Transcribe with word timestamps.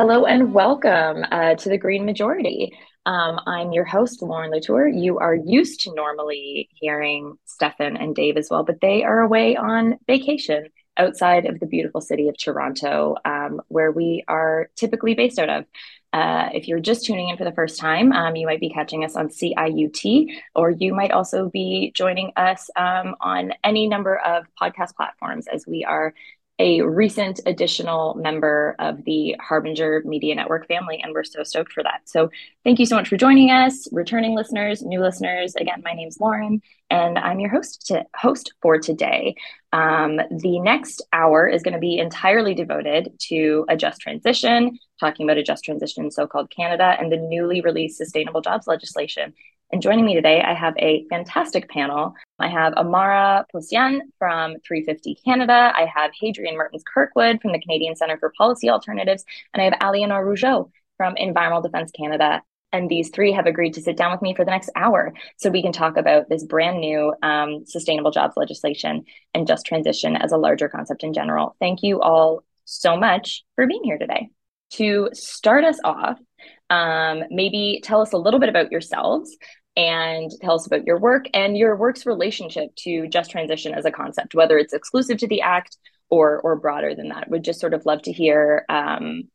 Hello 0.00 0.26
and 0.26 0.54
welcome 0.54 1.24
uh, 1.32 1.56
to 1.56 1.68
the 1.68 1.76
Green 1.76 2.04
Majority. 2.04 2.72
Um, 3.04 3.40
I'm 3.48 3.72
your 3.72 3.84
host, 3.84 4.22
Lauren 4.22 4.52
Latour. 4.52 4.86
You 4.86 5.18
are 5.18 5.34
used 5.34 5.80
to 5.80 5.92
normally 5.92 6.68
hearing 6.72 7.36
Stefan 7.46 7.96
and 7.96 8.14
Dave 8.14 8.36
as 8.36 8.46
well, 8.48 8.62
but 8.62 8.80
they 8.80 9.02
are 9.02 9.18
away 9.22 9.56
on 9.56 9.98
vacation 10.06 10.68
outside 10.98 11.46
of 11.46 11.58
the 11.58 11.66
beautiful 11.66 12.00
city 12.00 12.28
of 12.28 12.38
Toronto, 12.38 13.16
um, 13.24 13.60
where 13.66 13.90
we 13.90 14.22
are 14.28 14.70
typically 14.76 15.14
based 15.14 15.40
out 15.40 15.50
of. 15.50 15.64
Uh, 16.12 16.48
if 16.54 16.68
you're 16.68 16.78
just 16.78 17.04
tuning 17.04 17.28
in 17.28 17.36
for 17.36 17.44
the 17.44 17.52
first 17.52 17.80
time, 17.80 18.12
um, 18.12 18.36
you 18.36 18.46
might 18.46 18.60
be 18.60 18.70
catching 18.70 19.04
us 19.04 19.16
on 19.16 19.28
CIUT, 19.28 20.28
or 20.54 20.70
you 20.70 20.94
might 20.94 21.10
also 21.10 21.50
be 21.50 21.92
joining 21.96 22.32
us 22.36 22.70
um, 22.76 23.16
on 23.20 23.52
any 23.64 23.88
number 23.88 24.16
of 24.16 24.46
podcast 24.62 24.94
platforms 24.94 25.48
as 25.48 25.66
we 25.66 25.84
are 25.84 26.14
a 26.58 26.82
recent 26.82 27.40
additional 27.46 28.14
member 28.14 28.74
of 28.78 29.04
the 29.04 29.36
Harbinger 29.40 30.02
Media 30.04 30.34
Network 30.34 30.66
family, 30.66 31.00
and 31.02 31.12
we're 31.12 31.24
so 31.24 31.42
stoked 31.44 31.72
for 31.72 31.82
that. 31.82 32.00
So, 32.04 32.30
thank 32.64 32.78
you 32.78 32.86
so 32.86 32.96
much 32.96 33.08
for 33.08 33.16
joining 33.16 33.50
us, 33.50 33.88
returning 33.92 34.34
listeners, 34.34 34.82
new 34.82 35.00
listeners. 35.00 35.54
Again, 35.56 35.82
my 35.84 35.92
name's 35.92 36.18
Lauren, 36.20 36.60
and 36.90 37.18
I'm 37.18 37.40
your 37.40 37.50
host 37.50 37.86
to 37.88 38.04
host 38.16 38.52
for 38.60 38.78
today. 38.78 39.34
Um, 39.72 40.16
the 40.30 40.58
next 40.60 41.02
hour 41.12 41.46
is 41.46 41.62
going 41.62 41.74
to 41.74 41.80
be 41.80 41.98
entirely 41.98 42.54
devoted 42.54 43.12
to 43.28 43.64
a 43.68 43.76
just 43.76 44.00
transition, 44.00 44.78
talking 44.98 45.26
about 45.26 45.38
a 45.38 45.42
just 45.42 45.64
transition 45.64 46.04
in 46.04 46.10
so-called 46.10 46.50
Canada 46.50 46.96
and 46.98 47.12
the 47.12 47.18
newly 47.18 47.60
released 47.60 47.98
sustainable 47.98 48.40
jobs 48.40 48.66
legislation. 48.66 49.34
And 49.70 49.82
joining 49.82 50.06
me 50.06 50.14
today, 50.14 50.40
I 50.40 50.54
have 50.54 50.74
a 50.78 51.04
fantastic 51.10 51.68
panel. 51.68 52.14
I 52.38 52.48
have 52.48 52.74
Amara 52.74 53.46
Possian 53.52 54.00
from 54.18 54.56
350 54.66 55.16
Canada. 55.24 55.72
I 55.74 55.86
have 55.92 56.12
Hadrian 56.18 56.56
Mertins 56.56 56.84
Kirkwood 56.84 57.40
from 57.40 57.52
the 57.52 57.60
Canadian 57.60 57.96
Centre 57.96 58.16
for 58.18 58.32
Policy 58.36 58.70
Alternatives. 58.70 59.24
And 59.52 59.60
I 59.60 59.64
have 59.64 59.74
Aliénor 59.80 60.24
Rougeot 60.24 60.70
from 60.96 61.16
Environmental 61.16 61.62
Defence 61.62 61.90
Canada. 61.90 62.42
And 62.72 62.88
these 62.88 63.08
three 63.10 63.32
have 63.32 63.46
agreed 63.46 63.74
to 63.74 63.82
sit 63.82 63.96
down 63.96 64.12
with 64.12 64.22
me 64.22 64.34
for 64.34 64.44
the 64.44 64.50
next 64.50 64.70
hour 64.76 65.14
so 65.36 65.50
we 65.50 65.62
can 65.62 65.72
talk 65.72 65.96
about 65.96 66.28
this 66.28 66.44
brand 66.44 66.80
new 66.80 67.14
um, 67.22 67.64
sustainable 67.66 68.10
jobs 68.10 68.36
legislation 68.36 69.04
and 69.34 69.46
just 69.46 69.66
transition 69.66 70.16
as 70.16 70.32
a 70.32 70.36
larger 70.36 70.68
concept 70.68 71.02
in 71.02 71.14
general. 71.14 71.56
Thank 71.60 71.82
you 71.82 72.00
all 72.00 72.44
so 72.66 72.96
much 72.96 73.44
for 73.54 73.66
being 73.66 73.82
here 73.84 73.98
today. 73.98 74.28
To 74.72 75.08
start 75.14 75.64
us 75.64 75.80
off, 75.82 76.18
um, 76.68 77.22
maybe 77.30 77.80
tell 77.82 78.02
us 78.02 78.12
a 78.12 78.18
little 78.18 78.38
bit 78.38 78.50
about 78.50 78.70
yourselves 78.70 79.34
and 79.78 80.32
tell 80.40 80.56
us 80.56 80.66
about 80.66 80.84
your 80.84 80.98
work 80.98 81.26
and 81.32 81.56
your 81.56 81.76
work's 81.76 82.04
relationship 82.04 82.74
to 82.74 83.06
just 83.06 83.30
transition 83.30 83.72
as 83.72 83.84
a 83.84 83.92
concept, 83.92 84.34
whether 84.34 84.58
it's 84.58 84.72
exclusive 84.72 85.18
to 85.18 85.28
the 85.28 85.40
Act 85.40 85.78
or 86.10 86.40
or 86.40 86.56
broader 86.56 86.96
than 86.96 87.10
that. 87.10 87.30
Would 87.30 87.44
just 87.44 87.60
sort 87.60 87.74
of 87.74 87.86
love 87.86 88.02
to 88.02 88.12
hear. 88.12 88.66
Um, 88.68 89.28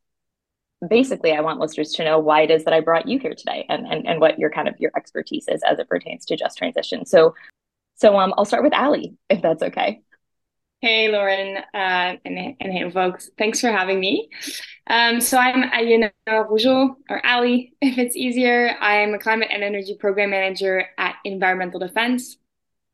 basically, 0.86 1.32
I 1.32 1.40
want 1.40 1.60
listeners 1.60 1.92
to 1.92 2.04
know 2.04 2.18
why 2.18 2.42
it 2.42 2.50
is 2.50 2.64
that 2.64 2.74
I 2.74 2.80
brought 2.80 3.08
you 3.08 3.18
here 3.18 3.34
today, 3.34 3.64
and 3.70 3.86
and 3.86 4.06
and 4.06 4.20
what 4.20 4.38
your 4.38 4.50
kind 4.50 4.68
of 4.68 4.78
your 4.78 4.90
expertise 4.94 5.46
is 5.48 5.62
as 5.62 5.78
it 5.78 5.88
pertains 5.88 6.26
to 6.26 6.36
just 6.36 6.58
transition. 6.58 7.06
So, 7.06 7.34
so 7.94 8.14
um, 8.18 8.34
I'll 8.36 8.44
start 8.44 8.64
with 8.64 8.74
Ali, 8.74 9.14
if 9.30 9.40
that's 9.40 9.62
okay. 9.62 10.02
Hey, 10.84 11.08
Lauren, 11.08 11.56
uh, 11.72 12.16
and, 12.26 12.56
and 12.60 12.70
hey, 12.70 12.90
folks. 12.90 13.30
Thanks 13.38 13.58
for 13.58 13.72
having 13.72 13.98
me. 13.98 14.28
Um, 14.86 15.18
so 15.18 15.38
I'm 15.38 15.70
Aliénor 15.70 16.12
Rougeot, 16.28 16.96
or 17.08 17.24
Ali, 17.24 17.72
if 17.80 17.96
it's 17.96 18.14
easier. 18.14 18.76
I'm 18.82 19.14
a 19.14 19.18
climate 19.18 19.48
and 19.50 19.64
energy 19.64 19.96
program 19.98 20.28
manager 20.28 20.84
at 20.98 21.14
Environmental 21.24 21.80
Defence. 21.80 22.36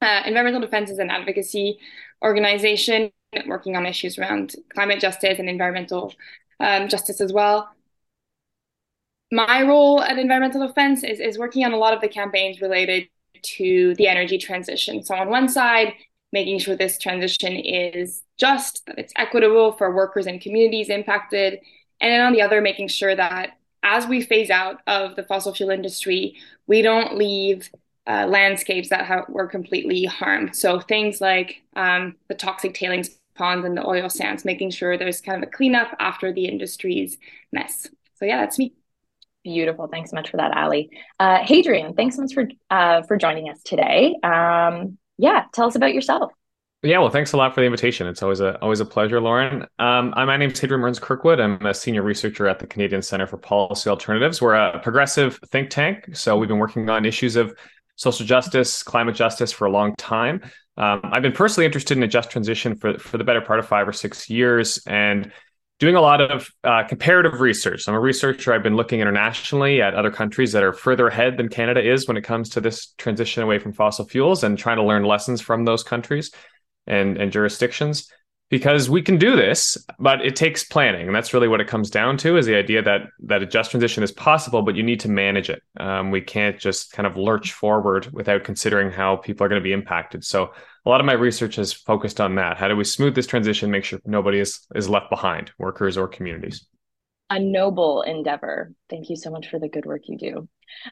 Uh, 0.01 0.23
Environmental 0.25 0.61
Defence 0.61 0.89
is 0.89 1.01
an 1.01 1.11
advocacy 1.11 1.81
organization 2.25 3.11
working 3.49 3.75
on 3.75 3.87
issues 3.87 4.19
around 4.19 4.55
climate 4.73 5.01
justice 5.01 5.41
and 5.41 5.49
environmental 5.49 6.15
um, 6.61 6.87
justice 6.87 7.21
as 7.21 7.33
well. 7.33 7.71
My 9.33 9.63
role 9.63 10.01
at 10.01 10.17
Environmental 10.17 10.65
Defence 10.65 11.03
is, 11.03 11.19
is 11.19 11.39
working 11.39 11.65
on 11.65 11.73
a 11.73 11.77
lot 11.77 11.93
of 11.93 12.01
the 12.01 12.09
campaigns 12.09 12.61
related 12.61 13.09
to 13.43 13.97
the 13.97 14.07
energy 14.07 14.39
transition. 14.39 15.03
So 15.03 15.17
on 15.17 15.29
one 15.29 15.49
side, 15.49 15.95
making 16.33 16.59
sure 16.59 16.77
this 16.77 16.99
transition 16.99 17.57
is 17.57 18.23
just, 18.37 18.85
that 18.87 18.99
it's 18.99 19.13
equitable 19.17 19.73
for 19.73 19.95
workers 19.95 20.27
and 20.27 20.41
communities 20.41 20.89
impacted. 20.89 21.59
And 22.01 22.13
then 22.13 22.21
on 22.21 22.33
the 22.33 22.43
other, 22.43 22.61
making 22.61 22.89
sure 22.89 23.15
that 23.15 23.59
as 23.83 24.07
we 24.07 24.21
phase 24.21 24.51
out 24.51 24.81
of 24.87 25.17
the 25.17 25.23
fossil 25.23 25.55
fuel 25.55 25.71
industry, 25.71 26.37
we 26.67 26.83
don't 26.83 27.17
leave 27.17 27.71
uh, 28.07 28.27
landscapes 28.27 28.89
that 28.91 29.31
were 29.31 29.47
completely 29.47 30.05
harmed. 30.05 30.55
So 30.57 30.81
things 30.81 31.21
like 31.21 31.63
um, 31.77 32.17
the 32.29 32.35
toxic 32.35 32.75
tailings 32.75 33.11
ponds 33.35 33.65
and 33.65 33.77
the 33.77 33.87
oil 33.87 34.11
sands, 34.11 34.45
making 34.45 34.71
sure 34.71 34.99
there's 34.99 35.21
kind 35.21 35.43
of 35.43 35.49
a 35.49 35.53
cleanup 35.53 35.97
after 35.99 36.33
the 36.33 36.47
industry's 36.47 37.17
mess. 37.53 37.89
So 38.17 38.25
yeah, 38.25 38.39
that's 38.39 38.59
me. 38.59 38.75
Beautiful. 39.43 39.87
Thanks 39.87 40.11
so 40.11 40.17
much 40.17 40.31
for 40.31 40.37
that, 40.37 40.55
Ali. 40.55 40.91
Uh, 41.19 41.39
Hadrian, 41.39 41.95
thanks 41.95 42.17
so 42.17 42.23
much 42.23 42.35
for 42.35 42.47
uh, 42.69 43.03
for 43.03 43.17
joining 43.17 43.49
us 43.49 43.63
today. 43.63 44.15
Um, 44.23 44.99
yeah, 45.21 45.45
tell 45.53 45.67
us 45.67 45.77
about 45.77 45.95
yourself. 45.95 46.33
Yeah, 46.83 46.99
well, 47.01 47.11
thanks 47.11 47.35
a 47.35 47.37
lot 47.37 47.55
for 47.55 47.61
the 47.61 47.67
invitation. 47.67 48.07
It's 48.07 48.23
always 48.23 48.41
a 48.41 48.59
always 48.61 48.81
a 48.81 48.87
pleasure, 48.87 49.21
Lauren. 49.21 49.67
Um, 49.79 50.15
my 50.17 50.39
name 50.39 50.51
is 50.51 50.59
Hadrian 50.59 50.83
Mertins 50.83 51.01
Kirkwood. 51.01 51.39
I'm 51.39 51.65
a 51.67 51.75
senior 51.75 52.03
researcher 52.03 52.49
at 52.49 52.59
the 52.59 52.67
Canadian 52.67 53.03
Centre 53.03 53.27
for 53.27 53.37
Policy 53.37 53.91
Alternatives. 53.91 54.41
We're 54.41 54.55
a 54.55 54.79
progressive 54.81 55.39
think 55.49 55.69
tank, 55.69 56.17
so 56.17 56.39
we've 56.39 56.49
been 56.49 56.59
working 56.59 56.89
on 56.89 57.05
issues 57.05 57.37
of 57.37 57.55
social 57.97 58.25
justice, 58.25 58.83
climate 58.83 59.15
justice 59.15 59.53
for 59.53 59.67
a 59.67 59.71
long 59.71 59.95
time. 59.97 60.41
Um, 60.79 61.03
I've 61.05 61.21
been 61.21 61.33
personally 61.33 61.67
interested 61.67 61.99
in 61.99 62.03
a 62.03 62.09
just 62.09 62.31
transition 62.31 62.75
for 62.77 62.99
for 62.99 63.19
the 63.19 63.25
better 63.25 63.43
part 63.43 63.59
of 63.59 63.69
five 63.69 63.87
or 63.87 63.93
six 63.93 64.31
years, 64.31 64.83
and 64.87 65.31
doing 65.81 65.97
a 65.97 66.01
lot 66.01 66.21
of 66.21 66.49
uh, 66.63 66.85
comparative 66.85 67.41
research. 67.41 67.89
I'm 67.89 67.95
a 67.95 68.01
researcher. 68.01 68.53
I've 68.53 68.63
been 68.63 68.77
looking 68.77 69.01
internationally 69.01 69.83
at 69.83 69.95
other 69.95 70.11
countries 70.11 70.53
that 70.53 70.63
are 70.63 70.75
further 70.75 71.09
ahead 71.09 71.39
than 71.39 71.49
Canada 71.49 71.81
is 71.83 72.07
when 72.07 72.19
it 72.19 72.23
comes 72.23 72.51
to 72.51 72.61
this 72.61 72.93
transition 72.99 73.43
away 73.43 73.59
from 73.59 73.73
fossil 73.73 74.07
fuels 74.07 74.45
and 74.45 74.59
trying 74.59 74.77
to 74.77 74.85
learn 74.85 75.05
lessons 75.05 75.41
from 75.41 75.65
those 75.65 75.83
countries 75.83 76.31
and, 76.87 77.17
and 77.17 77.33
jurisdictions 77.33 78.13
because 78.51 78.91
we 78.91 79.01
can 79.01 79.17
do 79.17 79.37
this, 79.37 79.79
but 79.99 80.21
it 80.27 80.35
takes 80.35 80.65
planning, 80.65 81.07
and 81.07 81.15
that's 81.15 81.33
really 81.33 81.47
what 81.47 81.61
it 81.61 81.69
comes 81.69 81.89
down 81.89 82.17
to: 82.19 82.37
is 82.37 82.47
the 82.47 82.57
idea 82.57 82.83
that 82.83 83.03
that 83.21 83.43
a 83.43 83.47
just 83.47 83.71
transition 83.71 84.03
is 84.03 84.13
possible, 84.13 84.63
but 84.63 84.75
you 84.75 84.83
need 84.83 85.01
to 85.01 85.09
manage 85.09 85.49
it. 85.49 85.63
Um, 85.79 86.11
we 86.11 86.21
can't 86.21 86.59
just 86.59 86.93
kind 86.93 87.07
of 87.07 87.17
lurch 87.17 87.53
forward 87.53 88.09
without 88.13 88.45
considering 88.45 88.91
how 88.91 89.17
people 89.17 89.47
are 89.47 89.49
going 89.49 89.63
to 89.63 89.65
be 89.65 89.73
impacted. 89.73 90.25
So, 90.25 90.53
a 90.85 90.89
lot 90.89 91.01
of 91.01 91.07
my 91.07 91.13
research 91.13 91.57
has 91.57 91.73
focused 91.73 92.21
on 92.21 92.35
that. 92.35 92.59
How 92.59 92.69
do 92.69 92.77
we 92.77 92.85
smooth 92.85 93.15
this 93.15 93.29
transition, 93.29 93.71
make 93.71 93.85
sure 93.85 94.01
nobody 94.05 94.41
is 94.41 94.67
is 94.75 94.89
left 94.89 95.09
behind, 95.09 95.53
workers 95.59 95.97
or 95.97 96.09
communities? 96.09 96.67
A 97.31 97.39
noble 97.39 98.03
endeavor. 98.03 98.73
Thank 98.91 99.09
you 99.09 99.17
so 99.17 99.31
much 99.31 99.49
for 99.49 99.61
the 99.61 99.69
good 99.69 99.87
work 99.87 100.03
you 100.07 100.19
do. 100.19 100.49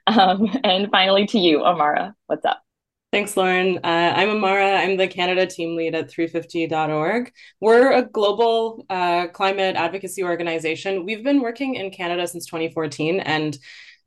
Um, 0.06 0.48
and 0.62 0.90
finally, 0.90 1.26
to 1.26 1.38
you, 1.38 1.64
Amara, 1.64 2.14
what's 2.26 2.44
up? 2.44 2.62
Thanks, 3.10 3.38
Lauren. 3.38 3.78
Uh, 3.78 4.12
I'm 4.16 4.28
Amara. 4.28 4.80
I'm 4.80 4.98
the 4.98 5.08
Canada 5.08 5.46
team 5.46 5.76
lead 5.76 5.94
at 5.94 6.10
350.org. 6.10 7.32
We're 7.58 7.92
a 7.92 8.02
global 8.02 8.84
uh, 8.90 9.28
climate 9.28 9.76
advocacy 9.76 10.22
organization. 10.22 11.06
We've 11.06 11.24
been 11.24 11.40
working 11.40 11.76
in 11.76 11.90
Canada 11.90 12.26
since 12.26 12.44
2014, 12.44 13.20
and 13.20 13.56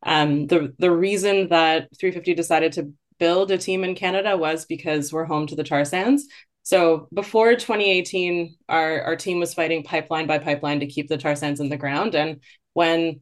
um, 0.04 0.46
the 0.46 0.76
the 0.78 0.92
reason 0.92 1.50
that 1.50 1.90
350 2.00 2.36
decided 2.36 2.74
to 2.74 2.94
build 3.20 3.50
a 3.50 3.58
team 3.58 3.84
in 3.84 3.96
Canada 3.96 4.38
was 4.38 4.66
because 4.66 5.12
we're 5.12 5.26
home 5.26 5.48
to 5.48 5.56
the 5.56 5.64
tar 5.64 5.84
sands. 5.84 6.28
So 6.62 7.08
before 7.12 7.56
2018, 7.56 8.56
our 8.70 9.02
our 9.02 9.16
team 9.16 9.40
was 9.40 9.56
fighting 9.56 9.82
pipeline 9.84 10.28
by 10.28 10.38
pipeline 10.38 10.80
to 10.82 10.86
keep 10.86 11.08
the 11.10 11.18
tar 11.18 11.36
sands 11.36 11.60
in 11.60 11.70
the 11.70 11.78
ground, 11.78 12.14
and 12.14 12.40
when 12.74 13.22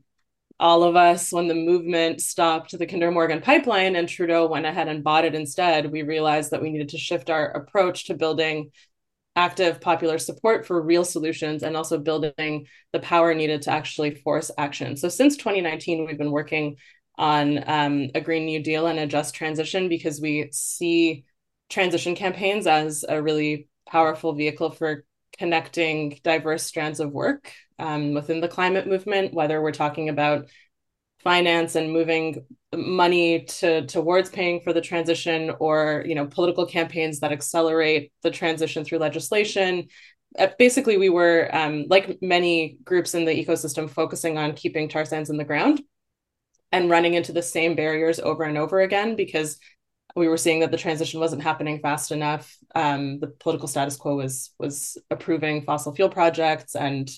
all 0.60 0.84
of 0.84 0.96
us, 0.96 1.32
when 1.32 1.48
the 1.48 1.56
movement 1.56 2.22
stopped 2.22 2.78
the 2.78 2.86
Kinder 2.86 3.12
Morgan 3.12 3.42
pipeline 3.42 3.96
and 3.96 4.10
Trudeau 4.10 4.48
went 4.48 4.66
ahead 4.66 4.90
and 4.90 5.04
bought 5.04 5.26
it 5.26 5.36
instead, 5.36 5.92
we 5.92 6.02
realized 6.02 6.52
that 6.52 6.62
we 6.62 6.70
needed 6.70 6.90
to 6.90 6.98
shift 6.98 7.30
our 7.30 7.46
approach 7.52 8.06
to 8.06 8.14
building 8.14 8.72
active 9.36 9.80
popular 9.80 10.18
support 10.18 10.66
for 10.66 10.82
real 10.82 11.06
solutions 11.06 11.64
and 11.64 11.78
also 11.78 11.98
building 11.98 12.68
the 12.92 13.00
power 13.00 13.34
needed 13.34 13.62
to 13.62 13.72
actually 13.72 14.16
force 14.16 14.52
action. 14.58 14.98
So 14.98 15.08
since 15.08 15.38
2019, 15.38 16.06
we've 16.06 16.18
been 16.18 16.32
working 16.32 16.76
on 17.18 17.64
um, 17.70 18.10
a 18.16 18.22
Green 18.22 18.46
New 18.46 18.62
Deal 18.62 18.88
and 18.88 19.00
a 19.00 19.08
just 19.08 19.34
transition 19.34 19.88
because 19.88 20.20
we 20.20 20.50
see 20.52 21.24
transition 21.70 22.16
campaigns 22.16 22.68
as 22.68 23.06
a 23.08 23.22
really 23.22 23.70
powerful 23.88 24.34
vehicle 24.34 24.72
for 24.72 25.06
connecting 25.40 26.20
diverse 26.24 26.64
strands 26.64 27.00
of 27.00 27.12
work 27.12 27.52
um, 27.80 28.14
within 28.14 28.42
the 28.42 28.48
climate 28.48 28.86
movement, 28.86 29.34
whether 29.34 29.62
we're 29.62 29.72
talking 29.72 30.10
about 30.10 30.50
finance 31.24 31.76
and 31.76 31.92
moving 31.92 32.46
money 32.76 33.44
to 33.46 33.86
towards 33.88 34.30
paying 34.30 34.62
for 34.62 34.74
the 34.74 34.82
transition 34.82 35.52
or 35.60 36.04
you 36.06 36.14
know 36.14 36.28
political 36.28 36.66
campaigns 36.66 37.20
that 37.20 37.32
accelerate 37.32 38.12
the 38.22 38.32
transition 38.32 38.84
through 38.84 39.00
legislation. 39.00 39.88
Uh, 40.38 40.48
basically 40.60 40.98
we 40.98 41.10
were 41.10 41.50
um, 41.52 41.86
like 41.90 42.20
many 42.22 42.78
groups 42.84 43.16
in 43.16 43.26
the 43.26 43.46
ecosystem 43.46 43.90
focusing 43.90 44.38
on 44.38 44.54
keeping 44.54 44.88
tar 44.88 45.04
sands 45.04 45.30
in 45.30 45.38
the 45.38 45.44
ground 45.44 45.82
and 46.72 46.90
running 46.90 47.16
into 47.16 47.32
the 47.32 47.42
same 47.42 47.76
barriers 47.76 48.20
over 48.20 48.44
and 48.44 48.58
over 48.58 48.82
again 48.82 49.16
because 49.16 49.58
we 50.16 50.28
were 50.28 50.38
seeing 50.38 50.60
that 50.60 50.72
the 50.72 50.78
transition 50.78 51.20
wasn't 51.20 51.44
happening 51.44 51.80
fast 51.80 52.12
enough. 52.12 52.58
Um, 52.76 53.20
the 53.20 53.28
political 53.28 53.68
status 53.68 53.96
quo 53.96 54.16
was 54.16 54.52
was 54.60 54.98
approving 55.10 55.64
fossil 55.64 55.94
fuel 55.94 56.10
projects 56.10 56.76
and 56.76 57.10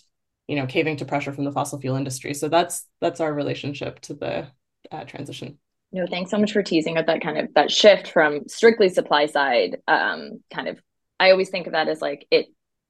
you 0.48 0.56
know 0.56 0.66
caving 0.66 0.98
to 0.98 1.06
pressure 1.06 1.34
from 1.34 1.46
the 1.46 1.52
fossil 1.52 1.80
fuel 1.80 1.96
industry. 1.96 2.34
So 2.34 2.50
that's 2.50 2.88
that's 3.00 3.20
our 3.20 3.34
relationship 3.34 4.00
to 4.02 4.14
the 4.14 4.48
uh, 4.92 5.04
transition. 5.06 5.58
No 5.92 6.06
thanks 6.08 6.32
so 6.32 6.38
much 6.38 6.54
for 6.54 6.64
teasing 6.64 6.98
out 6.98 7.08
that 7.08 7.22
kind 7.22 7.38
of 7.38 7.54
that 7.56 7.72
shift 7.72 8.08
from 8.08 8.48
strictly 8.48 8.90
supply 8.90 9.26
side. 9.26 9.78
Um 9.88 10.42
kind 10.54 10.68
of 10.68 10.80
i 11.22 11.32
always 11.32 11.50
think 11.50 11.68
of 11.68 11.74
that 11.74 11.88
as 11.88 12.02
like 12.02 12.28
it 12.32 12.48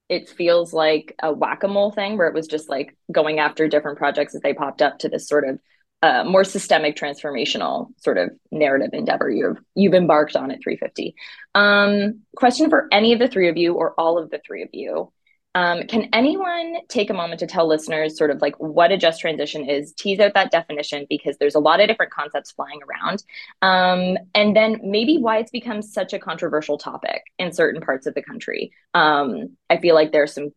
it 0.09 0.29
feels 0.29 0.73
like 0.73 1.15
a 1.23 1.31
whack-a-mole 1.31 1.91
thing 1.91 2.17
where 2.17 2.27
it 2.27 2.33
was 2.33 2.47
just 2.47 2.67
like 2.69 2.97
going 3.11 3.39
after 3.39 3.69
different 3.69 3.97
projects 3.97 4.35
as 4.35 4.41
they 4.41 4.53
popped 4.53 4.81
up 4.81 4.99
to 4.99 5.07
this 5.07 5.27
sort 5.27 5.47
of 5.47 5.57
uh, 6.01 6.23
more 6.23 6.43
systemic 6.43 6.95
transformational 6.95 7.87
sort 7.97 8.17
of 8.17 8.29
narrative 8.51 8.89
endeavor. 8.93 9.29
You've 9.29 9.57
you've 9.75 9.93
embarked 9.93 10.35
on 10.35 10.51
at 10.51 10.61
350 10.63 11.15
um, 11.55 12.21
question 12.35 12.69
for 12.69 12.87
any 12.91 13.13
of 13.13 13.19
the 13.19 13.27
three 13.27 13.49
of 13.49 13.57
you 13.57 13.73
or 13.73 13.93
all 13.99 14.17
of 14.17 14.29
the 14.29 14.41
three 14.45 14.63
of 14.63 14.69
you. 14.73 15.11
Um, 15.53 15.83
can 15.83 16.07
anyone 16.13 16.77
take 16.87 17.09
a 17.09 17.13
moment 17.13 17.41
to 17.41 17.47
tell 17.47 17.67
listeners 17.67 18.17
sort 18.17 18.31
of 18.31 18.41
like 18.41 18.55
what 18.57 18.93
a 18.93 18.97
just 18.97 19.19
transition 19.19 19.69
is, 19.69 19.91
tease 19.91 20.19
out 20.21 20.33
that 20.33 20.49
definition 20.49 21.05
because 21.09 21.37
there's 21.37 21.55
a 21.55 21.59
lot 21.59 21.81
of 21.81 21.89
different 21.89 22.13
concepts 22.13 22.51
flying 22.51 22.79
around, 22.83 23.23
um, 23.61 24.17
and 24.33 24.55
then 24.55 24.79
maybe 24.81 25.17
why 25.17 25.39
it's 25.39 25.51
become 25.51 25.81
such 25.81 26.13
a 26.13 26.19
controversial 26.19 26.77
topic 26.77 27.23
in 27.37 27.51
certain 27.51 27.81
parts 27.81 28.07
of 28.07 28.13
the 28.13 28.21
country. 28.21 28.71
Um, 28.93 29.57
I 29.69 29.77
feel 29.77 29.93
like 29.93 30.13
there's 30.13 30.33
some 30.33 30.51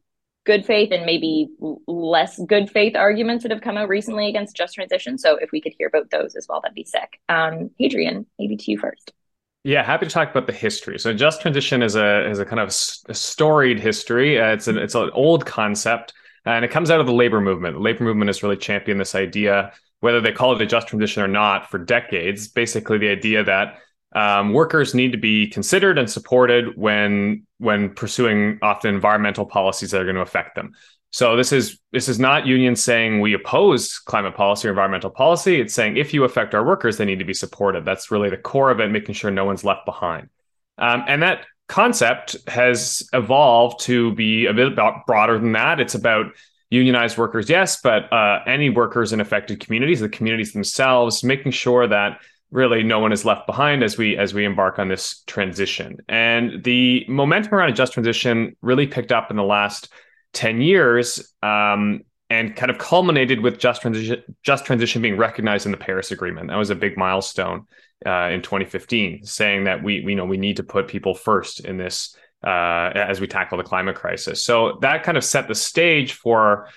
good 0.45 0.65
faith 0.65 0.91
and 0.93 1.07
maybe 1.07 1.49
less 1.87 2.39
good 2.47 2.71
faith 2.71 2.95
arguments 2.97 3.43
that 3.43 3.51
have 3.51 3.63
come 3.63 3.77
out 3.77 3.89
recently 3.89 4.29
against 4.29 4.57
just 4.57 4.75
transition. 4.75 5.19
So 5.19 5.37
if 5.37 5.51
we 5.53 5.61
could 5.61 5.75
hear 5.77 5.89
about 5.89 6.11
those 6.11 6.35
as 6.37 6.47
well, 6.49 6.61
that'd 6.61 6.75
be 6.75 6.85
sick. 6.85 7.21
Um, 7.29 7.71
Hadrian, 7.79 8.27
maybe 8.39 8.57
to 8.57 8.71
you 8.71 8.79
first. 8.79 9.13
Yeah, 9.67 9.83
happy 9.83 10.05
to 10.05 10.13
talk 10.13 10.31
about 10.31 10.47
the 10.47 10.53
history. 10.53 10.99
So, 10.99 11.15
just 11.15 11.41
transition 11.41 11.83
is 11.83 11.97
a 11.97 12.29
is 12.29 12.39
a 12.39 12.45
kind 12.45 12.61
of 12.61 12.69
a 12.69 13.15
storied 13.15 13.81
history. 13.81 14.39
Uh, 14.39 14.53
it's 14.53 14.69
an 14.69 14.77
it's 14.77 14.95
an 14.95 15.09
old 15.15 15.47
concept, 15.47 16.13
and 16.45 16.67
it 16.67 16.71
comes 16.71 16.91
out 16.91 17.01
of 17.01 17.07
the 17.07 17.15
labor 17.15 17.41
movement. 17.41 17.75
The 17.75 17.81
labor 17.81 18.05
movement 18.05 18.29
has 18.29 18.43
really 18.43 18.59
championed 18.59 19.01
this 19.01 19.15
idea, 19.15 19.73
whether 20.01 20.21
they 20.21 20.33
call 20.33 20.55
it 20.55 20.61
a 20.61 20.67
just 20.67 20.89
transition 20.89 21.23
or 21.23 21.29
not, 21.29 21.71
for 21.71 21.79
decades. 21.79 22.47
Basically, 22.47 22.99
the 22.99 23.09
idea 23.09 23.43
that 23.43 23.79
um, 24.15 24.53
workers 24.53 24.95
need 24.95 25.13
to 25.13 25.19
be 25.19 25.49
considered 25.49 25.99
and 25.99 26.11
supported 26.11 26.77
when 26.77 27.47
when 27.59 27.91
pursuing 27.95 28.59
often 28.63 28.95
environmental 28.95 29.47
policies 29.47 29.91
that 29.91 30.01
are 30.01 30.05
going 30.05 30.17
to 30.17 30.23
affect 30.23 30.55
them. 30.55 30.73
So 31.11 31.37
this 31.37 31.53
is 31.53 31.79
this 31.93 32.09
is 32.09 32.19
not 32.19 32.47
unions 32.47 32.83
saying 32.83 33.21
we 33.21 33.35
oppose 33.35 33.99
climate 33.99 34.35
policy 34.35 34.69
or 34.69 34.73
environmental 34.73 35.11
policy. 35.11 35.61
It's 35.61 35.75
saying 35.75 35.97
if 35.97 36.13
you 36.13 36.25
affect 36.25 36.55
our 36.55 36.65
workers, 36.65 36.97
they 36.97 37.05
need 37.05 37.21
to 37.21 37.25
be 37.25 37.35
supported. 37.35 37.85
That's 37.85 38.11
really 38.11 38.31
the 38.31 38.37
core 38.37 38.71
of 38.71 38.81
it, 38.81 38.91
making 38.91 39.15
sure 39.15 39.31
no 39.31 39.45
one's 39.45 39.65
left 39.65 39.85
behind. 39.85 40.29
Um, 40.79 41.05
and 41.07 41.23
that 41.23 41.47
concept 41.69 42.37
has 42.49 43.09
evolved 43.13 43.81
to 43.85 44.13
be 44.15 44.47
a 44.47 44.53
bit 44.53 44.77
broader 45.07 45.39
than 45.39 45.53
that. 45.53 45.81
It's 45.81 45.95
about 45.95 46.27
unionized 46.71 47.17
workers, 47.17 47.49
yes, 47.49 47.81
but 47.81 48.13
uh, 48.13 48.41
any 48.47 48.69
workers 48.69 49.13
in 49.13 49.21
affected 49.21 49.61
communities, 49.61 50.01
the 50.01 50.09
communities 50.09 50.53
themselves, 50.53 51.23
making 51.23 51.53
sure 51.53 51.87
that 51.87 52.19
really 52.51 52.83
no 52.83 52.99
one 52.99 53.13
is 53.13 53.25
left 53.25 53.47
behind 53.47 53.83
as 53.83 53.99
we 53.99 54.17
as 54.17 54.33
we 54.33 54.45
embark 54.45 54.79
on 54.79 54.89
this 54.89 55.23
transition. 55.27 55.99
And 56.09 56.63
the 56.63 57.05
momentum 57.09 57.55
around 57.55 57.71
a 57.71 57.73
just 57.73 57.93
transition 57.93 58.57
really 58.63 58.87
picked 58.87 59.13
up 59.13 59.31
in 59.31 59.37
the 59.37 59.43
last 59.43 59.93
10 60.35 60.61
years 60.61 61.33
um, 61.43 62.03
and 62.31 62.55
kind 62.57 62.71
of 62.71 62.79
culminated 62.79 63.41
with 63.41 63.59
just 63.59 63.83
transition, 63.83 64.23
just 64.43 64.65
transition 64.65 65.03
being 65.03 65.17
recognized 65.17 65.67
in 65.67 65.73
the 65.73 65.79
Paris 65.79 66.11
Agreement. 66.11 66.49
That 66.49 66.57
was 66.57 66.71
a 66.71 66.75
big 66.75 66.97
milestone 66.97 67.67
uh, 68.05 68.29
in 68.31 68.43
2015, 68.43 69.25
saying 69.25 69.65
that 69.65 69.83
we, 69.83 70.03
we 70.05 70.15
know 70.15 70.25
we 70.25 70.37
need 70.37 70.57
to 70.57 70.63
put 70.63 70.89
people 70.89 71.15
first 71.15 71.61
in 71.61 71.77
this 71.77 72.17
uh, 72.45 72.91
as 72.95 73.21
we 73.21 73.27
tackle 73.27 73.59
the 73.59 73.65
climate 73.65 73.97
crisis. 73.97 74.45
So 74.45 74.79
that 74.83 75.03
kind 75.03 75.17
of 75.17 75.25
set 75.25 75.49
the 75.49 75.55
stage 75.55 76.13
for 76.13 76.69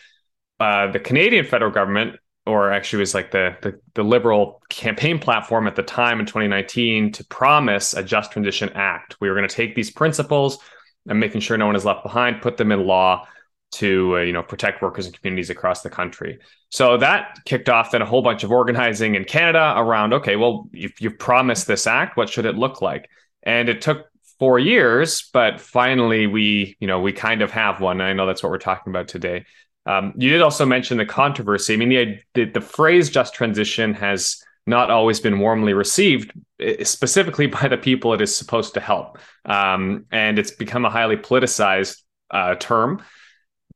uh, 0.59 0.91
the 0.91 0.99
Canadian 0.99 1.45
federal 1.45 1.71
government, 1.71 2.17
or 2.47 2.71
actually 2.71 2.99
was 2.99 3.13
like 3.13 3.31
the, 3.31 3.55
the 3.61 3.79
the 3.93 4.03
liberal 4.03 4.61
campaign 4.69 5.19
platform 5.19 5.67
at 5.67 5.75
the 5.75 5.83
time 5.83 6.19
in 6.19 6.25
2019 6.25 7.11
to 7.11 7.25
promise 7.25 7.93
a 7.93 8.03
Just 8.03 8.31
Transition 8.31 8.69
Act. 8.73 9.17
We 9.19 9.29
were 9.29 9.35
going 9.35 9.47
to 9.47 9.55
take 9.55 9.75
these 9.75 9.91
principles 9.91 10.59
and 11.07 11.19
making 11.19 11.41
sure 11.41 11.57
no 11.57 11.67
one 11.67 11.75
is 11.75 11.85
left 11.85 12.03
behind, 12.03 12.41
put 12.41 12.57
them 12.57 12.71
in 12.71 12.85
law 12.85 13.27
to 13.69 14.17
uh, 14.17 14.21
you 14.21 14.31
know 14.31 14.43
protect 14.43 14.81
workers 14.81 15.05
and 15.05 15.19
communities 15.19 15.49
across 15.49 15.81
the 15.81 15.89
country. 15.89 16.39
So 16.69 16.97
that 16.97 17.39
kicked 17.45 17.69
off 17.69 17.91
then 17.91 18.01
a 18.01 18.05
whole 18.05 18.21
bunch 18.21 18.43
of 18.43 18.51
organizing 18.51 19.15
in 19.15 19.25
Canada 19.25 19.73
around 19.75 20.13
okay, 20.13 20.35
well 20.35 20.69
if 20.73 21.01
you've 21.01 21.19
promised 21.19 21.67
this 21.67 21.85
act, 21.85 22.17
what 22.17 22.29
should 22.29 22.45
it 22.45 22.55
look 22.55 22.81
like? 22.81 23.09
And 23.43 23.69
it 23.69 23.81
took 23.81 24.07
four 24.39 24.59
years, 24.59 25.29
but 25.33 25.59
finally 25.59 26.27
we 26.27 26.77
you 26.79 26.87
know 26.87 27.01
we 27.01 27.11
kind 27.11 27.41
of 27.41 27.51
have 27.51 27.81
one. 27.81 27.99
I 27.99 28.13
know 28.13 28.25
that's 28.25 28.41
what 28.41 28.51
we're 28.51 28.57
talking 28.57 28.91
about 28.91 29.09
today. 29.09 29.45
Um, 29.87 30.13
you 30.17 30.29
did 30.29 30.41
also 30.41 30.65
mention 30.65 30.97
the 30.97 31.05
controversy. 31.05 31.73
I 31.73 31.77
mean, 31.77 31.89
the, 31.89 32.19
the, 32.33 32.51
the 32.51 32.61
phrase 32.61 33.09
"just 33.09 33.33
transition" 33.33 33.93
has 33.93 34.43
not 34.65 34.91
always 34.91 35.21
been 35.21 35.39
warmly 35.39 35.73
received, 35.73 36.33
eh, 36.59 36.83
specifically 36.83 37.47
by 37.57 37.67
the 37.67 37.77
people 37.77 38.13
it 38.13 38.21
is 38.21 38.35
supposed 38.35 38.73
to 38.75 38.79
help, 38.79 39.17
um, 39.45 40.05
and 40.11 40.37
it's 40.37 40.51
become 40.51 40.85
a 40.85 40.89
highly 40.89 41.15
politicized 41.15 42.01
uh, 42.31 42.55
term 42.55 43.01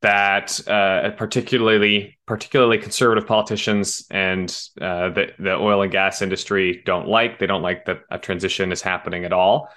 that 0.02 0.60
uh, 0.68 1.10
particularly 1.12 2.18
particularly 2.26 2.76
conservative 2.76 3.26
politicians 3.26 4.04
and 4.10 4.50
uh, 4.80 5.08
the 5.10 5.28
the 5.38 5.54
oil 5.54 5.80
and 5.82 5.92
gas 5.92 6.20
industry 6.20 6.82
don't 6.84 7.08
like. 7.08 7.38
They 7.38 7.46
don't 7.46 7.62
like 7.62 7.86
that 7.86 8.00
a 8.10 8.18
transition 8.18 8.72
is 8.72 8.82
happening 8.82 9.24
at 9.24 9.32
all, 9.32 9.70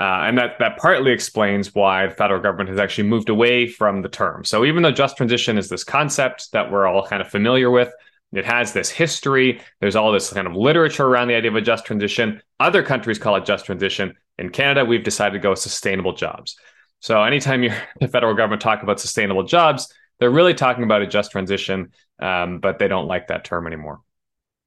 uh, 0.00 0.24
and 0.24 0.38
that 0.38 0.58
that 0.58 0.78
partly 0.78 1.12
explains 1.12 1.74
why 1.74 2.06
the 2.06 2.14
federal 2.14 2.40
government 2.40 2.70
has 2.70 2.78
actually 2.78 3.06
moved 3.06 3.28
away 3.28 3.66
from 3.66 4.00
the 4.00 4.08
term. 4.08 4.44
So 4.44 4.64
even 4.64 4.82
though 4.82 4.90
just 4.90 5.18
transition 5.18 5.58
is 5.58 5.68
this 5.68 5.84
concept 5.84 6.52
that 6.52 6.72
we're 6.72 6.86
all 6.86 7.06
kind 7.06 7.20
of 7.20 7.28
familiar 7.28 7.70
with. 7.70 7.92
It 8.32 8.46
has 8.46 8.72
this 8.72 8.90
history. 8.90 9.60
There's 9.80 9.96
all 9.96 10.12
this 10.12 10.32
kind 10.32 10.46
of 10.46 10.54
literature 10.54 11.04
around 11.04 11.28
the 11.28 11.34
idea 11.34 11.50
of 11.50 11.56
a 11.56 11.60
just 11.60 11.84
transition. 11.84 12.40
Other 12.60 12.82
countries 12.82 13.18
call 13.18 13.36
it 13.36 13.44
just 13.44 13.66
transition. 13.66 14.14
In 14.38 14.50
Canada, 14.50 14.84
we've 14.84 15.02
decided 15.02 15.32
to 15.32 15.40
go 15.40 15.54
sustainable 15.54 16.12
jobs. 16.12 16.56
So 17.00 17.22
anytime 17.22 17.62
you're 17.62 17.76
the 18.00 18.08
federal 18.08 18.34
government 18.34 18.62
talk 18.62 18.82
about 18.82 19.00
sustainable 19.00 19.42
jobs, 19.42 19.92
they're 20.18 20.30
really 20.30 20.54
talking 20.54 20.84
about 20.84 21.02
a 21.02 21.06
just 21.06 21.32
transition, 21.32 21.92
um, 22.20 22.60
but 22.60 22.78
they 22.78 22.88
don't 22.88 23.08
like 23.08 23.28
that 23.28 23.44
term 23.44 23.66
anymore. 23.66 24.00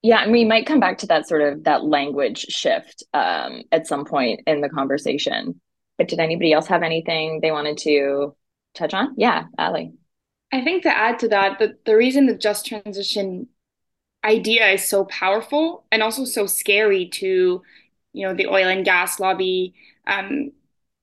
Yeah, 0.03 0.21
and 0.21 0.33
we 0.33 0.43
might 0.43 0.65
come 0.67 0.81
back 0.81 0.97
to 0.99 1.07
that 1.07 1.27
sort 1.27 1.41
of 1.41 1.63
that 1.63 1.85
language 1.85 2.45
shift 2.49 3.03
um, 3.13 3.63
at 3.71 3.87
some 3.87 4.03
point 4.03 4.41
in 4.45 4.59
the 4.59 4.69
conversation. 4.69 5.59
But 5.97 6.09
did 6.09 6.19
anybody 6.19 6.51
else 6.51 6.67
have 6.67 6.83
anything 6.83 7.39
they 7.41 7.51
wanted 7.51 7.77
to 7.79 8.35
touch 8.75 8.93
on? 8.93 9.15
Yeah, 9.17 9.45
Ali. 9.57 9.93
I 10.51 10.61
think 10.61 10.83
to 10.83 10.95
add 10.95 11.19
to 11.19 11.29
that, 11.29 11.57
the, 11.57 11.77
the 11.85 11.95
reason 11.95 12.25
the 12.25 12.35
just 12.35 12.65
transition 12.65 13.47
idea 14.25 14.67
is 14.71 14.87
so 14.87 15.05
powerful 15.05 15.85
and 15.91 16.03
also 16.03 16.25
so 16.25 16.47
scary 16.47 17.07
to, 17.09 17.61
you 18.11 18.27
know, 18.27 18.33
the 18.33 18.47
oil 18.47 18.67
and 18.67 18.85
gas 18.85 19.19
lobby 19.19 19.73
um, 20.05 20.51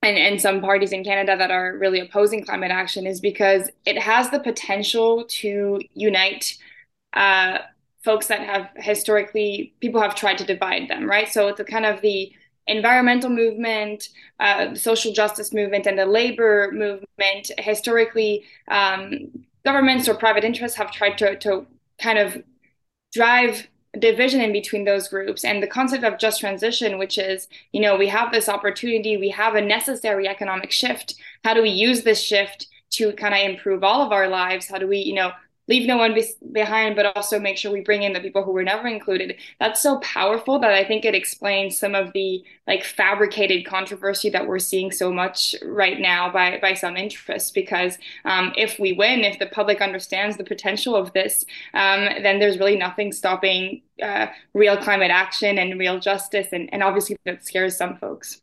and, 0.03 0.17
and 0.19 0.41
some 0.41 0.61
parties 0.61 0.93
in 0.93 1.05
Canada 1.05 1.37
that 1.37 1.51
are 1.51 1.77
really 1.79 2.01
opposing 2.01 2.45
climate 2.45 2.71
action 2.71 3.07
is 3.07 3.21
because 3.21 3.71
it 3.87 3.99
has 3.99 4.31
the 4.31 4.41
potential 4.41 5.25
to 5.29 5.81
unite 5.95 6.57
uh, 7.15 7.59
folks 8.05 8.27
that 8.29 8.41
have 8.41 8.69
historically, 8.77 9.75
people 9.81 10.01
have 10.01 10.15
tried 10.15 10.39
to 10.39 10.45
divide 10.45 10.89
them, 10.89 11.09
right? 11.09 11.29
So 11.29 11.49
it's 11.49 11.61
a 11.61 11.65
kind 11.65 11.87
of 11.87 12.01
the 12.01 12.33
environmental 12.67 13.31
movement, 13.31 14.09
uh, 14.39 14.75
social 14.75 15.13
justice 15.13 15.53
movement, 15.53 15.87
and 15.87 15.99
the 15.99 16.07
labor 16.07 16.71
movement. 16.73 17.51
Historically, 17.59 18.45
um, 18.69 19.45
governments 19.65 20.09
or 20.09 20.15
private 20.15 20.45
interests 20.45 20.77
have 20.79 20.91
tried 20.91 21.19
to, 21.19 21.37
to 21.39 21.67
kind 22.01 22.19
of 22.19 22.43
drive 23.13 23.67
division 23.99 24.41
in 24.41 24.53
between 24.53 24.85
those 24.85 25.09
groups 25.09 25.45
and 25.45 25.61
the 25.61 25.67
concept 25.67 26.05
of 26.05 26.17
just 26.17 26.39
transition 26.39 26.97
which 26.97 27.19
is 27.19 27.49
you 27.73 27.81
know 27.81 27.97
we 27.97 28.07
have 28.07 28.31
this 28.31 28.49
opportunity 28.49 29.17
we 29.17 29.29
have 29.29 29.57
a 29.57 29.61
necessary 29.61 30.29
economic 30.29 30.71
shift 30.71 31.17
how 31.43 31.53
do 31.53 31.61
we 31.61 31.71
use 31.71 32.05
this 32.05 32.23
shift 32.23 32.69
to 32.89 33.13
kind 33.15 33.35
of 33.35 33.41
improve 33.41 33.83
all 33.83 34.01
of 34.01 34.13
our 34.13 34.29
lives 34.29 34.69
how 34.69 34.79
do 34.79 34.87
we 34.87 34.99
you 34.99 35.13
know 35.13 35.33
leave 35.71 35.87
no 35.87 35.97
one 35.97 36.13
be- 36.13 36.35
behind, 36.53 36.97
but 36.97 37.17
also 37.17 37.39
make 37.39 37.57
sure 37.57 37.73
we 37.73 37.81
bring 37.81 38.03
in 38.03 38.13
the 38.13 38.21
people 38.21 38.43
who 38.43 38.51
were 38.51 38.65
never 38.65 38.89
included. 38.89 39.37
That's 39.61 39.81
so 39.81 40.01
powerful 40.01 40.59
that 40.59 40.73
I 40.73 40.85
think 40.85 41.05
it 41.05 41.15
explains 41.15 41.79
some 41.79 41.95
of 41.95 42.13
the 42.13 42.45
like 42.67 42.85
fabricated 42.85 43.65
controversy 43.65 44.31
that 44.31 44.47
we're 44.47 44.59
seeing 44.59 44.91
so 44.91 45.13
much 45.13 45.55
right 45.63 45.99
now 46.01 46.31
by 46.31 46.59
by 46.61 46.75
some 46.75 46.97
interests. 46.97 47.53
Because 47.53 47.97
um, 48.25 48.53
if 48.57 48.79
we 48.81 48.93
win, 48.93 49.21
if 49.21 49.39
the 49.39 49.47
public 49.47 49.81
understands 49.81 50.37
the 50.37 50.45
potential 50.45 50.97
of 50.97 51.13
this, 51.13 51.45
um, 51.73 52.09
then 52.23 52.41
there's 52.41 52.59
really 52.59 52.77
nothing 52.77 53.13
stopping 53.13 53.83
uh, 54.03 54.27
real 54.55 54.77
climate 54.77 55.13
action 55.13 55.57
and 55.59 55.79
real 55.79 56.01
justice, 56.01 56.49
and, 56.53 56.69
and 56.73 56.83
obviously 56.83 57.17
that 57.25 57.47
scares 57.47 57.77
some 57.77 57.97
folks. 57.97 58.41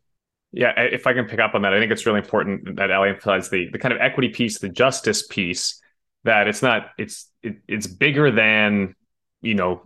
Yeah, 0.54 0.72
if 0.78 1.06
I 1.06 1.14
can 1.14 1.26
pick 1.26 1.40
up 1.40 1.56
on 1.56 1.64
that, 1.64 1.74
I 1.74 1.80
think 1.80 1.92
it's 1.92 2.06
really 2.06 2.20
important 2.20 2.78
that 2.78 2.90
Ali 2.90 3.10
emphasized 3.10 3.52
the 3.52 3.70
the 3.70 3.80
kind 3.80 3.94
of 3.94 4.00
equity 4.00 4.30
piece, 4.30 4.60
the 4.60 4.70
justice 4.70 5.28
piece 5.28 5.82
that 6.28 6.48
it's 6.48 6.62
not 6.62 6.90
it's 6.98 7.30
it, 7.44 7.58
it's 7.68 7.88
bigger 7.88 8.32
than 8.32 8.96
you 9.42 9.56
know 9.56 9.82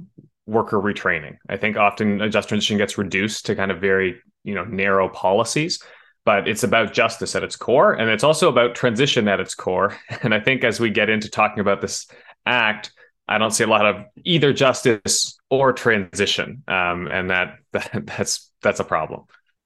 worker 0.48 0.78
retraining. 0.78 1.38
I 1.50 1.58
think 1.58 1.78
often 1.78 2.22
a 2.22 2.30
just 2.30 2.50
transition 2.50 2.78
gets 2.78 2.98
reduced 2.98 3.46
to 3.48 3.56
kind 3.56 3.72
of 3.72 3.80
very 3.82 4.22
you 4.44 4.56
know 4.56 4.66
narrow 4.66 5.10
policies. 5.10 5.80
but 6.26 6.48
it's 6.48 6.64
about 6.64 6.94
justice 6.94 7.36
at 7.36 7.44
its 7.44 7.56
core. 7.56 7.94
And 7.94 8.10
it's 8.10 8.24
also 8.24 8.50
about 8.50 8.76
transition 8.76 9.28
at 9.28 9.40
its 9.40 9.56
core. 9.56 9.98
And 10.24 10.34
I 10.34 10.40
think 10.40 10.64
as 10.64 10.80
we 10.80 10.90
get 10.92 11.10
into 11.10 11.30
talking 11.30 11.60
about 11.62 11.82
this 11.82 12.08
act, 12.46 12.92
I 13.28 13.38
don't 13.40 13.52
see 13.52 13.64
a 13.64 13.68
lot 13.68 13.86
of 13.86 14.06
either 14.24 14.54
justice 14.54 15.40
or 15.50 15.74
transition. 15.74 16.64
Um, 16.68 17.08
and 17.08 17.30
that, 17.30 17.56
that 17.74 18.04
that's 18.06 18.52
that's 18.62 18.80
a 18.80 18.84
problem. 18.84 19.24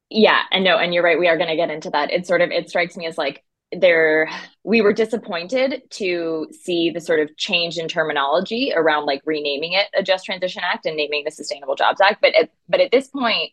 Yeah, 0.10 0.42
and 0.52 0.64
no, 0.64 0.78
and 0.78 0.94
you're 0.94 1.04
right. 1.04 1.20
We 1.20 1.28
are 1.28 1.38
going 1.38 1.50
to 1.50 1.56
get 1.56 1.72
into 1.72 1.90
that. 1.92 2.12
It 2.12 2.28
sort 2.28 2.42
of 2.42 2.52
it 2.52 2.70
strikes 2.70 2.96
me 2.96 3.06
as 3.08 3.18
like 3.18 3.44
there 3.82 4.30
we 4.64 4.82
were 4.82 4.94
disappointed 4.94 5.84
to 5.92 6.48
see 6.52 6.90
the 6.90 7.02
sort 7.02 7.20
of 7.20 7.36
change 7.38 7.78
in 7.78 7.88
terminology 7.88 8.74
around 8.76 9.06
like 9.06 9.22
renaming 9.26 9.74
it 9.74 9.88
a 9.98 10.04
just 10.04 10.26
transition 10.26 10.62
act 10.64 10.86
and 10.86 10.98
naming 10.98 11.24
the 11.24 11.32
sustainable 11.32 11.76
jobs 11.76 12.02
act. 12.02 12.22
But 12.22 12.36
at, 12.36 12.50
but 12.68 12.80
at 12.80 12.92
this 12.92 13.08
point 13.08 13.52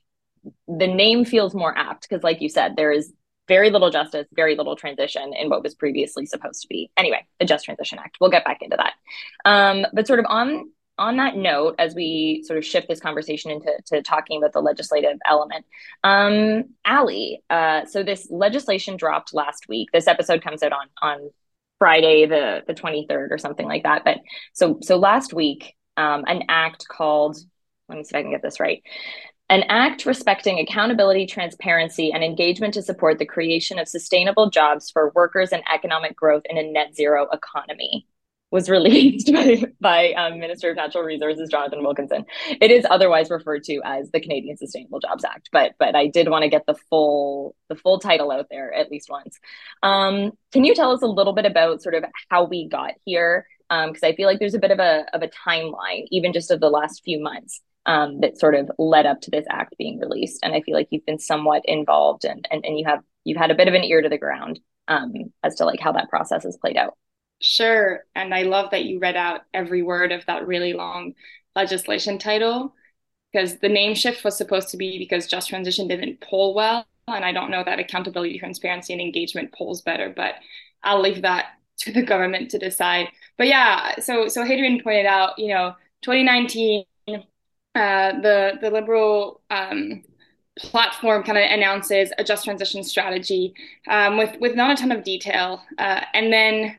the 0.66 0.86
name 0.86 1.24
feels 1.24 1.54
more 1.54 1.76
apt 1.76 2.08
because 2.08 2.24
like 2.24 2.40
you 2.40 2.48
said 2.48 2.74
there 2.76 2.92
is 2.92 3.12
very 3.48 3.70
little 3.70 3.90
justice 3.90 4.26
very 4.32 4.56
little 4.56 4.76
transition 4.76 5.32
in 5.34 5.48
what 5.48 5.62
was 5.62 5.74
previously 5.74 6.26
supposed 6.26 6.62
to 6.62 6.68
be. 6.68 6.90
Anyway 6.96 7.26
the 7.38 7.44
just 7.44 7.64
transition 7.64 7.98
act. 7.98 8.18
We'll 8.20 8.30
get 8.30 8.44
back 8.44 8.62
into 8.62 8.76
that. 8.76 8.94
Um, 9.44 9.86
but 9.92 10.06
sort 10.06 10.20
of 10.20 10.26
on 10.28 10.70
on 10.98 11.16
that 11.16 11.36
note, 11.36 11.76
as 11.78 11.94
we 11.94 12.42
sort 12.46 12.58
of 12.58 12.64
shift 12.64 12.88
this 12.88 13.00
conversation 13.00 13.50
into 13.50 13.72
to 13.86 14.02
talking 14.02 14.38
about 14.38 14.52
the 14.52 14.60
legislative 14.60 15.18
element, 15.28 15.64
um, 16.04 16.64
Ali, 16.84 17.42
uh, 17.50 17.86
so 17.86 18.02
this 18.02 18.28
legislation 18.30 18.96
dropped 18.96 19.34
last 19.34 19.68
week. 19.68 19.88
This 19.92 20.06
episode 20.06 20.42
comes 20.42 20.62
out 20.62 20.72
on 20.72 20.88
on 21.00 21.30
Friday, 21.78 22.26
the 22.26 22.62
the 22.66 22.74
twenty 22.74 23.06
third, 23.08 23.32
or 23.32 23.38
something 23.38 23.66
like 23.66 23.84
that. 23.84 24.04
But 24.04 24.18
so 24.52 24.78
so 24.82 24.96
last 24.96 25.32
week, 25.32 25.74
um, 25.96 26.24
an 26.26 26.44
act 26.48 26.86
called 26.88 27.36
let 27.88 27.98
me 27.98 28.04
see 28.04 28.10
if 28.10 28.16
I 28.16 28.22
can 28.22 28.30
get 28.30 28.42
this 28.42 28.60
right. 28.60 28.82
An 29.48 29.64
act 29.68 30.06
respecting 30.06 30.60
accountability, 30.60 31.26
transparency, 31.26 32.10
and 32.12 32.24
engagement 32.24 32.74
to 32.74 32.82
support 32.82 33.18
the 33.18 33.26
creation 33.26 33.78
of 33.78 33.88
sustainable 33.88 34.48
jobs 34.50 34.90
for 34.90 35.12
workers 35.14 35.50
and 35.52 35.62
economic 35.72 36.16
growth 36.16 36.42
in 36.48 36.56
a 36.56 36.62
net 36.62 36.94
zero 36.94 37.28
economy 37.30 38.06
was 38.52 38.68
released 38.68 39.32
by, 39.32 39.64
by 39.80 40.12
um, 40.12 40.38
Minister 40.38 40.70
of 40.70 40.76
Natural 40.76 41.02
Resources 41.02 41.48
Jonathan 41.48 41.82
Wilkinson. 41.82 42.24
It 42.60 42.70
is 42.70 42.86
otherwise 42.88 43.30
referred 43.30 43.64
to 43.64 43.80
as 43.84 44.10
the 44.12 44.20
Canadian 44.20 44.58
Sustainable 44.58 45.00
Jobs 45.00 45.24
Act, 45.24 45.48
but 45.50 45.72
but 45.78 45.96
I 45.96 46.06
did 46.06 46.28
want 46.28 46.44
to 46.44 46.48
get 46.48 46.66
the 46.66 46.76
full 46.88 47.56
the 47.68 47.74
full 47.74 47.98
title 47.98 48.30
out 48.30 48.46
there 48.50 48.72
at 48.72 48.90
least 48.90 49.08
once. 49.10 49.40
Um, 49.82 50.32
can 50.52 50.64
you 50.64 50.74
tell 50.74 50.92
us 50.92 51.02
a 51.02 51.06
little 51.06 51.32
bit 51.32 51.46
about 51.46 51.82
sort 51.82 51.96
of 51.96 52.04
how 52.28 52.44
we 52.44 52.68
got 52.68 52.92
here? 53.04 53.46
Because 53.68 54.02
um, 54.02 54.08
I 54.08 54.14
feel 54.14 54.28
like 54.28 54.38
there's 54.38 54.54
a 54.54 54.60
bit 54.60 54.70
of 54.70 54.78
a 54.78 55.06
of 55.12 55.22
a 55.22 55.30
timeline, 55.48 56.06
even 56.10 56.32
just 56.32 56.50
of 56.50 56.60
the 56.60 56.70
last 56.70 57.02
few 57.04 57.20
months. 57.20 57.60
Um, 57.84 58.20
that 58.20 58.38
sort 58.38 58.54
of 58.54 58.70
led 58.78 59.06
up 59.06 59.22
to 59.22 59.30
this 59.32 59.44
act 59.50 59.74
being 59.76 59.98
released, 59.98 60.38
and 60.44 60.54
I 60.54 60.60
feel 60.60 60.76
like 60.76 60.86
you've 60.92 61.04
been 61.04 61.18
somewhat 61.18 61.62
involved, 61.64 62.24
and 62.24 62.46
and, 62.48 62.64
and 62.64 62.78
you 62.78 62.84
have 62.84 63.00
you've 63.24 63.38
had 63.38 63.50
a 63.50 63.56
bit 63.56 63.66
of 63.66 63.74
an 63.74 63.82
ear 63.82 64.00
to 64.02 64.08
the 64.08 64.18
ground 64.18 64.60
um, 64.86 65.12
as 65.42 65.56
to 65.56 65.64
like 65.64 65.80
how 65.80 65.90
that 65.90 66.08
process 66.08 66.44
has 66.44 66.56
played 66.56 66.76
out. 66.76 66.96
Sure. 67.42 68.04
And 68.14 68.34
I 68.34 68.42
love 68.42 68.70
that 68.70 68.84
you 68.84 68.98
read 69.00 69.16
out 69.16 69.42
every 69.52 69.82
word 69.82 70.12
of 70.12 70.24
that 70.26 70.46
really 70.46 70.72
long 70.74 71.14
legislation 71.56 72.18
title 72.18 72.74
because 73.32 73.58
the 73.58 73.68
name 73.68 73.94
shift 73.94 74.24
was 74.24 74.36
supposed 74.36 74.70
to 74.70 74.76
be 74.76 74.98
because 74.98 75.26
Just 75.28 75.48
Transition 75.48 75.88
didn't 75.88 76.20
poll 76.20 76.54
well. 76.54 76.86
And 77.08 77.24
I 77.24 77.32
don't 77.32 77.50
know 77.50 77.64
that 77.64 77.80
accountability, 77.80 78.38
transparency, 78.38 78.92
and 78.92 79.02
engagement 79.02 79.52
polls 79.54 79.82
better, 79.82 80.12
but 80.14 80.36
I'll 80.84 81.00
leave 81.00 81.22
that 81.22 81.46
to 81.78 81.92
the 81.92 82.02
government 82.02 82.50
to 82.52 82.58
decide. 82.58 83.08
But 83.38 83.48
yeah, 83.48 83.98
so 84.00 84.28
so 84.28 84.44
Hadrian 84.44 84.82
pointed 84.82 85.06
out, 85.06 85.38
you 85.38 85.48
know, 85.48 85.74
2019, 86.02 86.84
uh, 87.08 88.20
the 88.20 88.58
the 88.60 88.70
liberal 88.70 89.42
um, 89.50 90.02
platform 90.58 91.22
kind 91.24 91.38
of 91.38 91.44
announces 91.50 92.12
a 92.18 92.24
just 92.24 92.44
transition 92.44 92.84
strategy 92.84 93.54
um, 93.88 94.18
with 94.18 94.38
with 94.40 94.54
not 94.54 94.72
a 94.72 94.80
ton 94.80 94.92
of 94.92 95.04
detail, 95.04 95.62
uh, 95.78 96.02
and 96.14 96.32
then 96.32 96.78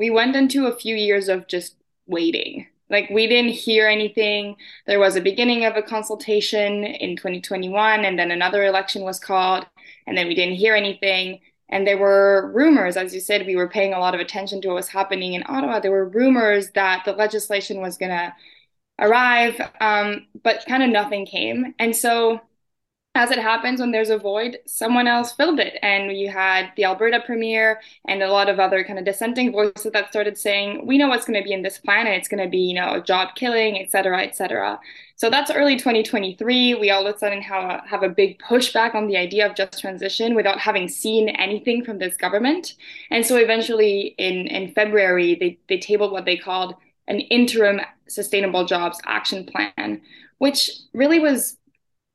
we 0.00 0.08
went 0.08 0.34
into 0.34 0.66
a 0.66 0.74
few 0.74 0.96
years 0.96 1.28
of 1.28 1.46
just 1.46 1.76
waiting. 2.06 2.66
Like 2.88 3.10
we 3.10 3.26
didn't 3.26 3.52
hear 3.52 3.86
anything. 3.86 4.56
There 4.86 4.98
was 4.98 5.14
a 5.14 5.20
beginning 5.20 5.66
of 5.66 5.76
a 5.76 5.82
consultation 5.82 6.84
in 6.84 7.16
2021, 7.16 8.06
and 8.06 8.18
then 8.18 8.30
another 8.30 8.64
election 8.64 9.02
was 9.02 9.20
called, 9.20 9.66
and 10.06 10.16
then 10.16 10.26
we 10.26 10.34
didn't 10.34 10.54
hear 10.54 10.74
anything. 10.74 11.40
And 11.68 11.86
there 11.86 11.98
were 11.98 12.50
rumors, 12.52 12.96
as 12.96 13.12
you 13.12 13.20
said, 13.20 13.46
we 13.46 13.56
were 13.56 13.68
paying 13.68 13.92
a 13.92 14.00
lot 14.00 14.14
of 14.14 14.20
attention 14.20 14.62
to 14.62 14.68
what 14.68 14.76
was 14.76 14.88
happening 14.88 15.34
in 15.34 15.44
Ottawa. 15.46 15.80
There 15.80 15.92
were 15.92 16.08
rumors 16.08 16.70
that 16.70 17.04
the 17.04 17.12
legislation 17.12 17.82
was 17.82 17.98
going 17.98 18.10
to 18.10 18.34
arrive, 18.98 19.60
um, 19.82 20.26
but 20.42 20.64
kind 20.66 20.82
of 20.82 20.88
nothing 20.88 21.26
came. 21.26 21.74
And 21.78 21.94
so 21.94 22.40
as 23.16 23.32
it 23.32 23.38
happens 23.38 23.80
when 23.80 23.90
there's 23.90 24.08
a 24.10 24.16
void, 24.16 24.58
someone 24.66 25.08
else 25.08 25.32
filled 25.32 25.58
it. 25.58 25.78
And 25.82 26.16
you 26.16 26.30
had 26.30 26.70
the 26.76 26.84
Alberta 26.84 27.20
Premier 27.26 27.80
and 28.06 28.22
a 28.22 28.30
lot 28.30 28.48
of 28.48 28.60
other 28.60 28.84
kind 28.84 29.00
of 29.00 29.04
dissenting 29.04 29.50
voices 29.50 29.90
that 29.92 30.10
started 30.10 30.38
saying, 30.38 30.86
we 30.86 30.96
know 30.96 31.08
what's 31.08 31.26
going 31.26 31.40
to 31.40 31.44
be 31.44 31.52
in 31.52 31.62
this 31.62 31.78
plan 31.78 32.06
and 32.06 32.14
it's 32.14 32.28
going 32.28 32.42
to 32.42 32.48
be, 32.48 32.58
you 32.58 32.74
know, 32.74 33.00
job 33.00 33.34
killing, 33.34 33.78
et 33.78 33.90
cetera, 33.90 34.22
et 34.22 34.36
cetera. 34.36 34.78
So 35.16 35.28
that's 35.28 35.50
early 35.50 35.76
2023. 35.76 36.76
We 36.76 36.90
all 36.90 37.04
of 37.04 37.14
a 37.14 37.18
sudden 37.18 37.42
have 37.42 37.64
a, 37.64 37.82
have 37.88 38.04
a 38.04 38.08
big 38.08 38.38
pushback 38.38 38.94
on 38.94 39.08
the 39.08 39.16
idea 39.16 39.44
of 39.44 39.56
just 39.56 39.80
transition 39.80 40.36
without 40.36 40.60
having 40.60 40.88
seen 40.88 41.30
anything 41.30 41.84
from 41.84 41.98
this 41.98 42.16
government. 42.16 42.74
And 43.10 43.26
so 43.26 43.36
eventually 43.36 44.14
in, 44.18 44.46
in 44.46 44.72
February, 44.72 45.34
they, 45.34 45.58
they 45.68 45.78
tabled 45.78 46.12
what 46.12 46.26
they 46.26 46.36
called 46.36 46.76
an 47.08 47.18
interim 47.20 47.80
sustainable 48.08 48.64
jobs 48.64 49.00
action 49.04 49.44
plan, 49.44 50.00
which 50.38 50.70
really 50.94 51.18
was 51.18 51.56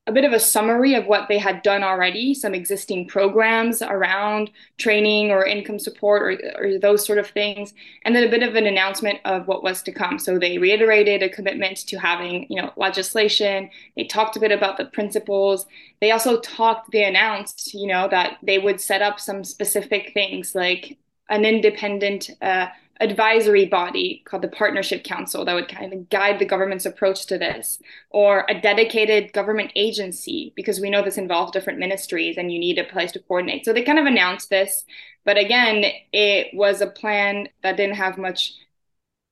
a 0.07 0.11
bit 0.11 0.23
of 0.23 0.33
a 0.33 0.39
summary 0.39 0.93
of 0.93 1.07
what 1.07 1.27
they 1.27 1.39
had 1.39 1.63
done 1.63 1.83
already, 1.83 2.35
some 2.35 2.53
existing 2.53 3.07
programs 3.07 3.81
around 3.81 4.51
training 4.77 5.31
or 5.31 5.43
income 5.43 5.79
support 5.79 6.21
or, 6.21 6.51
or, 6.59 6.79
those 6.79 7.03
sort 7.03 7.17
of 7.17 7.27
things, 7.27 7.73
and 8.03 8.15
then 8.15 8.23
a 8.23 8.29
bit 8.29 8.43
of 8.43 8.53
an 8.53 8.67
announcement 8.67 9.19
of 9.25 9.47
what 9.47 9.63
was 9.63 9.81
to 9.81 9.91
come. 9.91 10.19
So 10.19 10.37
they 10.37 10.59
reiterated 10.59 11.23
a 11.23 11.29
commitment 11.29 11.77
to 11.87 11.97
having, 11.97 12.45
you 12.49 12.61
know, 12.61 12.71
legislation. 12.75 13.69
They 13.95 14.03
talked 14.03 14.37
a 14.37 14.39
bit 14.39 14.51
about 14.51 14.77
the 14.77 14.85
principles. 14.85 15.65
They 16.01 16.11
also 16.11 16.39
talked, 16.39 16.91
they 16.91 17.05
announced, 17.05 17.73
you 17.73 17.87
know, 17.87 18.07
that 18.09 18.37
they 18.43 18.59
would 18.59 18.79
set 18.79 19.01
up 19.01 19.19
some 19.19 19.43
specific 19.43 20.11
things 20.13 20.53
like 20.53 20.99
an 21.29 21.45
independent 21.45 22.29
uh, 22.41 22.67
advisory 22.99 23.65
body 23.65 24.23
called 24.25 24.41
the 24.41 24.47
Partnership 24.47 25.03
Council 25.03 25.43
that 25.43 25.53
would 25.53 25.67
kind 25.67 25.93
of 25.93 26.09
guide 26.09 26.39
the 26.39 26.45
government's 26.45 26.85
approach 26.85 27.25
to 27.25 27.37
this, 27.37 27.79
or 28.09 28.45
a 28.49 28.59
dedicated 28.59 29.33
government 29.33 29.71
agency, 29.75 30.53
because 30.55 30.79
we 30.79 30.89
know 30.89 31.03
this 31.03 31.17
involves 31.17 31.51
different 31.51 31.79
ministries 31.79 32.37
and 32.37 32.51
you 32.51 32.59
need 32.59 32.77
a 32.77 32.83
place 32.85 33.11
to 33.11 33.19
coordinate. 33.19 33.65
So 33.65 33.73
they 33.73 33.83
kind 33.83 33.99
of 33.99 34.05
announced 34.05 34.49
this, 34.49 34.85
but 35.25 35.37
again, 35.37 35.83
it 36.13 36.47
was 36.53 36.81
a 36.81 36.87
plan 36.87 37.49
that 37.63 37.77
didn't 37.77 37.95
have 37.97 38.17
much 38.17 38.53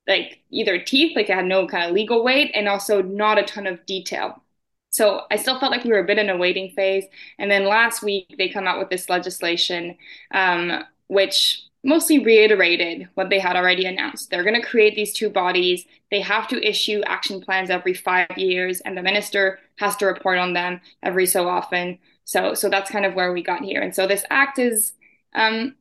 like 0.06 0.40
either 0.50 0.78
teeth, 0.78 1.16
like 1.16 1.30
it 1.30 1.34
had 1.34 1.46
no 1.46 1.66
kind 1.66 1.88
of 1.88 1.94
legal 1.94 2.22
weight, 2.22 2.50
and 2.52 2.68
also 2.68 3.00
not 3.00 3.38
a 3.38 3.42
ton 3.42 3.66
of 3.66 3.86
detail. 3.86 4.42
So 4.90 5.22
I 5.30 5.36
still 5.36 5.58
felt 5.58 5.72
like 5.72 5.82
we 5.82 5.90
were 5.90 6.00
a 6.00 6.06
bit 6.06 6.18
in 6.18 6.30
a 6.30 6.36
waiting 6.36 6.70
phase. 6.76 7.04
And 7.38 7.50
then 7.50 7.64
last 7.64 8.02
week 8.02 8.34
they 8.36 8.48
come 8.48 8.66
out 8.68 8.78
with 8.78 8.90
this 8.90 9.08
legislation, 9.08 9.96
um, 10.30 10.84
which 11.08 11.62
mostly 11.84 12.18
reiterated 12.18 13.08
what 13.14 13.28
they 13.28 13.38
had 13.38 13.56
already 13.56 13.84
announced. 13.84 14.30
They're 14.30 14.42
going 14.42 14.60
to 14.60 14.66
create 14.66 14.94
these 14.94 15.12
two 15.12 15.28
bodies. 15.28 15.84
They 16.10 16.20
have 16.20 16.48
to 16.48 16.66
issue 16.66 17.02
action 17.06 17.40
plans 17.40 17.70
every 17.70 17.94
five 17.94 18.36
years, 18.36 18.80
and 18.80 18.96
the 18.96 19.02
minister 19.02 19.58
has 19.76 19.94
to 19.96 20.06
report 20.06 20.38
on 20.38 20.54
them 20.54 20.80
every 21.02 21.26
so 21.26 21.48
often. 21.48 21.98
So, 22.24 22.54
so 22.54 22.68
that's 22.70 22.90
kind 22.90 23.04
of 23.04 23.14
where 23.14 23.32
we 23.32 23.42
got 23.42 23.62
here. 23.62 23.82
And 23.82 23.94
so 23.94 24.06
this 24.06 24.24
act 24.30 24.58
is 24.58 24.94
um, 25.34 25.74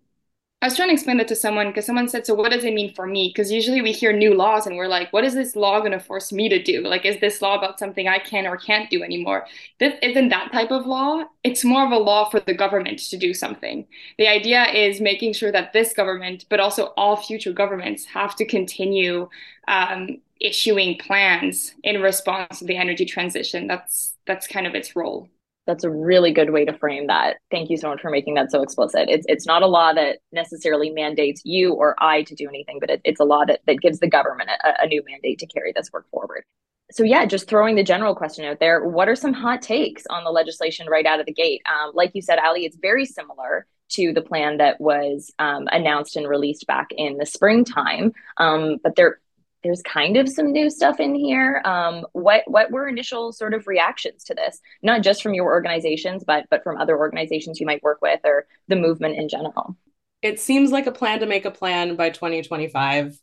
I 0.64 0.68
was 0.68 0.78
trying 0.78 0.88
to 0.88 0.94
explain 0.94 1.18
that 1.18 1.28
to 1.28 1.36
someone 1.36 1.68
because 1.68 1.86
someone 1.86 2.08
said, 2.08 2.26
So, 2.26 2.34
what 2.34 2.50
does 2.54 2.64
it 2.64 2.74
mean 2.74 2.94
for 2.94 3.06
me? 3.06 3.28
Because 3.28 3.52
usually 3.52 3.82
we 3.82 3.92
hear 3.92 4.14
new 4.14 4.34
laws 4.34 4.66
and 4.66 4.78
we're 4.78 4.88
like, 4.88 5.12
What 5.12 5.26
is 5.26 5.34
this 5.34 5.58
law 5.58 5.80
going 5.80 5.92
to 5.92 6.00
force 6.00 6.32
me 6.32 6.48
to 6.48 6.64
do? 6.64 6.84
Like, 6.84 7.04
is 7.04 7.20
this 7.20 7.42
law 7.42 7.58
about 7.58 7.80
something 7.80 8.08
I 8.08 8.18
can 8.18 8.48
or 8.48 8.56
can't 8.56 8.90
do 8.90 9.04
anymore? 9.04 9.46
This 9.82 9.94
isn't 10.02 10.30
that 10.30 10.54
type 10.54 10.72
of 10.72 10.86
law. 10.86 11.26
It's 11.44 11.66
more 11.66 11.86
of 11.86 11.92
a 11.92 11.98
law 11.98 12.30
for 12.30 12.40
the 12.40 12.54
government 12.54 13.00
to 13.00 13.18
do 13.18 13.34
something. 13.34 13.86
The 14.18 14.30
idea 14.30 14.64
is 14.72 15.02
making 15.02 15.34
sure 15.34 15.52
that 15.52 15.74
this 15.74 15.92
government, 15.92 16.46
but 16.50 16.62
also 16.62 16.94
all 16.96 17.18
future 17.18 17.52
governments, 17.52 18.06
have 18.06 18.34
to 18.38 18.46
continue 18.46 19.28
um, 19.68 20.20
issuing 20.40 20.98
plans 20.98 21.74
in 21.84 22.02
response 22.02 22.60
to 22.60 22.66
the 22.66 22.78
energy 22.78 23.04
transition. 23.04 23.68
That's 23.68 24.16
that's 24.26 24.48
kind 24.48 24.66
of 24.66 24.76
its 24.76 24.96
role 24.96 25.28
that's 25.66 25.84
a 25.84 25.90
really 25.90 26.32
good 26.32 26.50
way 26.52 26.66
to 26.66 26.74
frame 26.74 27.08
that. 27.08 27.38
Thank 27.50 27.70
you 27.70 27.78
so 27.78 27.90
much 27.90 28.02
for 28.02 28.10
making 28.10 28.34
that 28.36 28.52
so 28.52 28.62
explicit. 28.62 29.10
It's 29.10 29.26
it's 29.30 29.46
not 29.46 29.62
a 29.62 29.68
law 29.68 29.94
that 29.94 30.20
necessarily 30.32 30.90
mandates 30.90 31.42
you 31.46 31.74
or 31.74 31.96
I 32.00 32.24
to 32.24 32.36
do 32.36 32.48
anything, 32.48 32.80
but 32.80 32.90
it, 32.90 33.02
it's 33.04 33.20
a 33.20 33.26
law 33.26 33.46
that, 33.46 33.62
that 33.68 33.82
gives 33.82 34.00
the 34.00 34.10
government 34.10 34.50
a, 34.50 34.84
a 34.84 34.88
new 34.88 35.04
mandate 35.06 35.40
to 35.40 35.48
carry 35.48 35.72
this 35.74 35.92
work 35.92 36.10
forward. 36.10 36.44
So 36.92 37.04
yeah, 37.04 37.26
just 37.26 37.48
throwing 37.48 37.76
the 37.76 37.84
general 37.84 38.14
question 38.14 38.46
out 38.46 38.60
there, 38.60 38.86
what 38.86 39.08
are 39.08 39.16
some 39.16 39.34
hot 39.34 39.62
takes 39.62 40.04
on 40.10 40.24
the 40.24 40.30
legislation 40.30 40.88
right 40.88 41.06
out 41.06 41.20
of 41.20 41.26
the 41.26 41.34
gate? 41.34 41.62
Um, 41.66 41.92
like 41.94 42.12
you 42.14 42.22
said, 42.22 42.40
Ali, 42.40 42.66
it's 42.66 42.78
very 42.78 43.06
similar 43.06 43.66
to 43.90 44.12
the 44.14 44.22
plan 44.22 44.58
that 44.58 44.80
was 44.82 45.32
um, 45.40 45.68
announced 45.72 46.18
and 46.18 46.28
released 46.28 46.68
back 46.68 46.90
in 46.96 47.18
the 47.18 47.26
springtime, 47.26 48.14
um, 48.38 48.78
but 48.84 48.96
there 48.96 49.20
there's 49.64 49.82
kind 49.82 50.18
of 50.18 50.28
some 50.30 50.52
new 50.52 50.70
stuff 50.70 51.00
in 51.00 51.16
here. 51.16 51.62
Um, 51.66 52.06
what 52.12 52.44
what 52.48 52.72
were 52.72 52.88
initial 52.88 53.32
sort 53.32 53.54
of 53.54 53.68
reactions 53.68 54.24
to 54.26 54.36
this? 54.36 54.60
Not 54.82 55.02
just 55.02 55.24
from 55.24 55.34
your 55.34 55.46
organizations, 55.46 56.24
but 56.26 56.46
but 56.50 56.64
from 56.64 56.78
other 56.78 56.98
organizations 56.98 57.60
you 57.60 57.66
might 57.66 57.84
work 57.84 58.00
with 58.02 58.20
or 58.26 58.46
the 58.68 58.76
movement 58.76 59.18
in 59.18 59.30
general. 59.30 59.78
It 60.22 60.40
seems 60.40 60.72
like 60.72 60.88
a 60.88 60.92
plan 60.92 61.20
to 61.20 61.26
make 61.26 61.46
a 61.46 61.52
plan 61.52 61.96
by 61.96 62.10
2025, 62.10 63.18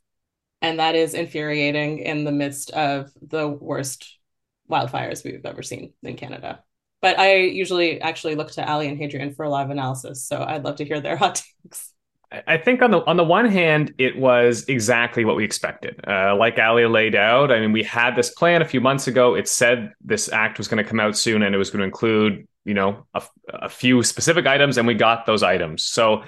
and 0.62 0.78
that 0.78 0.94
is 0.94 1.14
infuriating 1.14 2.00
in 2.00 2.24
the 2.24 2.32
midst 2.32 2.70
of 2.70 3.10
the 3.22 3.48
worst 3.48 4.18
wildfires 4.70 5.24
we've 5.24 5.44
ever 5.44 5.62
seen 5.62 5.92
in 6.02 6.16
Canada. 6.16 6.62
But 7.02 7.18
I 7.18 7.36
usually 7.36 8.00
actually 8.00 8.34
look 8.34 8.50
to 8.52 8.68
Ali 8.68 8.86
and 8.86 8.98
Hadrian 8.98 9.34
for 9.34 9.44
a 9.44 9.50
lot 9.50 9.64
of 9.64 9.70
analysis, 9.70 10.26
so 10.26 10.42
I'd 10.42 10.64
love 10.64 10.76
to 10.76 10.84
hear 10.84 11.00
their 11.00 11.16
hot 11.18 11.42
takes. 11.64 11.92
I 12.46 12.58
think 12.58 12.80
on 12.80 12.92
the 12.92 13.04
on 13.06 13.16
the 13.16 13.24
one 13.24 13.46
hand, 13.46 13.92
it 13.98 14.16
was 14.16 14.64
exactly 14.68 15.24
what 15.24 15.34
we 15.34 15.44
expected. 15.44 16.00
Uh, 16.06 16.36
like 16.36 16.58
Ali 16.60 16.86
laid 16.86 17.16
out, 17.16 17.50
I 17.50 17.58
mean, 17.58 17.72
we 17.72 17.82
had 17.82 18.14
this 18.14 18.30
plan 18.30 18.62
a 18.62 18.64
few 18.64 18.80
months 18.80 19.08
ago. 19.08 19.34
It 19.34 19.48
said 19.48 19.92
this 20.00 20.28
act 20.28 20.58
was 20.58 20.68
going 20.68 20.82
to 20.82 20.88
come 20.88 21.00
out 21.00 21.16
soon, 21.16 21.42
and 21.42 21.54
it 21.54 21.58
was 21.58 21.70
going 21.70 21.80
to 21.80 21.84
include, 21.84 22.46
you 22.64 22.74
know, 22.74 23.04
a, 23.14 23.22
a 23.48 23.68
few 23.68 24.04
specific 24.04 24.46
items, 24.46 24.78
and 24.78 24.86
we 24.86 24.94
got 24.94 25.26
those 25.26 25.42
items. 25.42 25.82
So 25.82 26.22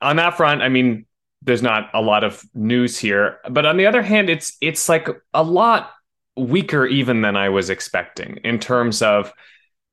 on 0.00 0.16
that 0.16 0.38
front, 0.38 0.62
I 0.62 0.70
mean, 0.70 1.04
there's 1.42 1.62
not 1.62 1.90
a 1.92 2.00
lot 2.00 2.24
of 2.24 2.42
news 2.54 2.98
here. 2.98 3.40
But 3.50 3.66
on 3.66 3.76
the 3.76 3.86
other 3.86 4.02
hand, 4.02 4.30
it's 4.30 4.56
it's 4.62 4.88
like 4.88 5.08
a 5.34 5.42
lot 5.42 5.90
weaker 6.36 6.86
even 6.86 7.20
than 7.20 7.36
I 7.36 7.50
was 7.50 7.68
expecting 7.68 8.38
in 8.44 8.58
terms 8.58 9.02
of 9.02 9.32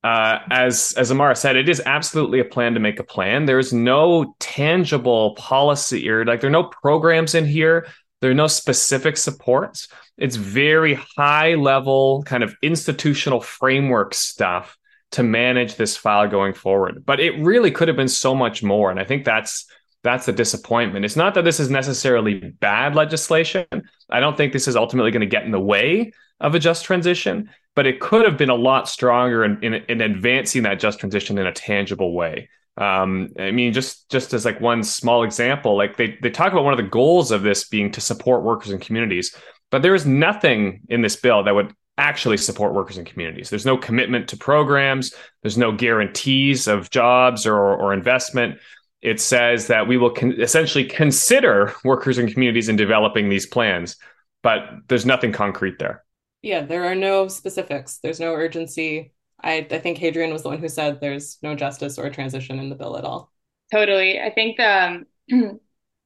uh, 0.04 0.38
as 0.50 0.94
as 0.96 1.10
Amara 1.10 1.34
said, 1.34 1.56
it 1.56 1.68
is 1.68 1.82
absolutely 1.84 2.40
a 2.40 2.44
plan 2.44 2.74
to 2.74 2.80
make 2.80 3.00
a 3.00 3.04
plan. 3.04 3.46
There's 3.46 3.72
no 3.72 4.34
tangible 4.38 5.34
policy 5.34 6.08
or 6.08 6.24
like 6.24 6.40
there 6.40 6.48
are 6.48 6.52
no 6.52 6.64
programs 6.64 7.34
in 7.34 7.44
here. 7.44 7.86
There 8.20 8.30
are 8.30 8.34
no 8.34 8.46
specific 8.46 9.16
supports. 9.16 9.88
It's 10.16 10.36
very 10.36 10.94
high 11.16 11.54
level 11.54 12.22
kind 12.24 12.42
of 12.42 12.54
institutional 12.62 13.40
framework 13.40 14.14
stuff 14.14 14.76
to 15.12 15.22
manage 15.22 15.76
this 15.76 15.96
file 15.96 16.28
going 16.28 16.52
forward. 16.52 17.04
But 17.04 17.20
it 17.20 17.32
really 17.44 17.70
could 17.70 17.88
have 17.88 17.96
been 17.96 18.08
so 18.08 18.34
much 18.34 18.62
more. 18.62 18.90
And 18.90 19.00
I 19.00 19.04
think 19.04 19.24
that's 19.24 19.66
that's 20.04 20.26
the 20.26 20.32
disappointment. 20.32 21.04
It's 21.04 21.16
not 21.16 21.34
that 21.34 21.44
this 21.44 21.58
is 21.58 21.70
necessarily 21.70 22.34
bad 22.34 22.94
legislation. 22.94 23.66
I 24.08 24.20
don't 24.20 24.36
think 24.36 24.52
this 24.52 24.68
is 24.68 24.76
ultimately 24.76 25.10
going 25.10 25.20
to 25.20 25.26
get 25.26 25.44
in 25.44 25.50
the 25.50 25.60
way 25.60 26.12
of 26.40 26.54
a 26.54 26.58
just 26.58 26.84
transition 26.84 27.50
but 27.78 27.86
it 27.86 28.00
could 28.00 28.24
have 28.24 28.36
been 28.36 28.50
a 28.50 28.56
lot 28.56 28.88
stronger 28.88 29.44
in, 29.44 29.62
in, 29.62 29.74
in 29.74 30.00
advancing 30.00 30.64
that 30.64 30.80
just 30.80 30.98
transition 30.98 31.38
in 31.38 31.46
a 31.46 31.52
tangible 31.52 32.12
way. 32.12 32.48
Um, 32.76 33.28
I 33.38 33.52
mean, 33.52 33.72
just 33.72 34.10
just 34.10 34.34
as 34.34 34.44
like 34.44 34.60
one 34.60 34.82
small 34.82 35.22
example, 35.22 35.76
like 35.76 35.96
they 35.96 36.18
they 36.20 36.30
talk 36.30 36.50
about 36.50 36.64
one 36.64 36.72
of 36.72 36.76
the 36.78 36.90
goals 36.90 37.30
of 37.30 37.42
this 37.42 37.68
being 37.68 37.92
to 37.92 38.00
support 38.00 38.42
workers 38.42 38.72
and 38.72 38.80
communities, 38.80 39.32
but 39.70 39.82
there 39.82 39.94
is 39.94 40.06
nothing 40.06 40.80
in 40.88 41.02
this 41.02 41.14
bill 41.14 41.44
that 41.44 41.54
would 41.54 41.72
actually 41.96 42.36
support 42.36 42.74
workers 42.74 42.98
and 42.98 43.06
communities. 43.06 43.48
There's 43.48 43.64
no 43.64 43.76
commitment 43.76 44.26
to 44.30 44.36
programs. 44.36 45.14
There's 45.42 45.56
no 45.56 45.70
guarantees 45.70 46.66
of 46.66 46.90
jobs 46.90 47.46
or, 47.46 47.56
or 47.56 47.92
investment. 47.92 48.58
It 49.02 49.20
says 49.20 49.68
that 49.68 49.86
we 49.86 49.98
will 49.98 50.10
con- 50.10 50.40
essentially 50.40 50.84
consider 50.84 51.72
workers 51.84 52.18
and 52.18 52.28
communities 52.28 52.68
in 52.68 52.74
developing 52.74 53.28
these 53.28 53.46
plans, 53.46 53.94
but 54.42 54.62
there's 54.88 55.06
nothing 55.06 55.30
concrete 55.30 55.78
there 55.78 56.02
yeah, 56.42 56.62
there 56.62 56.84
are 56.84 56.94
no 56.94 57.28
specifics. 57.28 57.98
There's 57.98 58.20
no 58.20 58.32
urgency. 58.32 59.12
I, 59.42 59.66
I 59.70 59.78
think 59.78 59.98
Hadrian 59.98 60.32
was 60.32 60.42
the 60.42 60.48
one 60.48 60.58
who 60.58 60.68
said 60.68 61.00
there's 61.00 61.38
no 61.42 61.54
justice 61.54 61.98
or 61.98 62.10
transition 62.10 62.58
in 62.58 62.68
the 62.68 62.76
bill 62.76 62.96
at 62.96 63.04
all. 63.04 63.32
Totally. 63.72 64.20
I 64.20 64.30
think 64.30 64.56
the, 64.56 65.04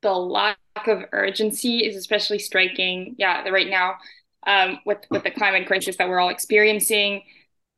the 0.03 0.13
lack 0.13 0.59
of 0.87 1.05
urgency 1.13 1.79
is 1.79 1.97
especially 1.97 2.39
striking, 2.39 3.15
yeah, 3.19 3.49
right 3.49 3.69
now 3.69 3.95
um, 4.47 4.79
with, 4.85 4.99
with 5.11 5.23
the 5.23 5.31
climate 5.31 5.67
crisis 5.67 5.97
that 5.97 6.09
we're 6.09 6.21
all 6.21 6.31
experiencing. 6.31 7.23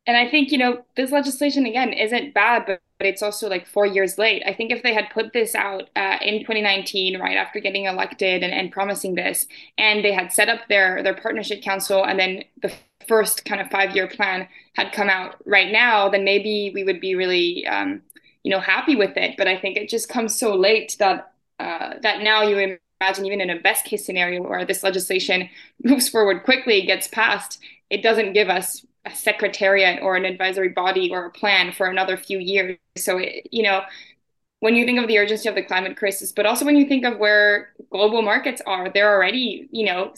And 0.06 0.16
I 0.18 0.28
think, 0.30 0.50
you 0.52 0.58
know, 0.58 0.84
this 0.96 1.10
legislation, 1.10 1.64
again, 1.64 1.92
isn't 1.92 2.34
bad, 2.34 2.64
but 2.66 2.80
but 2.98 3.08
it's 3.08 3.22
also 3.22 3.48
like 3.48 3.66
four 3.66 3.86
years 3.86 4.18
late. 4.18 4.42
I 4.46 4.54
think 4.54 4.70
if 4.70 4.82
they 4.82 4.94
had 4.94 5.10
put 5.12 5.32
this 5.32 5.54
out 5.56 5.90
uh, 5.96 6.18
in 6.22 6.40
2019, 6.40 7.18
right 7.20 7.36
after 7.36 7.58
getting 7.58 7.86
elected 7.86 8.42
and, 8.44 8.52
and 8.52 8.70
promising 8.70 9.14
this, 9.16 9.46
and 9.78 10.04
they 10.04 10.12
had 10.12 10.32
set 10.32 10.48
up 10.48 10.60
their 10.68 11.02
their 11.02 11.14
partnership 11.14 11.62
council, 11.62 12.04
and 12.04 12.18
then 12.18 12.44
the 12.62 12.72
first 13.08 13.44
kind 13.44 13.60
of 13.60 13.68
five 13.70 13.96
year 13.96 14.06
plan 14.06 14.46
had 14.76 14.92
come 14.92 15.10
out 15.10 15.36
right 15.46 15.72
now, 15.72 16.08
then 16.08 16.24
maybe 16.24 16.70
we 16.74 16.84
would 16.84 17.00
be 17.00 17.14
really, 17.14 17.66
um, 17.66 18.00
you 18.42 18.50
know, 18.50 18.60
happy 18.60 18.94
with 18.96 19.16
it. 19.16 19.36
But 19.36 19.48
I 19.48 19.58
think 19.58 19.76
it 19.76 19.88
just 19.88 20.08
comes 20.08 20.38
so 20.38 20.54
late 20.54 20.96
that 20.98 21.32
uh, 21.58 21.94
that 22.02 22.22
now 22.22 22.42
you 22.42 22.78
imagine 23.00 23.26
even 23.26 23.40
in 23.40 23.50
a 23.50 23.60
best 23.60 23.84
case 23.84 24.04
scenario 24.04 24.42
where 24.42 24.64
this 24.64 24.82
legislation 24.82 25.48
moves 25.82 26.08
forward 26.08 26.44
quickly, 26.44 26.82
gets 26.86 27.08
passed, 27.08 27.58
it 27.90 28.02
doesn't 28.02 28.34
give 28.34 28.48
us 28.48 28.84
a 29.06 29.14
secretariat 29.14 30.02
or 30.02 30.16
an 30.16 30.24
advisory 30.24 30.70
body 30.70 31.10
or 31.10 31.26
a 31.26 31.30
plan 31.30 31.72
for 31.72 31.86
another 31.86 32.16
few 32.16 32.38
years. 32.38 32.78
So, 32.96 33.18
it, 33.18 33.48
you 33.50 33.62
know, 33.62 33.82
when 34.60 34.74
you 34.74 34.86
think 34.86 34.98
of 34.98 35.08
the 35.08 35.18
urgency 35.18 35.48
of 35.48 35.54
the 35.54 35.62
climate 35.62 35.96
crisis, 35.96 36.32
but 36.32 36.46
also 36.46 36.64
when 36.64 36.76
you 36.76 36.86
think 36.86 37.04
of 37.04 37.18
where 37.18 37.74
global 37.90 38.22
markets 38.22 38.62
are, 38.66 38.88
they're 38.88 39.14
already, 39.14 39.68
you 39.70 39.84
know, 39.86 40.14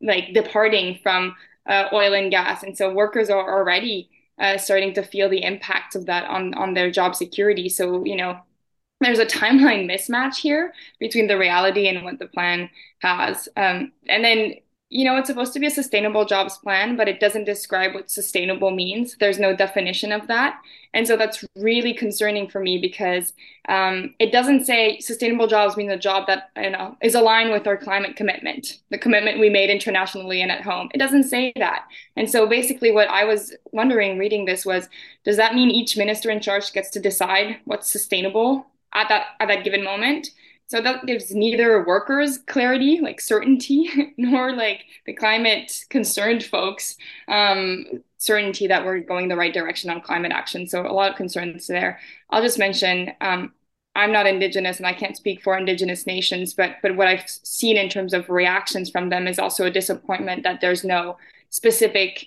like 0.00 0.34
departing 0.34 0.98
from 1.02 1.36
uh, 1.68 1.84
oil 1.92 2.14
and 2.14 2.30
gas. 2.30 2.62
And 2.62 2.76
so 2.76 2.92
workers 2.92 3.30
are 3.30 3.58
already 3.58 4.10
uh, 4.40 4.58
starting 4.58 4.94
to 4.94 5.02
feel 5.02 5.28
the 5.28 5.44
impacts 5.44 5.94
of 5.94 6.06
that 6.06 6.24
on, 6.24 6.54
on 6.54 6.74
their 6.74 6.90
job 6.90 7.14
security. 7.14 7.68
So, 7.68 8.04
you 8.04 8.16
know, 8.16 8.40
there's 9.00 9.18
a 9.18 9.26
timeline 9.26 9.90
mismatch 9.90 10.36
here 10.36 10.72
between 10.98 11.26
the 11.26 11.38
reality 11.38 11.88
and 11.88 12.04
what 12.04 12.18
the 12.18 12.26
plan 12.26 12.70
has. 13.00 13.48
Um, 13.56 13.92
and 14.08 14.24
then 14.24 14.54
you 14.90 15.04
know, 15.04 15.16
it's 15.16 15.28
supposed 15.28 15.52
to 15.52 15.60
be 15.60 15.66
a 15.66 15.70
sustainable 15.70 16.24
jobs 16.24 16.58
plan, 16.58 16.96
but 16.96 17.08
it 17.08 17.20
doesn't 17.20 17.44
describe 17.44 17.94
what 17.94 18.10
sustainable 18.10 18.72
means. 18.72 19.16
There's 19.20 19.38
no 19.38 19.54
definition 19.54 20.10
of 20.10 20.26
that. 20.26 20.60
And 20.92 21.06
so 21.06 21.16
that's 21.16 21.44
really 21.54 21.94
concerning 21.94 22.48
for 22.48 22.60
me 22.60 22.76
because 22.76 23.32
um, 23.68 24.12
it 24.18 24.32
doesn't 24.32 24.64
say 24.64 24.98
sustainable 24.98 25.46
jobs 25.46 25.76
means 25.76 25.92
a 25.92 25.96
job 25.96 26.26
that 26.26 26.50
you 26.56 26.70
know, 26.70 26.96
is 27.02 27.14
aligned 27.14 27.52
with 27.52 27.68
our 27.68 27.76
climate 27.76 28.16
commitment, 28.16 28.80
the 28.90 28.98
commitment 28.98 29.38
we 29.38 29.48
made 29.48 29.70
internationally 29.70 30.42
and 30.42 30.50
at 30.50 30.62
home. 30.62 30.90
It 30.92 30.98
doesn't 30.98 31.24
say 31.24 31.52
that. 31.56 31.84
And 32.16 32.28
so 32.28 32.48
basically, 32.48 32.90
what 32.90 33.08
I 33.08 33.22
was 33.22 33.54
wondering 33.70 34.18
reading 34.18 34.44
this 34.44 34.66
was 34.66 34.88
does 35.24 35.36
that 35.36 35.54
mean 35.54 35.70
each 35.70 35.96
minister 35.96 36.30
in 36.30 36.40
charge 36.40 36.72
gets 36.72 36.90
to 36.90 37.00
decide 37.00 37.58
what's 37.64 37.88
sustainable 37.88 38.66
at 38.92 39.08
that, 39.08 39.26
at 39.38 39.46
that 39.46 39.62
given 39.62 39.84
moment? 39.84 40.30
So 40.70 40.80
that 40.80 41.04
gives 41.04 41.34
neither 41.34 41.84
workers 41.84 42.38
clarity, 42.46 43.00
like 43.00 43.20
certainty, 43.20 43.90
nor 44.16 44.52
like 44.52 44.84
the 45.04 45.12
climate 45.12 45.84
concerned 45.90 46.44
folks 46.44 46.96
um, 47.26 47.84
certainty 48.18 48.68
that 48.68 48.84
we're 48.84 49.00
going 49.00 49.26
the 49.26 49.34
right 49.36 49.52
direction 49.52 49.90
on 49.90 50.00
climate 50.00 50.30
action. 50.30 50.68
So 50.68 50.86
a 50.86 50.92
lot 50.92 51.10
of 51.10 51.16
concerns 51.16 51.66
there. 51.66 51.98
I'll 52.30 52.40
just 52.40 52.56
mention 52.56 53.10
um, 53.20 53.52
I'm 53.96 54.12
not 54.12 54.28
Indigenous 54.28 54.76
and 54.76 54.86
I 54.86 54.92
can't 54.92 55.16
speak 55.16 55.42
for 55.42 55.58
Indigenous 55.58 56.06
nations, 56.06 56.54
but 56.54 56.76
but 56.82 56.94
what 56.94 57.08
I've 57.08 57.28
seen 57.28 57.76
in 57.76 57.88
terms 57.88 58.14
of 58.14 58.30
reactions 58.30 58.90
from 58.90 59.08
them 59.08 59.26
is 59.26 59.40
also 59.40 59.66
a 59.66 59.72
disappointment 59.72 60.44
that 60.44 60.60
there's 60.60 60.84
no 60.84 61.16
specific 61.48 62.26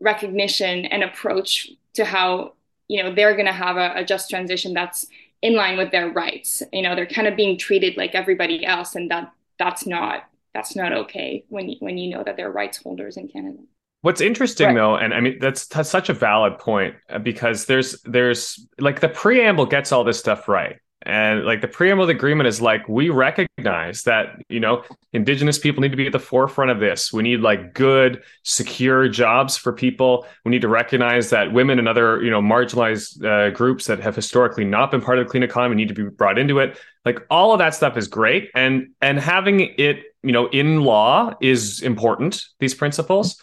recognition 0.00 0.86
and 0.86 1.02
approach 1.02 1.68
to 1.92 2.06
how 2.06 2.54
you 2.88 3.02
know 3.02 3.14
they're 3.14 3.34
going 3.34 3.44
to 3.44 3.52
have 3.52 3.76
a, 3.76 3.92
a 3.96 4.04
just 4.04 4.30
transition 4.30 4.72
that's 4.72 5.06
in 5.42 5.56
line 5.56 5.76
with 5.76 5.90
their 5.90 6.08
rights. 6.08 6.62
You 6.72 6.82
know, 6.82 6.94
they're 6.94 7.06
kind 7.06 7.26
of 7.26 7.36
being 7.36 7.58
treated 7.58 7.96
like 7.96 8.14
everybody 8.14 8.64
else, 8.64 8.94
and 8.94 9.10
that 9.10 9.32
that's 9.58 9.86
not 9.86 10.24
that's 10.54 10.76
not 10.76 10.92
okay 10.92 11.44
when 11.48 11.68
you, 11.68 11.76
when 11.80 11.98
you 11.98 12.14
know 12.14 12.22
that 12.24 12.36
they're 12.36 12.50
rights 12.50 12.78
holders 12.78 13.16
in 13.16 13.28
Canada. 13.28 13.58
What's 14.02 14.20
interesting 14.20 14.68
right. 14.68 14.74
though, 14.74 14.96
and 14.96 15.12
I 15.14 15.20
mean 15.20 15.38
that's, 15.40 15.66
that's 15.66 15.88
such 15.88 16.08
a 16.08 16.12
valid 16.12 16.58
point 16.58 16.96
uh, 17.08 17.18
because 17.18 17.66
there's 17.66 18.00
there's 18.02 18.66
like 18.78 19.00
the 19.00 19.08
preamble 19.08 19.66
gets 19.66 19.92
all 19.92 20.04
this 20.04 20.18
stuff 20.18 20.48
right, 20.48 20.76
and 21.04 21.44
like 21.44 21.60
the 21.60 21.68
preamble 21.68 22.04
of 22.04 22.08
the 22.08 22.14
agreement 22.14 22.46
is 22.46 22.60
like, 22.60 22.88
we 22.88 23.10
recognize 23.10 24.02
that, 24.04 24.42
you 24.48 24.60
know, 24.60 24.84
indigenous 25.12 25.58
people 25.58 25.82
need 25.82 25.90
to 25.90 25.96
be 25.96 26.06
at 26.06 26.12
the 26.12 26.18
forefront 26.18 26.70
of 26.70 26.80
this. 26.80 27.12
We 27.12 27.22
need 27.22 27.40
like 27.40 27.74
good, 27.74 28.22
secure 28.42 29.08
jobs 29.08 29.56
for 29.56 29.72
people. 29.72 30.26
We 30.44 30.50
need 30.50 30.62
to 30.62 30.68
recognize 30.68 31.30
that 31.30 31.52
women 31.52 31.78
and 31.78 31.88
other, 31.88 32.22
you 32.22 32.30
know, 32.30 32.40
marginalized 32.40 33.24
uh, 33.24 33.50
groups 33.50 33.86
that 33.86 34.00
have 34.00 34.16
historically 34.16 34.64
not 34.64 34.90
been 34.90 35.00
part 35.00 35.18
of 35.18 35.26
the 35.26 35.30
clean 35.30 35.42
economy 35.42 35.76
need 35.76 35.88
to 35.88 35.94
be 35.94 36.04
brought 36.04 36.38
into 36.38 36.58
it. 36.58 36.78
Like 37.04 37.20
all 37.30 37.52
of 37.52 37.58
that 37.58 37.74
stuff 37.74 37.96
is 37.96 38.08
great. 38.08 38.50
And, 38.54 38.90
and 39.00 39.18
having 39.18 39.60
it, 39.78 40.04
you 40.22 40.32
know, 40.32 40.48
in 40.48 40.82
law 40.82 41.34
is 41.40 41.82
important, 41.82 42.44
these 42.60 42.74
principles. 42.74 43.40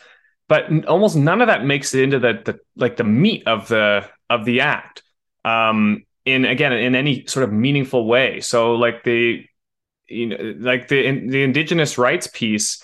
But 0.48 0.86
almost 0.86 1.16
none 1.16 1.42
of 1.42 1.48
that 1.48 1.64
makes 1.64 1.94
it 1.94 2.02
into 2.02 2.18
the, 2.18 2.42
the 2.44 2.60
like 2.76 2.98
the 2.98 3.04
meat 3.04 3.44
of 3.46 3.68
the 3.68 4.10
of 4.32 4.46
the 4.46 4.62
act. 4.62 5.04
Um, 5.46 6.06
in 6.32 6.46
again 6.46 6.74
in 6.74 6.96
any 6.96 7.26
sort 7.28 7.44
of 7.44 7.52
meaningful 7.52 8.06
way. 8.06 8.40
So 8.42 8.74
like 8.76 9.04
the 9.04 9.46
you 10.08 10.28
know 10.28 10.56
like 10.60 10.88
the 10.88 11.06
in, 11.06 11.28
the 11.28 11.44
indigenous 11.44 11.98
rights 11.98 12.28
piece 12.28 12.84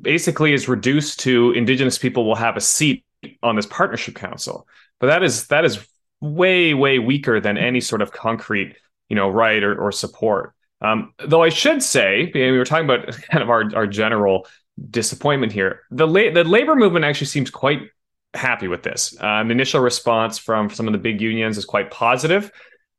basically 0.00 0.52
is 0.52 0.68
reduced 0.68 1.20
to 1.20 1.52
indigenous 1.52 1.98
people 1.98 2.24
will 2.26 2.36
have 2.36 2.56
a 2.56 2.60
seat 2.60 3.04
on 3.42 3.56
this 3.56 3.66
partnership 3.66 4.14
council. 4.14 4.66
But 5.00 5.08
that 5.08 5.22
is 5.22 5.48
that 5.48 5.64
is 5.64 5.86
way 6.20 6.74
way 6.74 6.98
weaker 6.98 7.40
than 7.40 7.58
any 7.58 7.80
sort 7.80 8.02
of 8.02 8.12
concrete 8.12 8.76
you 9.08 9.16
know 9.16 9.28
right 9.28 9.62
or, 9.62 9.78
or 9.80 9.92
support. 9.92 10.54
Um, 10.80 11.14
though 11.18 11.42
I 11.42 11.48
should 11.48 11.82
say, 11.82 12.30
we 12.34 12.50
were 12.52 12.64
talking 12.64 12.84
about 12.84 13.06
kind 13.30 13.42
of 13.42 13.50
our, 13.50 13.74
our 13.74 13.86
general 13.86 14.46
disappointment 14.90 15.52
here. 15.52 15.82
The 15.90 16.06
la- 16.06 16.32
the 16.32 16.44
labor 16.44 16.76
movement 16.76 17.04
actually 17.04 17.28
seems 17.28 17.50
quite 17.50 17.82
happy 18.34 18.68
with 18.68 18.82
this. 18.82 19.16
Um, 19.20 19.50
initial 19.50 19.80
response 19.80 20.38
from 20.38 20.70
some 20.70 20.86
of 20.86 20.92
the 20.92 20.98
big 20.98 21.20
unions 21.20 21.56
is 21.58 21.64
quite 21.64 21.90
positive. 21.90 22.50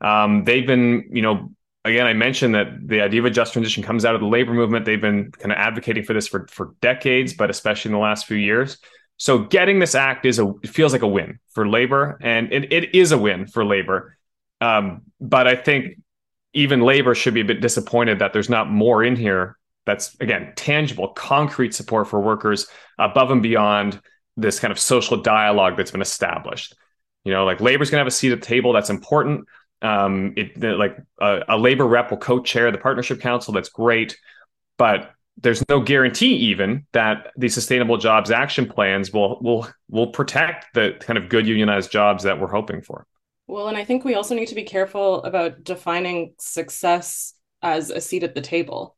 Um, 0.01 0.43
they've 0.43 0.65
been, 0.65 1.09
you 1.11 1.21
know, 1.21 1.51
again, 1.83 2.07
I 2.07 2.13
mentioned 2.13 2.55
that 2.55 2.87
the 2.87 3.01
idea 3.01 3.21
of 3.21 3.25
a 3.25 3.29
just 3.29 3.53
transition 3.53 3.83
comes 3.83 4.05
out 4.05 4.15
of 4.15 4.21
the 4.21 4.27
labor 4.27 4.53
movement. 4.53 4.85
They've 4.85 4.99
been 4.99 5.31
kind 5.31 5.51
of 5.51 5.57
advocating 5.57 6.03
for 6.03 6.13
this 6.13 6.27
for 6.27 6.47
for 6.47 6.73
decades, 6.81 7.33
but 7.33 7.49
especially 7.49 7.89
in 7.89 7.93
the 7.93 7.99
last 7.99 8.25
few 8.25 8.37
years. 8.37 8.77
So 9.17 9.39
getting 9.39 9.79
this 9.79 9.95
act 9.95 10.25
is 10.25 10.39
a 10.39 10.53
feels 10.65 10.91
like 10.91 11.03
a 11.03 11.07
win 11.07 11.39
for 11.51 11.67
labor, 11.67 12.17
and 12.21 12.51
it, 12.51 12.73
it 12.73 12.95
is 12.95 13.11
a 13.11 13.17
win 13.17 13.47
for 13.47 13.63
labor. 13.63 14.17
Um, 14.59 15.03
but 15.21 15.47
I 15.47 15.55
think 15.55 15.99
even 16.53 16.81
labor 16.81 17.15
should 17.15 17.33
be 17.33 17.41
a 17.41 17.45
bit 17.45 17.61
disappointed 17.61 18.19
that 18.19 18.33
there's 18.33 18.49
not 18.49 18.69
more 18.69 19.03
in 19.03 19.15
here 19.15 19.57
that's 19.85 20.15
again 20.19 20.53
tangible, 20.55 21.09
concrete 21.09 21.73
support 21.73 22.07
for 22.07 22.19
workers 22.19 22.67
above 22.97 23.31
and 23.31 23.43
beyond 23.43 24.01
this 24.37 24.59
kind 24.59 24.71
of 24.71 24.79
social 24.79 25.17
dialogue 25.17 25.77
that's 25.77 25.91
been 25.91 26.01
established. 26.01 26.75
You 27.23 27.33
know, 27.33 27.45
like 27.45 27.61
labor's 27.61 27.89
going 27.89 27.97
to 27.97 28.01
have 28.01 28.07
a 28.07 28.11
seat 28.11 28.31
at 28.31 28.41
the 28.41 28.45
table. 28.45 28.73
That's 28.73 28.89
important. 28.89 29.47
Um, 29.81 30.33
it 30.37 30.57
like 30.61 30.97
a, 31.19 31.41
a 31.49 31.57
labor 31.57 31.85
rep 31.85 32.11
will 32.11 32.17
co-chair 32.17 32.71
the 32.71 32.77
partnership 32.77 33.19
council. 33.19 33.53
That's 33.53 33.69
great, 33.69 34.17
but 34.77 35.11
there's 35.37 35.67
no 35.67 35.81
guarantee 35.81 36.35
even 36.35 36.85
that 36.93 37.31
the 37.35 37.49
sustainable 37.49 37.97
jobs 37.97 38.31
action 38.31 38.67
plans 38.67 39.11
will 39.11 39.39
will 39.41 39.67
will 39.89 40.07
protect 40.07 40.73
the 40.73 40.95
kind 41.01 41.17
of 41.17 41.29
good 41.29 41.45
unionized 41.45 41.91
jobs 41.91 42.23
that 42.23 42.39
we're 42.39 42.47
hoping 42.47 42.81
for. 42.81 43.05
Well, 43.47 43.67
and 43.67 43.77
I 43.77 43.83
think 43.83 44.05
we 44.05 44.15
also 44.15 44.33
need 44.33 44.47
to 44.47 44.55
be 44.55 44.63
careful 44.63 45.23
about 45.23 45.63
defining 45.63 46.33
success 46.39 47.33
as 47.61 47.89
a 47.89 48.01
seat 48.01 48.23
at 48.23 48.33
the 48.33 48.41
table. 48.41 48.95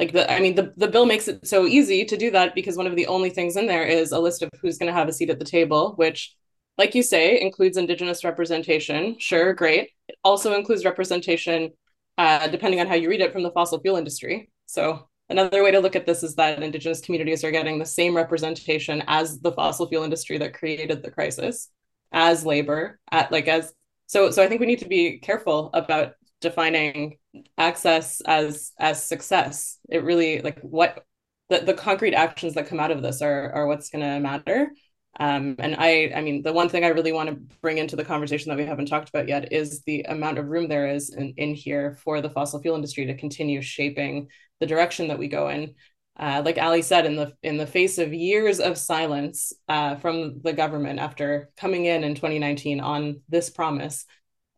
Like 0.00 0.12
the 0.12 0.30
I 0.32 0.40
mean 0.40 0.56
the 0.56 0.72
the 0.76 0.88
bill 0.88 1.06
makes 1.06 1.28
it 1.28 1.46
so 1.46 1.66
easy 1.66 2.04
to 2.06 2.16
do 2.16 2.30
that 2.32 2.54
because 2.54 2.76
one 2.76 2.86
of 2.88 2.96
the 2.96 3.06
only 3.06 3.30
things 3.30 3.56
in 3.56 3.66
there 3.66 3.84
is 3.84 4.12
a 4.12 4.18
list 4.18 4.42
of 4.42 4.50
who's 4.60 4.78
going 4.78 4.88
to 4.92 4.98
have 4.98 5.08
a 5.08 5.12
seat 5.12 5.30
at 5.30 5.38
the 5.38 5.44
table, 5.44 5.92
which 5.96 6.34
like 6.78 6.94
you 6.94 7.02
say 7.02 7.40
includes 7.40 7.76
indigenous 7.76 8.24
representation. 8.24 9.16
Sure, 9.18 9.52
great. 9.52 9.90
It 10.08 10.16
also 10.24 10.54
includes 10.54 10.84
representation 10.84 11.70
uh, 12.18 12.48
depending 12.48 12.80
on 12.80 12.86
how 12.88 12.94
you 12.94 13.10
read 13.10 13.20
it 13.20 13.32
from 13.32 13.42
the 13.42 13.52
fossil 13.52 13.78
fuel 13.80 13.96
industry. 13.96 14.50
So 14.66 15.06
Another 15.30 15.62
way 15.62 15.70
to 15.70 15.78
look 15.78 15.94
at 15.94 16.06
this 16.06 16.24
is 16.24 16.34
that 16.34 16.60
Indigenous 16.60 17.00
communities 17.00 17.44
are 17.44 17.52
getting 17.52 17.78
the 17.78 17.86
same 17.86 18.16
representation 18.16 19.04
as 19.06 19.38
the 19.38 19.52
fossil 19.52 19.88
fuel 19.88 20.02
industry 20.02 20.38
that 20.38 20.54
created 20.54 21.04
the 21.04 21.10
crisis, 21.12 21.68
as 22.10 22.44
labor, 22.44 22.98
at 23.12 23.30
like 23.30 23.46
as 23.46 23.72
so. 24.06 24.32
So 24.32 24.42
I 24.42 24.48
think 24.48 24.60
we 24.60 24.66
need 24.66 24.80
to 24.80 24.88
be 24.88 25.18
careful 25.18 25.70
about 25.72 26.14
defining 26.40 27.18
access 27.58 28.20
as 28.22 28.72
as 28.78 29.04
success. 29.04 29.78
It 29.88 30.04
really 30.04 30.40
like 30.40 30.60
what 30.60 31.04
the, 31.48 31.60
the 31.60 31.74
concrete 31.74 32.14
actions 32.14 32.54
that 32.54 32.68
come 32.68 32.80
out 32.80 32.90
of 32.90 33.02
this 33.02 33.22
are 33.22 33.52
are 33.52 33.66
what's 33.66 33.90
going 33.90 34.04
to 34.04 34.20
matter. 34.20 34.70
Um, 35.18 35.56
and 35.58 35.74
I, 35.76 36.12
I 36.14 36.20
mean, 36.22 36.42
the 36.42 36.52
one 36.52 36.68
thing 36.68 36.84
I 36.84 36.88
really 36.88 37.12
want 37.12 37.28
to 37.30 37.56
bring 37.60 37.78
into 37.78 37.96
the 37.96 38.04
conversation 38.04 38.48
that 38.48 38.58
we 38.58 38.64
haven't 38.64 38.86
talked 38.86 39.08
about 39.08 39.28
yet 39.28 39.52
is 39.52 39.82
the 39.82 40.02
amount 40.02 40.38
of 40.38 40.46
room 40.46 40.68
there 40.68 40.88
is 40.88 41.10
in, 41.10 41.34
in 41.36 41.52
here 41.52 41.98
for 42.04 42.20
the 42.20 42.30
fossil 42.30 42.62
fuel 42.62 42.76
industry 42.76 43.06
to 43.06 43.16
continue 43.16 43.60
shaping 43.60 44.28
the 44.60 44.66
direction 44.66 45.08
that 45.08 45.18
we 45.18 45.26
go 45.26 45.48
in. 45.48 45.74
Uh, 46.16 46.42
like 46.44 46.58
Ali 46.58 46.82
said, 46.82 47.06
in 47.06 47.16
the 47.16 47.32
in 47.42 47.56
the 47.56 47.66
face 47.66 47.98
of 47.98 48.12
years 48.12 48.60
of 48.60 48.76
silence 48.76 49.52
uh, 49.68 49.96
from 49.96 50.40
the 50.42 50.52
government 50.52 51.00
after 51.00 51.50
coming 51.56 51.86
in 51.86 52.04
in 52.04 52.14
2019 52.14 52.80
on 52.80 53.22
this 53.28 53.50
promise, 53.50 54.04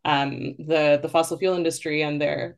um, 0.05 0.55
the 0.59 0.99
the 1.01 1.09
fossil 1.09 1.37
fuel 1.37 1.55
industry 1.55 2.01
and 2.01 2.21
their 2.21 2.57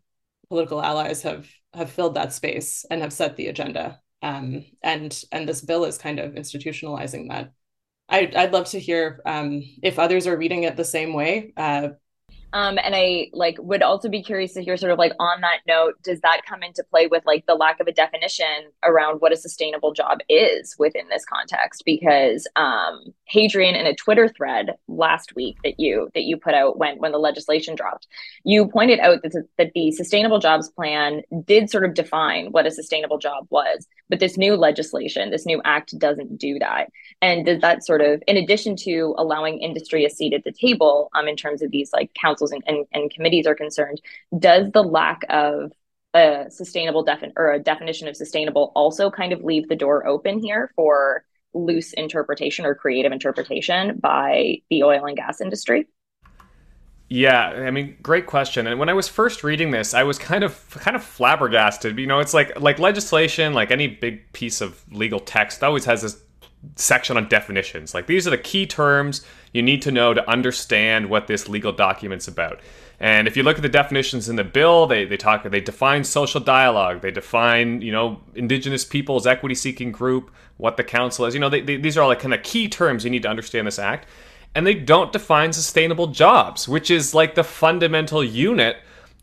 political 0.50 0.82
allies 0.82 1.22
have 1.24 1.48
have 1.74 1.92
filled 1.92 2.16
that 2.16 2.34
space 2.34 2.86
and 2.90 3.02
have 3.02 3.14
set 3.14 3.36
the 3.36 3.48
agenda. 3.48 4.00
Um, 4.22 4.66
and 4.82 5.24
and 5.32 5.48
this 5.48 5.62
bill 5.62 5.86
is 5.86 5.98
kind 5.98 6.20
of 6.20 6.34
institutionalizing 6.34 7.30
that. 7.30 7.52
I, 8.08 8.32
I'd 8.36 8.54
love 8.54 8.68
to 8.70 8.80
hear 8.80 9.22
um, 9.26 9.64
if 9.82 9.98
others 9.98 10.28
are 10.28 10.38
reading 10.38 10.64
it 10.64 10.76
the 10.76 10.86
same 10.86 11.14
way. 11.14 11.54
Uh, 11.58 11.90
um, 12.54 12.78
and 12.82 12.96
I 12.96 13.30
like 13.34 13.58
would 13.60 13.82
also 13.82 14.10
be 14.10 14.24
curious 14.24 14.54
to 14.54 14.64
hear 14.64 14.78
sort 14.78 14.92
of 14.92 15.00
like 15.00 15.14
on 15.20 15.42
that 15.42 15.60
note, 15.68 15.96
does 16.04 16.22
that 16.22 16.42
come 16.48 16.64
into 16.64 16.84
play 16.90 17.08
with 17.08 17.24
like 17.26 17.46
the 17.46 17.56
lack 17.56 17.80
of 17.80 17.88
a 17.88 17.92
definition 17.92 18.72
around 18.84 19.22
what 19.22 19.34
a 19.34 19.38
sustainable 19.38 19.94
job 19.94 20.20
is 20.30 20.76
within 20.78 21.08
this 21.10 21.26
context? 21.26 21.84
Because 21.86 22.48
um, 22.56 23.14
Hadrian 23.26 23.76
in 23.76 23.86
a 23.86 23.96
Twitter 23.96 24.30
thread 24.30 24.72
last 24.88 25.36
week 25.36 25.58
that 25.64 25.80
you 25.80 26.10
that 26.14 26.24
you 26.24 26.38
put 26.38 26.54
out 26.54 26.78
when 26.78 26.98
when 26.98 27.12
the 27.12 27.18
legislation 27.18 27.76
dropped, 27.76 28.08
you 28.44 28.68
pointed 28.68 29.00
out 29.00 29.22
that, 29.24 29.48
that 29.58 29.72
the 29.74 29.92
sustainable 29.92 30.40
jobs 30.40 30.70
plan 30.70 31.22
did 31.46 31.70
sort 31.70 31.86
of 31.86 31.94
define 31.94 32.48
what 32.52 32.66
a 32.66 32.72
sustainable 32.72 33.18
job 33.18 33.48
was, 33.50 33.88
but 34.10 34.20
this 34.20 34.38
new 34.38 34.56
legislation, 34.56 35.32
this 35.32 35.46
new 35.46 35.62
act 35.66 35.98
doesn't 35.98 36.38
do 36.38 36.60
that. 36.60 36.90
And 37.22 37.46
does 37.46 37.62
that 37.62 37.86
sort 37.86 38.02
of, 38.02 38.22
in 38.28 38.38
addition 38.38 38.76
to 38.78 39.16
allowing 39.18 39.60
industry 39.60 40.06
a 40.06 40.10
seat 40.10 40.34
at 40.34 40.44
the 40.44 40.52
table, 40.52 41.10
um, 41.16 41.28
in 41.28 41.36
terms 41.36 41.62
of 41.62 41.72
these 41.72 41.92
like 41.94 42.12
council 42.14 42.35
councils 42.36 42.52
and, 42.52 42.64
and, 42.68 42.86
and 42.92 43.12
committees 43.12 43.48
are 43.48 43.56
concerned, 43.56 44.02
does 44.38 44.72
the 44.72 44.84
lack 44.84 45.22
of 45.30 45.72
a 46.14 46.46
sustainable 46.50 47.06
defin- 47.06 47.34
or 47.36 47.52
a 47.52 47.60
definition 47.60 48.08
of 48.08 48.16
sustainable 48.16 48.72
also 48.76 49.10
kind 49.10 49.34
of 49.34 49.44
leave 49.44 49.68
the 49.68 49.76
door 49.76 50.06
open 50.08 50.40
here 50.40 50.72
for 50.76 51.24
loose 51.54 51.94
interpretation 51.94 52.66
or 52.66 52.76
creative 52.76 53.12
interpretation 53.12 53.98
by 54.00 54.58
the 54.70 54.84
oil 54.84 55.06
and 55.06 55.18
gas 55.18 55.42
industry? 55.42 55.88
Yeah, 57.08 57.50
I 57.50 57.70
mean, 57.70 57.98
great 58.02 58.26
question. 58.26 58.66
And 58.66 58.80
when 58.80 58.90
I 58.90 58.94
was 58.94 59.08
first 59.08 59.44
reading 59.44 59.70
this, 59.72 59.94
I 59.94 60.04
was 60.04 60.18
kind 60.18 60.44
of 60.44 60.70
kind 60.72 60.96
of 60.96 61.04
flabbergasted. 61.04 62.00
You 62.00 62.08
know, 62.08 62.20
it's 62.20 62.34
like 62.34 62.60
like 62.60 62.80
legislation, 62.80 63.54
like 63.54 63.70
any 63.70 63.88
big 63.88 64.34
piece 64.34 64.60
of 64.60 64.84
legal 64.92 65.20
text, 65.20 65.64
always 65.64 65.86
has 65.86 66.02
this 66.02 66.18
section 66.76 67.16
on 67.16 67.28
definitions. 67.28 67.94
Like 67.94 68.08
these 68.08 68.26
are 68.26 68.32
the 68.32 68.40
key 68.40 68.66
terms 68.66 69.24
you 69.56 69.62
need 69.62 69.82
to 69.82 69.92
know 69.92 70.14
to 70.14 70.30
understand 70.30 71.10
what 71.10 71.28
this 71.28 71.48
legal 71.48 71.72
document's 71.72 72.28
about. 72.28 72.60
And 73.00 73.26
if 73.26 73.38
you 73.38 73.44
look 73.44 73.56
at 73.56 73.62
the 73.62 73.70
definitions 73.70 74.28
in 74.28 74.36
the 74.36 74.44
bill, 74.44 74.86
they, 74.86 75.06
they 75.06 75.16
talk 75.16 75.44
they 75.44 75.62
define 75.62 76.04
social 76.04 76.42
dialogue, 76.42 77.02
they 77.02 77.12
define 77.12 77.82
you 77.82 77.92
know 77.92 78.20
indigenous 78.36 78.84
peoples 78.84 79.26
equity 79.26 79.56
seeking 79.56 79.94
group, 79.94 80.30
what 80.58 80.76
the 80.76 80.84
council 80.84 81.26
is. 81.26 81.34
You 81.34 81.40
know 81.40 81.50
they, 81.50 81.62
they, 81.62 81.78
these 81.78 81.98
are 81.98 82.02
all 82.02 82.10
like 82.10 82.20
kind 82.20 82.34
of 82.34 82.44
key 82.44 82.68
terms 82.68 83.06
you 83.06 83.10
need 83.10 83.24
to 83.24 83.30
understand 83.30 83.66
this 83.66 83.80
act, 83.80 84.08
and 84.54 84.68
they 84.68 84.74
don't 84.74 85.14
define 85.14 85.54
sustainable 85.54 86.08
jobs, 86.08 86.68
which 86.68 86.92
is 86.92 87.14
like 87.16 87.36
the 87.36 87.44
fundamental 87.44 88.24
unit 88.24 88.78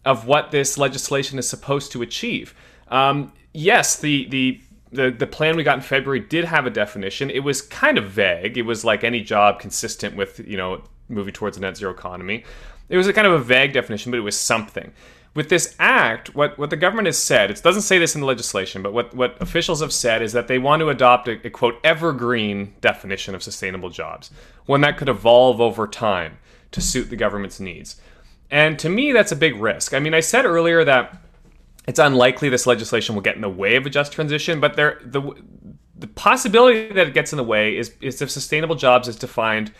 of 0.06 0.26
what 0.26 0.50
this 0.50 0.78
legislation 0.78 1.38
is 1.38 1.46
supposed 1.46 1.92
to 1.92 2.00
achieve. 2.00 2.54
Um, 2.88 3.32
yes, 3.52 3.96
the 3.96 4.28
the 4.30 4.62
the 4.92 5.10
the 5.10 5.26
plan 5.26 5.56
we 5.56 5.62
got 5.62 5.76
in 5.76 5.82
February 5.82 6.20
did 6.20 6.44
have 6.44 6.66
a 6.66 6.70
definition. 6.70 7.30
It 7.30 7.40
was 7.40 7.62
kind 7.62 7.98
of 7.98 8.10
vague. 8.10 8.58
It 8.58 8.62
was 8.62 8.84
like 8.84 9.04
any 9.04 9.22
job 9.22 9.58
consistent 9.58 10.16
with 10.16 10.40
you 10.46 10.56
know 10.56 10.82
moving 11.08 11.32
towards 11.32 11.56
a 11.56 11.60
net 11.60 11.76
zero 11.76 11.92
economy. 11.92 12.44
It 12.88 12.96
was 12.96 13.06
a 13.06 13.12
kind 13.12 13.26
of 13.26 13.32
a 13.32 13.38
vague 13.38 13.72
definition, 13.72 14.10
but 14.10 14.18
it 14.18 14.22
was 14.22 14.38
something. 14.38 14.92
With 15.34 15.48
this 15.48 15.74
act, 15.78 16.34
what, 16.34 16.58
what 16.58 16.68
the 16.68 16.76
government 16.76 17.06
has 17.06 17.16
said, 17.16 17.50
it 17.50 17.62
doesn't 17.62 17.82
say 17.82 17.98
this 17.98 18.14
in 18.14 18.20
the 18.20 18.26
legislation, 18.26 18.82
but 18.82 18.92
what, 18.92 19.14
what 19.14 19.40
officials 19.40 19.80
have 19.80 19.92
said 19.92 20.20
is 20.20 20.34
that 20.34 20.46
they 20.46 20.58
want 20.58 20.80
to 20.80 20.90
adopt 20.90 21.26
a, 21.26 21.46
a 21.46 21.48
quote 21.48 21.80
evergreen 21.82 22.74
definition 22.82 23.34
of 23.34 23.42
sustainable 23.42 23.88
jobs, 23.88 24.30
one 24.66 24.82
that 24.82 24.98
could 24.98 25.08
evolve 25.08 25.58
over 25.58 25.88
time 25.88 26.36
to 26.72 26.82
suit 26.82 27.08
the 27.08 27.16
government's 27.16 27.60
needs. 27.60 27.98
And 28.50 28.78
to 28.80 28.90
me, 28.90 29.12
that's 29.12 29.32
a 29.32 29.36
big 29.36 29.56
risk. 29.56 29.94
I 29.94 30.00
mean, 30.00 30.12
I 30.12 30.20
said 30.20 30.44
earlier 30.44 30.84
that 30.84 31.16
it's 31.86 31.98
unlikely 31.98 32.48
this 32.48 32.66
legislation 32.66 33.14
will 33.14 33.22
get 33.22 33.36
in 33.36 33.42
the 33.42 33.48
way 33.48 33.76
of 33.76 33.86
a 33.86 33.90
just 33.90 34.12
transition, 34.12 34.60
but 34.60 34.76
there 34.76 35.00
the 35.04 35.22
the 35.96 36.06
possibility 36.06 36.92
that 36.92 37.08
it 37.08 37.14
gets 37.14 37.32
in 37.32 37.36
the 37.36 37.44
way 37.44 37.76
is 37.76 37.92
is 38.00 38.22
if 38.22 38.30
sustainable 38.30 38.74
jobs 38.74 39.08
is 39.08 39.16
defined 39.16 39.72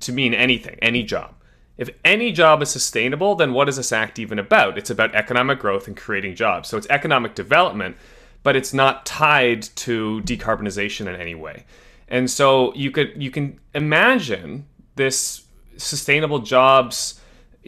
to 0.00 0.12
mean 0.12 0.34
anything, 0.34 0.78
any 0.82 1.02
job. 1.02 1.34
If 1.78 1.90
any 2.04 2.32
job 2.32 2.60
is 2.60 2.70
sustainable, 2.70 3.36
then 3.36 3.52
what 3.52 3.68
is 3.68 3.76
this 3.76 3.92
act 3.92 4.18
even 4.18 4.38
about? 4.38 4.76
It's 4.76 4.90
about 4.90 5.14
economic 5.14 5.60
growth 5.60 5.86
and 5.86 5.96
creating 5.96 6.34
jobs. 6.34 6.68
So 6.68 6.76
it's 6.76 6.88
economic 6.90 7.36
development, 7.36 7.96
but 8.42 8.56
it's 8.56 8.74
not 8.74 9.06
tied 9.06 9.62
to 9.62 10.20
decarbonization 10.24 11.02
in 11.02 11.14
any 11.20 11.36
way. 11.36 11.64
And 12.08 12.30
so 12.30 12.74
you 12.74 12.90
could 12.90 13.22
you 13.22 13.30
can 13.30 13.60
imagine 13.74 14.66
this 14.96 15.44
sustainable 15.76 16.40
jobs 16.40 17.17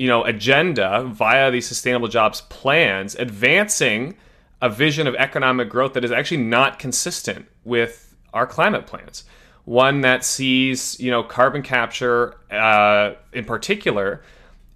you 0.00 0.06
know 0.06 0.24
agenda 0.24 1.04
via 1.12 1.50
these 1.50 1.68
sustainable 1.68 2.08
jobs 2.08 2.40
plans 2.48 3.14
advancing 3.16 4.16
a 4.62 4.70
vision 4.70 5.06
of 5.06 5.14
economic 5.16 5.68
growth 5.68 5.92
that 5.92 6.02
is 6.02 6.10
actually 6.10 6.38
not 6.38 6.78
consistent 6.78 7.46
with 7.64 8.16
our 8.32 8.46
climate 8.46 8.86
plans. 8.86 9.24
One 9.66 10.00
that 10.00 10.24
sees 10.24 10.98
you 10.98 11.10
know 11.10 11.22
carbon 11.22 11.60
capture 11.60 12.36
uh, 12.50 13.12
in 13.34 13.44
particular 13.44 14.22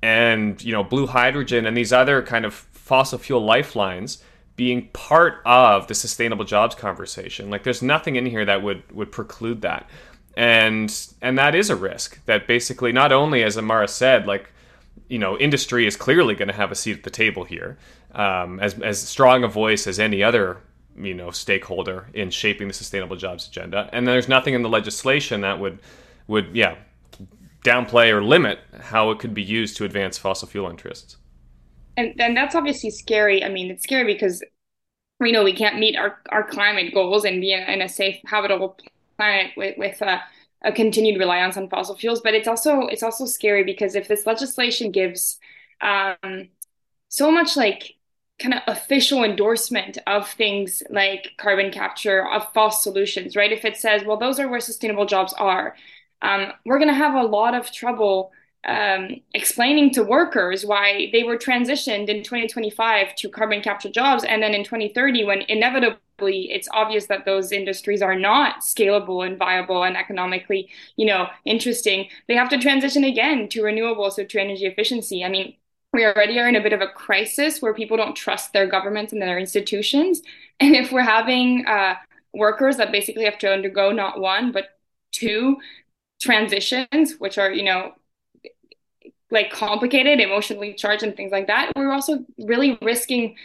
and 0.03 0.63
you 0.63 0.73
know 0.73 0.85
blue 0.85 1.07
hydrogen 1.07 1.65
and 1.65 1.75
these 1.75 1.93
other 1.93 2.21
kind 2.21 2.45
of 2.45 2.53
fossil 2.53 3.19
fuel 3.19 3.43
lifelines 3.43 4.23
being 4.57 4.89
part 4.89 5.41
of 5.47 5.87
the 5.87 5.95
sustainable 5.95 6.45
jobs 6.45 6.75
conversation. 6.75 7.49
Like 7.49 7.63
there's 7.63 7.81
nothing 7.81 8.17
in 8.17 8.27
here 8.27 8.45
that 8.45 8.63
would 8.63 8.83
would 8.93 9.11
preclude 9.11 9.63
that. 9.63 9.89
And 10.37 10.95
and 11.23 11.39
that 11.39 11.55
is 11.55 11.71
a 11.71 11.77
risk 11.77 12.23
that 12.27 12.47
basically 12.47 12.93
not 12.93 13.11
only 13.11 13.43
as 13.43 13.57
amara 13.57 13.89
said 13.89 14.27
like 14.27 14.51
you 15.15 15.21
know, 15.21 15.39
industry 15.39 15.87
is 15.87 15.95
clearly 15.95 16.35
going 16.35 16.49
to 16.49 16.55
have 16.55 16.73
a 16.73 16.75
seat 16.75 16.97
at 16.97 17.05
the 17.05 17.11
table 17.11 17.45
here, 17.45 17.79
um, 18.17 18.59
as 18.59 18.75
as 18.81 18.99
strong 18.99 19.45
a 19.45 19.49
voice 19.49 19.87
as 19.87 20.01
any 20.01 20.25
other 20.25 20.59
you 20.97 21.15
know 21.15 21.31
stakeholder 21.31 22.09
in 22.15 22.31
shaping 22.31 22.67
the 22.67 22.75
sustainable 22.75 23.15
jobs 23.15 23.47
agenda, 23.47 23.89
and 23.93 24.09
there's 24.09 24.27
nothing 24.29 24.55
in 24.55 24.63
the 24.63 24.69
legislation 24.69 25.43
that 25.43 25.61
would 25.61 25.79
would 26.27 26.49
yeah 26.53 26.75
downplay 27.65 28.11
or 28.11 28.25
limit 28.25 28.59
how 28.81 29.13
it 29.13 29.21
could 29.21 29.35
be 29.35 29.43
used 29.43 29.77
to 29.77 29.85
advance 29.85 30.19
fossil 30.19 30.49
fuel 30.49 30.69
interests. 30.69 31.17
And 31.97 32.21
and 32.21 32.37
that's 32.37 32.57
obviously 32.57 32.91
scary. 32.91 33.45
I 33.45 33.51
mean, 33.51 33.71
it's 33.71 33.85
scary 33.85 34.13
because 34.13 34.43
we 35.21 35.31
know 35.31 35.45
we 35.45 35.55
can't 35.55 35.79
meet 35.79 35.97
our, 35.97 36.19
our 36.31 36.43
climate 36.43 36.93
goals 36.93 37.25
and 37.25 37.41
be 37.41 37.53
in, 37.53 37.63
in 37.63 37.83
a 37.83 37.89
safe, 37.89 38.19
habitable 38.27 38.77
planet 39.17 39.53
with 39.57 39.79
with 39.79 40.03
a, 40.03 40.21
a 40.65 40.73
continued 40.73 41.19
reliance 41.19 41.57
on 41.57 41.69
fossil 41.69 41.97
fuels. 41.97 42.21
But 42.21 42.35
it's 42.35 42.49
also 42.49 42.87
it's 42.87 43.03
also 43.03 43.27
scary 43.27 43.65
because 43.65 43.95
if 43.95 44.09
this 44.09 44.27
legislation 44.27 44.91
gives 44.91 45.39
um, 45.81 46.49
so 47.09 47.31
much 47.31 47.57
like 47.57 47.95
kind 48.41 48.55
of 48.55 48.63
official 48.67 49.23
endorsement 49.23 49.99
of 50.07 50.29
things 50.29 50.83
like 50.91 51.31
carbon 51.39 51.71
capture 51.71 52.29
of 52.29 52.53
false 52.53 52.83
solutions, 52.83 53.37
right? 53.37 53.53
If 53.53 53.65
it 53.65 53.77
says, 53.77 54.03
well, 54.05 54.17
those 54.17 54.41
are 54.41 54.49
where 54.49 54.61
sustainable 54.61 55.07
jobs 55.07 55.33
are, 55.35 55.77
um, 56.23 56.53
we're 56.65 56.79
going 56.79 56.89
to 56.89 56.95
have 56.95 57.15
a 57.15 57.27
lot 57.27 57.55
of 57.55 57.71
trouble 57.71 58.33
um, 58.67 59.21
explaining 59.35 59.91
to 59.95 60.03
workers 60.03 60.65
why 60.65 61.09
they 61.13 61.23
were 61.23 61.37
transitioned 61.37 62.09
in 62.09 62.23
2025 62.23 63.15
to 63.17 63.29
carbon 63.29 63.61
capture 63.61 63.91
jobs. 63.91 64.25
And 64.25 64.43
then 64.43 64.55
in 64.55 64.65
2030, 64.65 65.25
when 65.25 65.43
inevitably 65.43 66.51
it's 66.51 66.69
obvious 66.73 67.07
that 67.07 67.25
those 67.25 67.53
industries 67.53 68.03
are 68.03 68.19
not 68.19 68.61
scalable 68.61 69.27
and 69.27 69.39
viable 69.39 69.83
and 69.85 69.97
economically, 69.97 70.71
you 70.97 71.07
know, 71.07 71.29
interesting, 71.45 72.09
they 72.29 72.35
have 72.35 72.49
to 72.51 72.59
transition 72.59 73.05
again 73.05 73.49
to 73.51 73.63
renewables, 73.63 74.13
so 74.13 74.25
to 74.25 74.41
energy 74.41 74.67
efficiency. 74.67 75.25
I 75.25 75.29
mean, 75.29 75.55
we 75.93 76.05
already 76.05 76.39
are 76.39 76.49
in 76.49 76.57
a 76.57 76.63
bit 76.63 76.73
of 76.73 76.81
a 76.81 76.89
crisis 76.89 77.61
where 77.63 77.75
people 77.75 77.97
don't 77.97 78.17
trust 78.17 78.53
their 78.53 78.67
governments 78.67 79.13
and 79.13 79.23
their 79.23 79.39
institutions. 79.39 80.23
And 80.61 80.77
if 80.77 80.93
we're 80.93 81.03
having 81.03 81.67
uh, 81.67 81.97
workers 82.33 82.77
that 82.77 82.93
basically 82.93 83.25
have 83.25 83.39
to 83.39 83.53
undergo 83.53 83.91
not 83.91 84.21
one, 84.21 84.53
but 84.53 84.67
two 85.11 85.57
transitions, 86.21 87.17
which 87.19 87.39
are, 87.39 87.51
you 87.51 87.65
know, 87.65 87.93
like 89.35 89.51
complicated, 89.51 90.21
emotionally 90.21 90.73
charged, 90.75 91.03
and 91.03 91.17
things 91.17 91.33
like 91.33 91.49
that, 91.49 91.73
we're 91.77 91.93
also 91.93 92.25
really 92.39 92.79
risking 92.81 93.37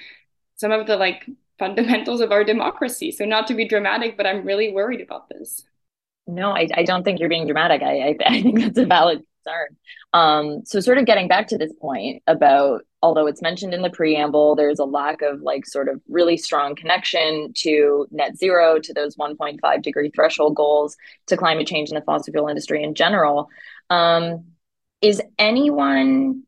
some 0.56 0.71
of 0.71 0.88
the 0.88 0.95
like 0.95 1.25
fundamentals 1.60 2.21
of 2.21 2.32
our 2.32 2.43
democracy. 2.43 3.12
So, 3.12 3.25
not 3.25 3.47
to 3.47 3.54
be 3.54 3.67
dramatic, 3.67 4.15
but 4.17 4.25
I'm 4.25 4.45
really 4.45 4.71
worried 4.71 5.02
about 5.02 5.30
this. 5.30 5.63
No, 6.25 6.52
I, 6.52 6.67
I 6.73 6.84
don't 6.84 7.04
think 7.04 7.19
you're 7.19 7.30
being 7.30 7.45
dramatic. 7.45 7.82
I, 7.82 8.10
I, 8.10 8.15
I 8.25 8.41
think 8.41 8.60
that's 8.60 8.78
a 8.78 8.86
valid 8.86 9.23
concern. 9.43 9.78
Um, 10.13 10.65
so, 10.65 10.80
sort 10.80 10.97
of 10.97 11.06
getting 11.06 11.28
back 11.28 11.47
to 11.47 11.58
this 11.58 11.73
point 11.82 12.23
about, 12.28 12.84
although 13.02 13.28
it's 13.28 13.41
mentioned 13.41 13.73
in 13.73 13.82
the 13.82 13.89
preamble, 13.89 14.56
there's 14.56 14.80
a 14.80 14.86
lack 14.86 15.21
of 15.21 15.41
like 15.41 15.65
sort 15.65 15.89
of 15.89 16.02
really 16.08 16.38
strong 16.38 16.75
connection 16.75 17.52
to 17.58 18.08
net 18.12 18.38
zero, 18.38 18.80
to 18.80 18.93
those 18.93 19.15
1.5 19.17 19.82
degree 19.82 20.10
threshold 20.10 20.56
goals, 20.56 20.95
to 21.28 21.38
climate 21.38 21.67
change 21.67 21.89
in 21.89 21.95
the 21.95 22.02
fossil 22.02 22.32
fuel 22.32 22.47
industry 22.47 22.84
in 22.84 22.95
general. 22.95 23.49
Um, 23.89 24.45
is 25.01 25.21
anyone 25.38 26.43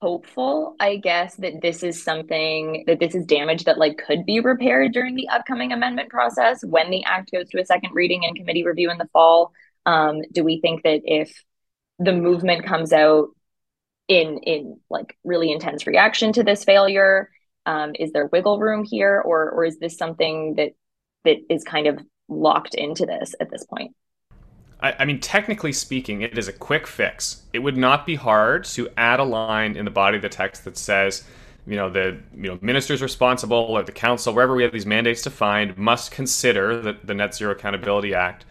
hopeful 0.00 0.74
i 0.80 0.96
guess 0.96 1.36
that 1.36 1.60
this 1.62 1.84
is 1.84 2.02
something 2.02 2.82
that 2.88 2.98
this 2.98 3.14
is 3.14 3.24
damage 3.24 3.64
that 3.64 3.78
like 3.78 4.02
could 4.04 4.26
be 4.26 4.40
repaired 4.40 4.92
during 4.92 5.14
the 5.14 5.28
upcoming 5.28 5.72
amendment 5.72 6.08
process 6.08 6.64
when 6.64 6.90
the 6.90 7.04
act 7.04 7.30
goes 7.30 7.48
to 7.48 7.60
a 7.60 7.64
second 7.64 7.90
reading 7.94 8.24
and 8.24 8.36
committee 8.36 8.64
review 8.64 8.90
in 8.90 8.98
the 8.98 9.08
fall? 9.12 9.52
Um, 9.86 10.22
do 10.32 10.42
we 10.42 10.60
think 10.60 10.82
that 10.82 11.02
if 11.04 11.32
the 12.00 12.12
movement 12.12 12.64
comes 12.64 12.92
out 12.92 13.28
in 14.08 14.38
in 14.38 14.80
like 14.90 15.16
really 15.22 15.52
intense 15.52 15.86
reaction 15.86 16.32
to 16.32 16.42
this 16.42 16.64
failure 16.64 17.30
um, 17.66 17.92
is 17.98 18.10
there 18.10 18.26
wiggle 18.26 18.58
room 18.58 18.84
here 18.84 19.22
or 19.24 19.50
or 19.50 19.64
is 19.64 19.78
this 19.78 19.96
something 19.96 20.56
that 20.56 20.72
that 21.24 21.36
is 21.48 21.62
kind 21.62 21.86
of 21.86 22.00
locked 22.28 22.74
into 22.74 23.06
this 23.06 23.34
at 23.40 23.50
this 23.50 23.64
point 23.64 23.94
I, 24.82 24.94
I 25.00 25.04
mean, 25.04 25.20
technically 25.20 25.72
speaking, 25.72 26.22
it 26.22 26.36
is 26.36 26.48
a 26.48 26.52
quick 26.52 26.86
fix. 26.86 27.42
It 27.52 27.60
would 27.60 27.76
not 27.76 28.04
be 28.04 28.16
hard 28.16 28.64
to 28.64 28.88
add 28.96 29.20
a 29.20 29.24
line 29.24 29.76
in 29.76 29.84
the 29.84 29.90
body 29.90 30.16
of 30.16 30.22
the 30.22 30.28
text 30.28 30.64
that 30.64 30.76
says, 30.76 31.24
you 31.66 31.76
know, 31.76 31.88
the 31.88 32.18
you 32.34 32.48
know 32.48 32.58
ministers 32.60 33.00
responsible 33.00 33.56
or 33.56 33.82
the 33.82 33.92
council, 33.92 34.34
wherever 34.34 34.54
we 34.54 34.64
have 34.64 34.72
these 34.72 34.86
mandates 34.86 35.22
defined, 35.22 35.78
must 35.78 36.10
consider 36.10 36.80
the, 36.80 36.96
the 37.04 37.14
Net 37.14 37.34
Zero 37.34 37.52
Accountability 37.52 38.14
Act 38.14 38.44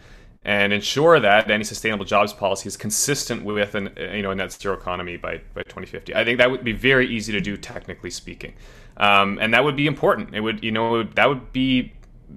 and 0.44 0.72
ensure 0.72 1.20
that 1.20 1.50
any 1.50 1.62
sustainable 1.62 2.04
jobs 2.04 2.32
policy 2.32 2.66
is 2.66 2.76
consistent 2.76 3.44
with 3.44 3.74
an 3.74 3.90
you 3.96 4.22
know 4.22 4.32
a 4.32 4.34
net 4.34 4.52
zero 4.52 4.74
economy 4.74 5.16
by, 5.16 5.40
by 5.54 5.62
2050. 5.62 6.14
I 6.14 6.24
think 6.24 6.38
that 6.38 6.50
would 6.50 6.64
be 6.64 6.72
very 6.72 7.06
easy 7.06 7.32
to 7.32 7.40
do 7.40 7.56
technically 7.56 8.10
speaking, 8.10 8.54
um, 8.96 9.38
and 9.40 9.54
that 9.54 9.64
would 9.64 9.76
be 9.76 9.86
important. 9.86 10.34
It 10.34 10.40
would 10.40 10.64
you 10.64 10.72
know 10.72 11.02
that 11.02 11.28
would 11.28 11.52
be 11.52 11.92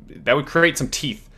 that 0.10 0.36
would 0.36 0.46
create 0.46 0.78
some 0.78 0.90
teeth 0.90 1.30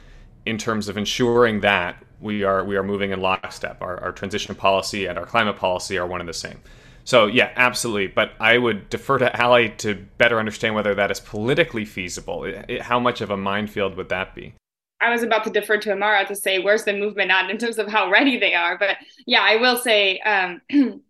in 0.46 0.58
terms 0.58 0.89
of 0.89 0.98
ensuring 0.98 1.62
that 1.62 2.04
we 2.19 2.43
are 2.43 2.63
we 2.63 2.75
are 2.75 2.84
moving 2.84 3.12
in 3.12 3.21
lockstep. 3.21 3.82
Our, 3.82 3.99
our 4.01 4.12
transition 4.12 4.56
policy 4.56 5.06
and 5.06 5.17
our 5.17 5.25
climate 5.25 5.58
policy 5.58 5.97
are 5.97 6.08
one 6.08 6.19
and 6.19 6.30
the 6.30 6.34
same. 6.34 6.60
So 7.03 7.27
yeah, 7.27 7.51
absolutely. 7.56 8.08
But 8.08 8.34
I 8.39 8.58
would 8.58 8.89
defer 8.89 9.17
to 9.19 9.41
Ali 9.41 9.69
to 9.77 9.95
better 10.17 10.39
understand 10.39 10.75
whether 10.75 10.93
that 10.95 11.12
is 11.12 11.19
politically 11.19 11.86
feasible. 11.86 12.43
It, 12.43 12.65
it, 12.67 12.82
how 12.82 12.99
much 12.99 13.21
of 13.21 13.30
a 13.30 13.38
minefield 13.38 13.95
would 13.95 14.10
that 14.10 14.36
be? 14.36 14.53
I 14.99 15.12
was 15.12 15.23
about 15.23 15.43
to 15.43 15.49
defer 15.49 15.77
to 15.77 15.91
Amara 15.91 16.25
to 16.25 16.36
say 16.36 16.60
where's 16.60 16.84
the 16.84 16.93
movement 16.93 17.32
at 17.32 17.49
in 17.49 17.58
terms 17.58 17.77
of 17.77 17.88
how 17.88 18.10
ready 18.10 18.39
they 18.39 18.56
are. 18.56 18.77
But 18.77 18.97
yeah, 19.25 19.41
I 19.41 19.58
will 19.58 19.77
say 19.77 20.19
um, 20.19 20.62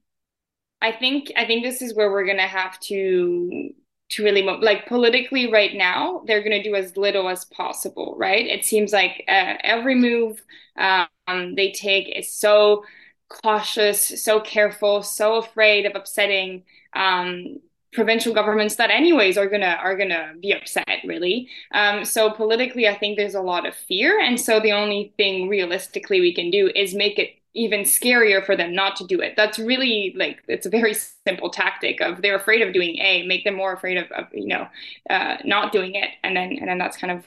I 0.82 0.92
think 0.92 1.32
I 1.36 1.46
think 1.46 1.64
this 1.64 1.82
is 1.82 1.96
where 1.96 2.12
we're 2.12 2.28
gonna 2.28 2.48
have 2.48 2.80
to 2.82 3.74
to 4.10 4.24
really 4.24 4.42
move. 4.44 4.62
like 4.62 4.86
politically 4.88 5.52
right 5.52 5.76
now 5.76 6.24
they're 6.26 6.44
going 6.44 6.52
to 6.52 6.64
do 6.64 6.76
as 6.76 6.96
little 6.98 7.28
as 7.30 7.46
possible 7.46 8.16
right 8.18 8.46
it 8.48 8.66
seems 8.66 8.94
like 8.94 9.24
uh, 9.28 9.56
every 9.64 9.96
move 9.96 10.42
um, 10.78 11.56
they 11.56 11.72
take 11.72 12.08
is 12.18 12.32
so 12.32 12.84
cautious 13.30 14.24
so 14.24 14.40
careful 14.40 15.04
so 15.04 15.36
afraid 15.36 15.86
of 15.86 15.96
upsetting 15.96 16.64
um, 16.96 17.58
provincial 17.94 18.34
governments 18.34 18.76
that 18.76 18.90
anyways 18.90 19.38
are 19.38 19.48
gonna 19.50 19.78
are 19.82 19.98
gonna 19.98 20.34
be 20.42 20.52
upset 20.52 21.00
really 21.06 21.50
um, 21.74 22.06
so 22.06 22.30
politically 22.30 22.88
i 22.88 22.96
think 22.96 23.18
there's 23.18 23.36
a 23.36 23.42
lot 23.42 23.66
of 23.66 23.76
fear 23.76 24.20
and 24.20 24.40
so 24.40 24.60
the 24.60 24.72
only 24.72 25.14
thing 25.18 25.48
realistically 25.50 26.22
we 26.22 26.34
can 26.34 26.50
do 26.52 26.70
is 26.76 26.94
make 26.94 27.18
it 27.20 27.32
even 27.58 27.82
scarier 27.82 28.46
for 28.46 28.56
them 28.56 28.74
not 28.74 28.96
to 28.98 29.06
do 29.06 29.20
it. 29.20 29.34
That's 29.36 29.60
really 29.60 30.14
like 30.16 30.44
it's 30.48 30.66
a 30.66 30.70
very 30.70 30.94
simple 30.94 31.50
tactic 31.50 32.00
of 32.02 32.22
they're 32.22 32.38
afraid 32.38 32.62
of 32.62 32.74
doing 32.74 32.98
A, 33.00 33.26
make 33.26 33.44
them 33.44 33.56
more 33.56 33.74
afraid 33.74 33.98
of, 33.98 34.12
of 34.12 34.28
you 34.34 34.48
know 34.48 34.68
uh, 35.10 35.38
not 35.44 35.72
doing 35.72 35.96
it, 35.96 36.10
and 36.24 36.36
then 36.36 36.58
and 36.60 36.70
then 36.70 36.78
that's 36.78 36.98
kind 36.98 37.12
of 37.12 37.26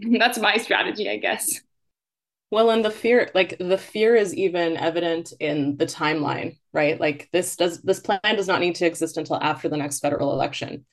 that's 0.18 0.38
my 0.38 0.56
strategy, 0.56 1.10
I 1.10 1.16
guess. 1.16 1.60
Well, 2.50 2.70
and 2.70 2.84
the 2.84 2.90
fear, 2.90 3.30
like 3.34 3.56
the 3.58 3.78
fear 3.78 4.14
is 4.14 4.34
even 4.34 4.76
evident 4.76 5.32
in 5.40 5.78
the 5.78 5.86
timeline, 5.86 6.58
right? 6.72 7.00
Like 7.00 7.28
this 7.32 7.56
does 7.56 7.80
this 7.82 8.00
plan 8.00 8.20
does 8.22 8.46
not 8.48 8.60
need 8.60 8.76
to 8.76 8.86
exist 8.86 9.16
until 9.16 9.42
after 9.42 9.68
the 9.68 9.76
next 9.76 10.00
federal 10.00 10.32
election. 10.32 10.86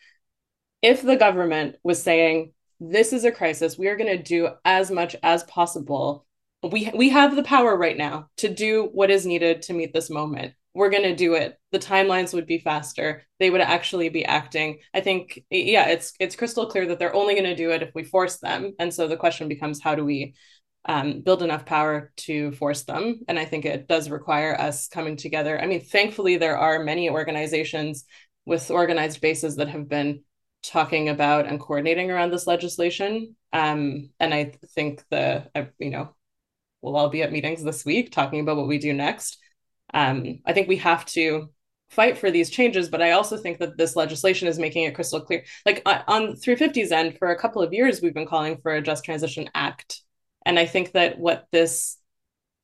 If 0.82 1.02
the 1.02 1.18
government 1.18 1.76
was 1.84 2.02
saying 2.02 2.54
this 2.80 3.12
is 3.12 3.26
a 3.26 3.32
crisis, 3.32 3.78
we 3.78 3.88
are 3.88 3.98
going 3.98 4.18
to 4.18 4.24
do 4.24 4.50
as 4.64 4.90
much 4.90 5.16
as 5.22 5.44
possible 5.44 6.26
we 6.64 6.92
we 6.94 7.10
have 7.10 7.36
the 7.36 7.44
power 7.44 7.76
right 7.76 7.98
now 7.98 8.28
to 8.38 8.50
do 8.50 8.90
what 8.92 9.10
is 9.10 9.26
needed 9.26 9.62
to 9.64 9.74
meet 9.74 9.94
this 9.94 10.10
moment. 10.10 10.54
We're 10.74 10.90
going 10.90 11.04
to 11.04 11.16
do 11.16 11.34
it. 11.34 11.58
The 11.72 11.80
timelines 11.80 12.34
would 12.34 12.46
be 12.46 12.60
faster. 12.60 13.26
They 13.40 13.50
would 13.50 13.62
actually 13.62 14.10
be 14.10 14.26
acting. 14.26 14.80
I 14.94 15.02
think 15.02 15.44
yeah 15.50 15.88
it's 15.88 16.14
it's 16.20 16.36
crystal 16.36 16.68
clear 16.68 16.88
that 16.88 17.00
they're 17.00 17.16
only 17.16 17.34
going 17.34 17.46
to 17.46 17.56
do 17.56 17.72
it 17.72 17.82
if 17.82 17.92
we 17.96 18.04
force 18.04 18.38
them. 18.38 18.74
And 18.80 18.94
so 18.94 19.08
the 19.08 19.18
question 19.18 19.48
becomes 19.48 19.82
how 19.82 19.96
do 19.96 20.04
we 20.04 20.36
um, 20.86 21.22
build 21.22 21.44
enough 21.44 21.66
power 21.66 22.12
to 22.18 22.52
force 22.54 22.84
them? 22.84 23.22
And 23.28 23.40
i 23.40 23.46
think 23.46 23.66
it 23.66 23.88
does 23.88 24.10
require 24.10 24.60
us 24.60 24.88
coming 24.90 25.16
together. 25.16 25.60
I 25.60 25.66
mean 25.66 25.82
thankfully 25.82 26.38
there 26.38 26.58
are 26.58 26.84
many 26.84 27.10
organizations 27.10 28.06
with 28.46 28.72
organized 28.72 29.22
bases 29.22 29.58
that 29.58 29.70
have 29.70 29.88
been 29.88 30.24
talking 30.64 31.08
about 31.08 31.46
and 31.46 31.60
coordinating 31.60 32.12
around 32.12 32.32
this 32.32 32.48
legislation. 32.48 33.36
Um, 33.54 34.10
and 34.20 34.34
i 34.34 34.54
think 34.76 35.04
the 35.10 35.50
you 35.80 35.90
know 35.90 36.16
we'll 36.82 36.96
all 36.96 37.10
be 37.10 37.24
at 37.24 37.32
meetings 37.32 37.64
this 37.64 37.86
week 37.86 38.12
talking 38.12 38.40
about 38.40 38.58
what 38.58 38.68
we 38.68 38.78
do 38.78 38.94
next. 38.94 39.38
Um, 39.94 40.40
I 40.46 40.54
think 40.54 40.68
we 40.68 40.78
have 40.78 41.06
to 41.08 41.50
fight 41.90 42.18
for 42.18 42.30
these 42.30 42.50
changes, 42.50 42.90
but 42.90 43.02
I 43.02 43.12
also 43.12 43.38
think 43.38 43.60
that 43.60 43.78
this 43.78 43.96
legislation 43.96 44.48
is 44.48 44.60
making 44.60 44.84
it 44.84 44.96
crystal 44.96 45.22
clear. 45.22 45.44
Like 45.66 45.82
uh, 45.86 46.04
on 46.08 46.34
350's 46.34 46.92
end, 46.92 47.18
for 47.18 47.32
a 47.32 47.40
couple 47.40 47.62
of 47.62 47.74
years, 47.74 48.02
we've 48.02 48.14
been 48.14 48.28
calling 48.28 48.58
for 48.62 48.74
a 48.74 48.82
Just 48.82 49.04
Transition 49.04 49.50
Act. 49.56 50.02
And 50.46 50.60
I 50.60 50.66
think 50.66 50.94
that 50.94 51.20
what 51.20 51.48
this 51.52 51.98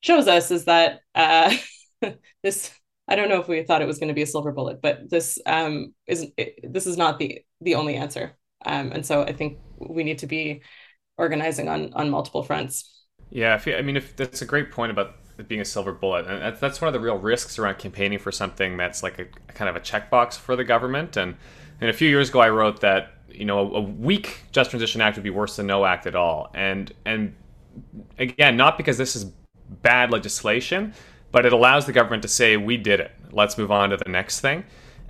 shows 0.01 0.27
us 0.27 0.51
is 0.51 0.65
that 0.65 0.99
uh, 1.15 1.55
this, 2.43 2.71
I 3.07 3.15
don't 3.15 3.29
know 3.29 3.41
if 3.41 3.47
we 3.47 3.63
thought 3.63 3.81
it 3.81 3.87
was 3.87 3.99
going 3.99 4.09
to 4.09 4.13
be 4.13 4.21
a 4.21 4.27
silver 4.27 4.51
bullet, 4.51 4.81
but 4.81 5.09
this 5.09 5.39
um, 5.45 5.93
is 6.07 6.27
this 6.63 6.87
is 6.87 6.97
not 6.97 7.19
the 7.19 7.41
the 7.61 7.75
only 7.75 7.95
answer. 7.95 8.37
Um, 8.65 8.91
and 8.91 9.05
so 9.05 9.21
I 9.21 9.33
think 9.33 9.59
we 9.77 10.03
need 10.03 10.19
to 10.19 10.27
be 10.27 10.61
organizing 11.17 11.67
on 11.67 11.93
on 11.93 12.09
multiple 12.09 12.43
fronts. 12.43 12.94
Yeah, 13.29 13.59
I 13.65 13.81
mean, 13.81 13.97
if 13.97 14.15
that's 14.15 14.41
a 14.41 14.45
great 14.45 14.71
point 14.71 14.91
about 14.91 15.15
it 15.37 15.47
being 15.47 15.61
a 15.61 15.65
silver 15.65 15.91
bullet, 15.91 16.25
and 16.27 16.41
that's, 16.41 16.59
that's 16.59 16.81
one 16.81 16.87
of 16.87 16.93
the 16.93 16.99
real 16.99 17.17
risks 17.17 17.59
around 17.59 17.77
campaigning 17.77 18.19
for 18.19 18.31
something 18.31 18.77
that's 18.77 19.03
like 19.03 19.19
a, 19.19 19.25
a 19.49 19.51
kind 19.53 19.69
of 19.69 19.75
a 19.75 19.79
checkbox 19.79 20.37
for 20.37 20.55
the 20.55 20.63
government. 20.63 21.17
And, 21.17 21.35
and 21.81 21.89
a 21.89 21.93
few 21.93 22.07
years 22.07 22.29
ago, 22.29 22.39
I 22.39 22.49
wrote 22.49 22.81
that 22.81 23.11
you 23.29 23.45
know 23.45 23.59
a, 23.59 23.77
a 23.77 23.81
weak 23.81 24.41
Just 24.51 24.69
Transition 24.69 25.01
Act 25.01 25.17
would 25.17 25.23
be 25.23 25.29
worse 25.29 25.55
than 25.57 25.67
no 25.67 25.85
act 25.85 26.07
at 26.07 26.15
all. 26.15 26.51
And 26.53 26.91
and 27.05 27.35
again, 28.17 28.57
not 28.57 28.77
because 28.77 28.97
this 28.97 29.15
is 29.15 29.25
bad 29.81 30.11
legislation, 30.11 30.93
but 31.31 31.45
it 31.45 31.53
allows 31.53 31.85
the 31.85 31.91
government 31.91 32.21
to 32.23 32.29
say 32.29 32.57
we 32.57 32.77
did 32.77 32.99
it. 32.99 33.11
Let's 33.31 33.57
move 33.57 33.71
on 33.71 33.89
to 33.89 33.97
the 33.97 34.09
next 34.09 34.39
thing 34.39 34.63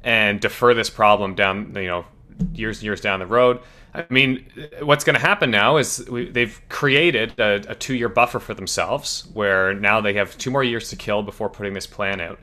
and 0.03 0.39
defer 0.39 0.73
this 0.73 0.89
problem 0.89 1.35
down 1.35 1.73
you 1.75 1.87
know 1.87 2.05
years 2.53 2.77
and 2.77 2.83
years 2.83 3.01
down 3.01 3.19
the 3.19 3.25
road. 3.25 3.59
I 3.95 4.05
mean, 4.09 4.45
what's 4.81 5.03
going 5.03 5.15
to 5.15 5.21
happen 5.21 5.51
now 5.51 5.77
is 5.77 6.05
we, 6.09 6.29
they've 6.29 6.59
created 6.69 7.39
a, 7.39 7.63
a 7.69 7.75
two 7.75 7.95
year 7.95 8.09
buffer 8.09 8.39
for 8.39 8.53
themselves 8.53 9.27
where 9.33 9.73
now 9.73 10.01
they 10.01 10.13
have 10.13 10.37
two 10.37 10.51
more 10.51 10.63
years 10.63 10.89
to 10.89 10.95
kill 10.95 11.23
before 11.23 11.49
putting 11.49 11.73
this 11.73 11.87
plan 11.87 12.19
out. 12.19 12.39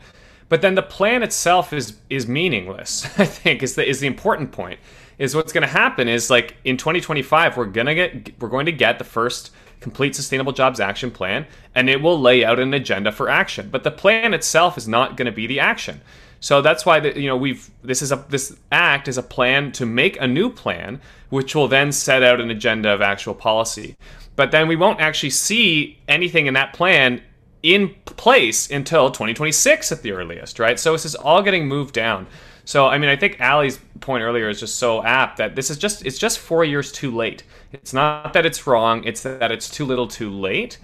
But 0.48 0.62
then 0.62 0.74
the 0.74 0.82
plan 0.82 1.22
itself 1.22 1.72
is 1.72 1.98
is 2.10 2.26
meaningless. 2.26 3.04
I 3.18 3.24
think 3.24 3.62
is 3.62 3.74
the 3.74 3.86
is 3.86 4.00
the 4.00 4.06
important 4.06 4.52
point. 4.52 4.80
Is 5.18 5.34
what's 5.34 5.52
going 5.52 5.62
to 5.62 5.68
happen 5.68 6.08
is 6.08 6.30
like 6.30 6.56
in 6.64 6.76
2025 6.76 7.56
we're 7.56 7.66
gonna 7.66 7.94
get 7.94 8.40
we're 8.40 8.48
going 8.48 8.66
to 8.66 8.72
get 8.72 8.98
the 8.98 9.04
first 9.04 9.52
complete 9.80 10.14
sustainable 10.14 10.52
jobs 10.52 10.80
action 10.80 11.10
plan 11.10 11.46
and 11.74 11.90
it 11.90 12.00
will 12.00 12.18
lay 12.18 12.44
out 12.44 12.58
an 12.58 12.72
agenda 12.72 13.10
for 13.10 13.28
action 13.28 13.68
but 13.68 13.82
the 13.82 13.90
plan 13.90 14.32
itself 14.32 14.78
is 14.78 14.86
not 14.86 15.16
going 15.16 15.26
to 15.26 15.32
be 15.32 15.46
the 15.46 15.58
action 15.58 16.00
so 16.42 16.60
that's 16.60 16.84
why 16.84 16.98
the, 16.98 17.18
you 17.18 17.28
know 17.28 17.36
we've 17.36 17.70
this 17.84 18.02
is 18.02 18.10
a 18.10 18.24
this 18.28 18.56
act 18.72 19.06
is 19.06 19.16
a 19.16 19.22
plan 19.22 19.70
to 19.72 19.86
make 19.86 20.20
a 20.20 20.26
new 20.26 20.50
plan, 20.50 21.00
which 21.30 21.54
will 21.54 21.68
then 21.68 21.92
set 21.92 22.24
out 22.24 22.40
an 22.40 22.50
agenda 22.50 22.90
of 22.92 23.00
actual 23.00 23.32
policy. 23.32 23.96
But 24.34 24.50
then 24.50 24.66
we 24.66 24.74
won't 24.74 25.00
actually 25.00 25.30
see 25.30 26.00
anything 26.08 26.46
in 26.46 26.54
that 26.54 26.72
plan 26.72 27.22
in 27.62 27.94
place 28.06 28.72
until 28.72 29.08
2026 29.12 29.92
at 29.92 30.02
the 30.02 30.10
earliest, 30.10 30.58
right? 30.58 30.80
So 30.80 30.90
this 30.92 31.04
is 31.04 31.14
all 31.14 31.42
getting 31.42 31.68
moved 31.68 31.94
down. 31.94 32.26
So 32.64 32.88
I 32.88 32.98
mean, 32.98 33.08
I 33.08 33.14
think 33.14 33.40
Ali's 33.40 33.78
point 34.00 34.24
earlier 34.24 34.48
is 34.48 34.58
just 34.58 34.80
so 34.80 35.00
apt 35.04 35.36
that 35.36 35.54
this 35.54 35.70
is 35.70 35.78
just 35.78 36.04
it's 36.04 36.18
just 36.18 36.40
four 36.40 36.64
years 36.64 36.90
too 36.90 37.14
late. 37.14 37.44
It's 37.70 37.92
not 37.92 38.32
that 38.32 38.44
it's 38.44 38.66
wrong; 38.66 39.04
it's 39.04 39.22
that 39.22 39.52
it's 39.52 39.70
too 39.70 39.84
little, 39.84 40.08
too 40.08 40.28
late. 40.28 40.78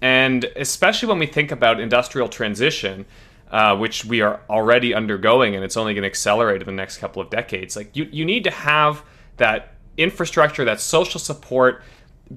And 0.00 0.44
especially 0.54 1.08
when 1.08 1.18
we 1.18 1.26
think 1.26 1.50
about 1.50 1.80
industrial 1.80 2.28
transition, 2.28 3.04
uh, 3.52 3.76
which 3.76 4.04
we 4.06 4.22
are 4.22 4.40
already 4.48 4.94
undergoing, 4.94 5.54
and 5.54 5.62
it's 5.62 5.76
only 5.76 5.92
going 5.94 6.02
to 6.02 6.08
accelerate 6.08 6.62
in 6.62 6.66
the 6.66 6.72
next 6.72 6.98
couple 6.98 7.20
of 7.20 7.28
decades. 7.30 7.76
Like 7.76 7.94
you, 7.94 8.08
you 8.10 8.24
need 8.24 8.44
to 8.44 8.50
have 8.50 9.04
that 9.36 9.74
infrastructure, 9.98 10.64
that 10.64 10.80
social 10.80 11.20
support 11.20 11.82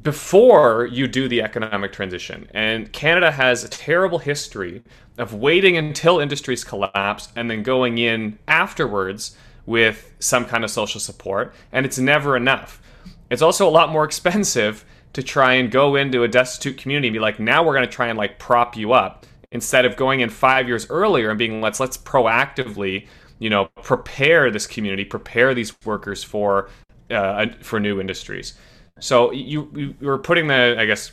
before 0.03 0.87
you 0.87 1.07
do 1.07 1.29
the 1.29 1.41
economic 1.41 1.93
transition. 1.93 2.49
And 2.53 2.91
Canada 2.91 3.31
has 3.31 3.63
a 3.63 3.69
terrible 3.69 4.19
history 4.19 4.83
of 5.17 5.33
waiting 5.33 5.77
until 5.77 6.19
industries 6.19 6.65
collapse 6.65 7.29
and 7.37 7.49
then 7.49 7.63
going 7.63 7.97
in 7.97 8.37
afterwards 8.47 9.37
with 9.65 10.13
some 10.19 10.45
kind 10.45 10.65
of 10.65 10.69
social 10.69 10.99
support, 10.99 11.55
and 11.71 11.85
it's 11.85 11.97
never 11.97 12.35
enough. 12.35 12.81
It's 13.29 13.41
also 13.41 13.67
a 13.67 13.71
lot 13.71 13.89
more 13.89 14.03
expensive 14.03 14.83
to 15.13 15.23
try 15.23 15.53
and 15.53 15.71
go 15.71 15.95
into 15.95 16.23
a 16.23 16.27
destitute 16.27 16.77
community 16.77 17.07
and 17.07 17.13
be 17.13 17.19
like, 17.19 17.39
now 17.39 17.63
we're 17.63 17.73
going 17.73 17.87
to 17.87 17.91
try 17.91 18.07
and 18.07 18.17
like 18.17 18.37
prop 18.37 18.75
you 18.75 18.91
up 18.91 19.25
instead 19.51 19.85
of 19.85 19.95
going 19.95 20.19
in 20.19 20.29
five 20.29 20.67
years 20.67 20.87
earlier 20.89 21.29
and 21.29 21.39
being 21.39 21.61
let's 21.61 21.79
let's 21.79 21.97
proactively 21.97 23.07
you 23.39 23.49
know 23.49 23.69
prepare 23.83 24.51
this 24.51 24.67
community 24.67 25.05
prepare 25.05 25.53
these 25.53 25.73
workers 25.85 26.23
for 26.23 26.69
uh, 27.11 27.47
for 27.61 27.79
new 27.79 27.99
industries. 27.99 28.55
So 28.99 29.31
you 29.31 29.95
you 29.99 30.09
are 30.09 30.17
putting 30.17 30.47
the 30.47 30.75
i 30.79 30.85
guess 30.85 31.11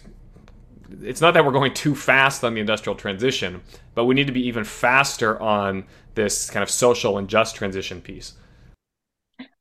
it's 1.03 1.21
not 1.21 1.35
that 1.35 1.45
we're 1.45 1.53
going 1.53 1.73
too 1.73 1.95
fast 1.95 2.45
on 2.45 2.55
the 2.55 2.61
industrial 2.61 2.95
transition 2.95 3.62
but 3.95 4.05
we 4.05 4.14
need 4.14 4.27
to 4.27 4.33
be 4.33 4.47
even 4.47 4.64
faster 4.64 5.40
on 5.40 5.85
this 6.14 6.51
kind 6.51 6.62
of 6.62 6.71
social 6.71 7.18
and 7.18 7.29
just 7.29 7.57
transition 7.57 8.01
piece. 8.01 8.35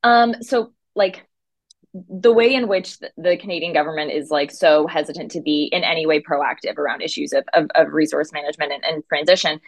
Um 0.04 0.36
so 0.42 0.74
like 0.96 1.28
the 1.94 2.32
way 2.32 2.54
in 2.54 2.68
which 2.68 2.98
the 3.00 3.38
Canadian 3.38 3.74
government 3.74 4.12
is 4.12 4.32
like 4.32 4.52
so 4.52 4.88
hesitant 4.88 5.32
to 5.32 5.42
be 5.42 5.70
in 5.72 5.84
any 5.84 6.06
way 6.06 6.22
proactive 6.22 6.78
around 6.78 7.02
issues 7.02 7.34
of, 7.34 7.44
of, 7.54 7.68
of 7.76 7.92
resource 7.92 8.32
management 8.32 8.72
and, 8.72 8.84
and, 8.86 9.04
transition. 9.10 9.60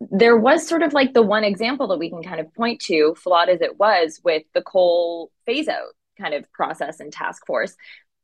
There 0.00 0.36
was 0.36 0.66
sort 0.66 0.82
of 0.82 0.92
like 0.92 1.14
the 1.14 1.22
one 1.22 1.42
example 1.42 1.88
that 1.88 1.98
we 1.98 2.10
can 2.10 2.22
kind 2.22 2.40
of 2.40 2.52
point 2.54 2.80
to, 2.82 3.14
flawed 3.16 3.48
as 3.48 3.60
it 3.60 3.78
was, 3.78 4.20
with 4.24 4.44
the 4.54 4.62
coal 4.62 5.30
phase 5.44 5.68
out 5.68 5.94
kind 6.20 6.34
of 6.34 6.50
process 6.52 7.00
and 7.00 7.12
task 7.12 7.44
force. 7.46 7.74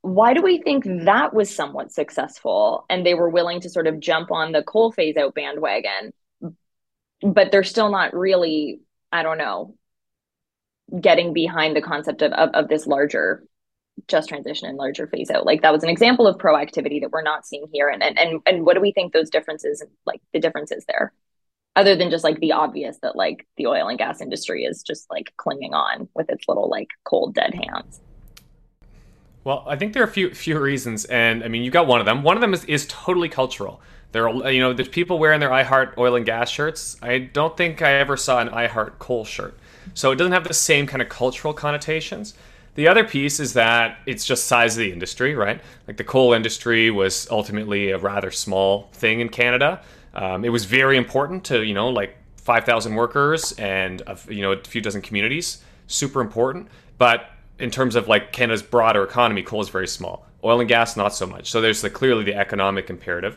Why 0.02 0.32
do 0.32 0.42
we 0.42 0.62
think 0.62 0.84
hmm. 0.84 1.04
that 1.04 1.34
was 1.34 1.52
somewhat 1.52 1.92
successful 1.92 2.84
and 2.88 3.04
they 3.04 3.14
were 3.14 3.30
willing 3.30 3.60
to 3.62 3.70
sort 3.70 3.88
of 3.88 3.98
jump 3.98 4.30
on 4.30 4.52
the 4.52 4.62
coal 4.62 4.92
phase 4.92 5.16
out 5.16 5.34
bandwagon? 5.34 6.12
But 7.20 7.50
they're 7.50 7.64
still 7.64 7.90
not 7.90 8.14
really, 8.14 8.80
I 9.10 9.24
don't 9.24 9.38
know, 9.38 9.74
getting 11.00 11.32
behind 11.32 11.76
the 11.76 11.82
concept 11.82 12.22
of, 12.22 12.32
of, 12.32 12.50
of 12.54 12.68
this 12.68 12.86
larger 12.86 13.42
just 14.06 14.28
transition 14.28 14.68
and 14.68 14.78
larger 14.78 15.06
phase 15.06 15.30
out. 15.30 15.44
Like 15.44 15.62
that 15.62 15.72
was 15.72 15.82
an 15.82 15.88
example 15.88 16.26
of 16.26 16.38
proactivity 16.38 17.00
that 17.00 17.10
we're 17.10 17.22
not 17.22 17.46
seeing 17.46 17.66
here. 17.72 17.88
And 17.88 18.02
and 18.02 18.18
and, 18.18 18.40
and 18.46 18.64
what 18.64 18.74
do 18.74 18.80
we 18.80 18.92
think 18.92 19.12
those 19.12 19.30
differences 19.30 19.82
like 20.06 20.20
the 20.32 20.40
differences 20.40 20.84
there? 20.86 21.12
Other 21.74 21.96
than 21.96 22.10
just 22.10 22.24
like 22.24 22.38
the 22.40 22.52
obvious 22.52 22.98
that 23.02 23.16
like 23.16 23.46
the 23.56 23.66
oil 23.66 23.88
and 23.88 23.98
gas 23.98 24.20
industry 24.20 24.64
is 24.64 24.82
just 24.82 25.08
like 25.10 25.32
clinging 25.36 25.74
on 25.74 26.08
with 26.14 26.30
its 26.30 26.48
little 26.48 26.68
like 26.68 26.88
cold 27.04 27.34
dead 27.34 27.54
hands. 27.54 28.00
Well 29.44 29.64
i 29.66 29.76
think 29.76 29.94
there 29.94 30.02
are 30.02 30.06
a 30.06 30.10
few 30.10 30.34
few 30.34 30.58
reasons 30.58 31.04
and 31.06 31.42
i 31.42 31.48
mean 31.48 31.62
you 31.62 31.70
got 31.70 31.86
one 31.86 32.00
of 32.00 32.06
them. 32.06 32.22
One 32.22 32.36
of 32.36 32.40
them 32.40 32.54
is, 32.54 32.64
is 32.64 32.86
totally 32.88 33.28
cultural. 33.28 33.80
There 34.12 34.28
are 34.28 34.50
you 34.50 34.60
know 34.60 34.72
there's 34.72 34.88
people 34.88 35.18
wearing 35.18 35.40
their 35.40 35.52
i 35.52 35.62
heart 35.62 35.94
oil 35.98 36.16
and 36.16 36.24
gas 36.24 36.50
shirts. 36.50 36.96
I 37.02 37.18
don't 37.18 37.56
think 37.56 37.82
i 37.82 37.92
ever 37.94 38.16
saw 38.16 38.40
an 38.40 38.48
i 38.48 38.66
heart 38.66 38.98
coal 38.98 39.24
shirt 39.24 39.58
so 39.98 40.12
it 40.12 40.14
doesn't 40.14 40.32
have 40.32 40.46
the 40.46 40.54
same 40.54 40.86
kind 40.86 41.02
of 41.02 41.08
cultural 41.08 41.52
connotations. 41.52 42.34
The 42.76 42.86
other 42.86 43.02
piece 43.02 43.40
is 43.40 43.54
that 43.54 43.98
it's 44.06 44.24
just 44.24 44.46
size 44.46 44.76
of 44.76 44.78
the 44.78 44.92
industry, 44.92 45.34
right? 45.34 45.60
Like 45.88 45.96
the 45.96 46.04
coal 46.04 46.34
industry 46.34 46.88
was 46.92 47.28
ultimately 47.32 47.90
a 47.90 47.98
rather 47.98 48.30
small 48.30 48.90
thing 48.92 49.18
in 49.18 49.28
Canada. 49.28 49.82
Um, 50.14 50.44
it 50.44 50.50
was 50.50 50.66
very 50.66 50.96
important 50.96 51.42
to 51.46 51.64
you 51.64 51.74
know 51.74 51.88
like 51.88 52.16
5,000 52.36 52.94
workers 52.94 53.50
and 53.58 54.00
a, 54.06 54.16
you 54.28 54.40
know 54.40 54.52
a 54.52 54.62
few 54.62 54.80
dozen 54.80 55.02
communities, 55.02 55.64
super 55.88 56.20
important. 56.20 56.68
But 56.96 57.28
in 57.58 57.72
terms 57.72 57.96
of 57.96 58.06
like 58.06 58.30
Canada's 58.30 58.62
broader 58.62 59.02
economy, 59.02 59.42
coal 59.42 59.62
is 59.62 59.68
very 59.68 59.88
small. 59.88 60.26
Oil 60.44 60.60
and 60.60 60.68
gas, 60.68 60.96
not 60.96 61.12
so 61.12 61.26
much. 61.26 61.50
So 61.50 61.60
there's 61.60 61.82
the, 61.82 61.90
clearly 61.90 62.22
the 62.22 62.36
economic 62.36 62.88
imperative. 62.88 63.36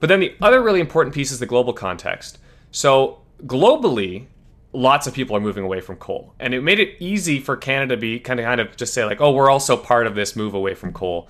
But 0.00 0.08
then 0.08 0.20
the 0.20 0.34
other 0.42 0.60
really 0.62 0.80
important 0.80 1.14
piece 1.14 1.32
is 1.32 1.38
the 1.38 1.46
global 1.46 1.72
context. 1.72 2.36
So 2.72 3.20
globally, 3.46 4.26
lots 4.74 5.06
of 5.06 5.14
people 5.14 5.36
are 5.36 5.40
moving 5.40 5.64
away 5.64 5.80
from 5.80 5.96
coal. 5.96 6.34
And 6.38 6.52
it 6.52 6.62
made 6.62 6.80
it 6.80 6.96
easy 6.98 7.40
for 7.40 7.56
Canada 7.56 7.94
to 7.94 8.00
be 8.00 8.18
kind 8.18 8.40
of 8.40 8.44
kind 8.44 8.60
of 8.60 8.76
just 8.76 8.92
say 8.92 9.04
like, 9.04 9.20
oh, 9.20 9.32
we're 9.32 9.50
also 9.50 9.76
part 9.76 10.06
of 10.06 10.14
this 10.14 10.36
move 10.36 10.54
away 10.54 10.74
from 10.74 10.92
coal. 10.92 11.28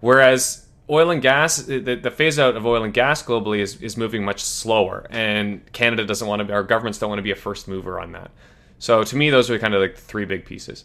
Whereas 0.00 0.66
oil 0.90 1.10
and 1.10 1.20
gas, 1.20 1.58
the, 1.58 1.78
the 1.78 2.10
phase 2.10 2.38
out 2.38 2.56
of 2.56 2.64
oil 2.66 2.82
and 2.82 2.94
gas 2.94 3.22
globally 3.22 3.58
is, 3.58 3.80
is 3.82 3.96
moving 3.96 4.24
much 4.24 4.42
slower. 4.42 5.06
And 5.10 5.70
Canada 5.72 6.04
doesn't 6.04 6.26
want 6.26 6.40
to, 6.40 6.44
be, 6.44 6.52
our 6.52 6.62
governments 6.62 6.98
don't 6.98 7.10
want 7.10 7.18
to 7.18 7.24
be 7.24 7.30
a 7.30 7.36
first 7.36 7.68
mover 7.68 8.00
on 8.00 8.12
that. 8.12 8.30
So 8.78 9.04
to 9.04 9.16
me, 9.16 9.28
those 9.30 9.50
are 9.50 9.58
kind 9.58 9.74
of 9.74 9.82
like 9.82 9.96
three 9.96 10.24
big 10.24 10.46
pieces. 10.46 10.84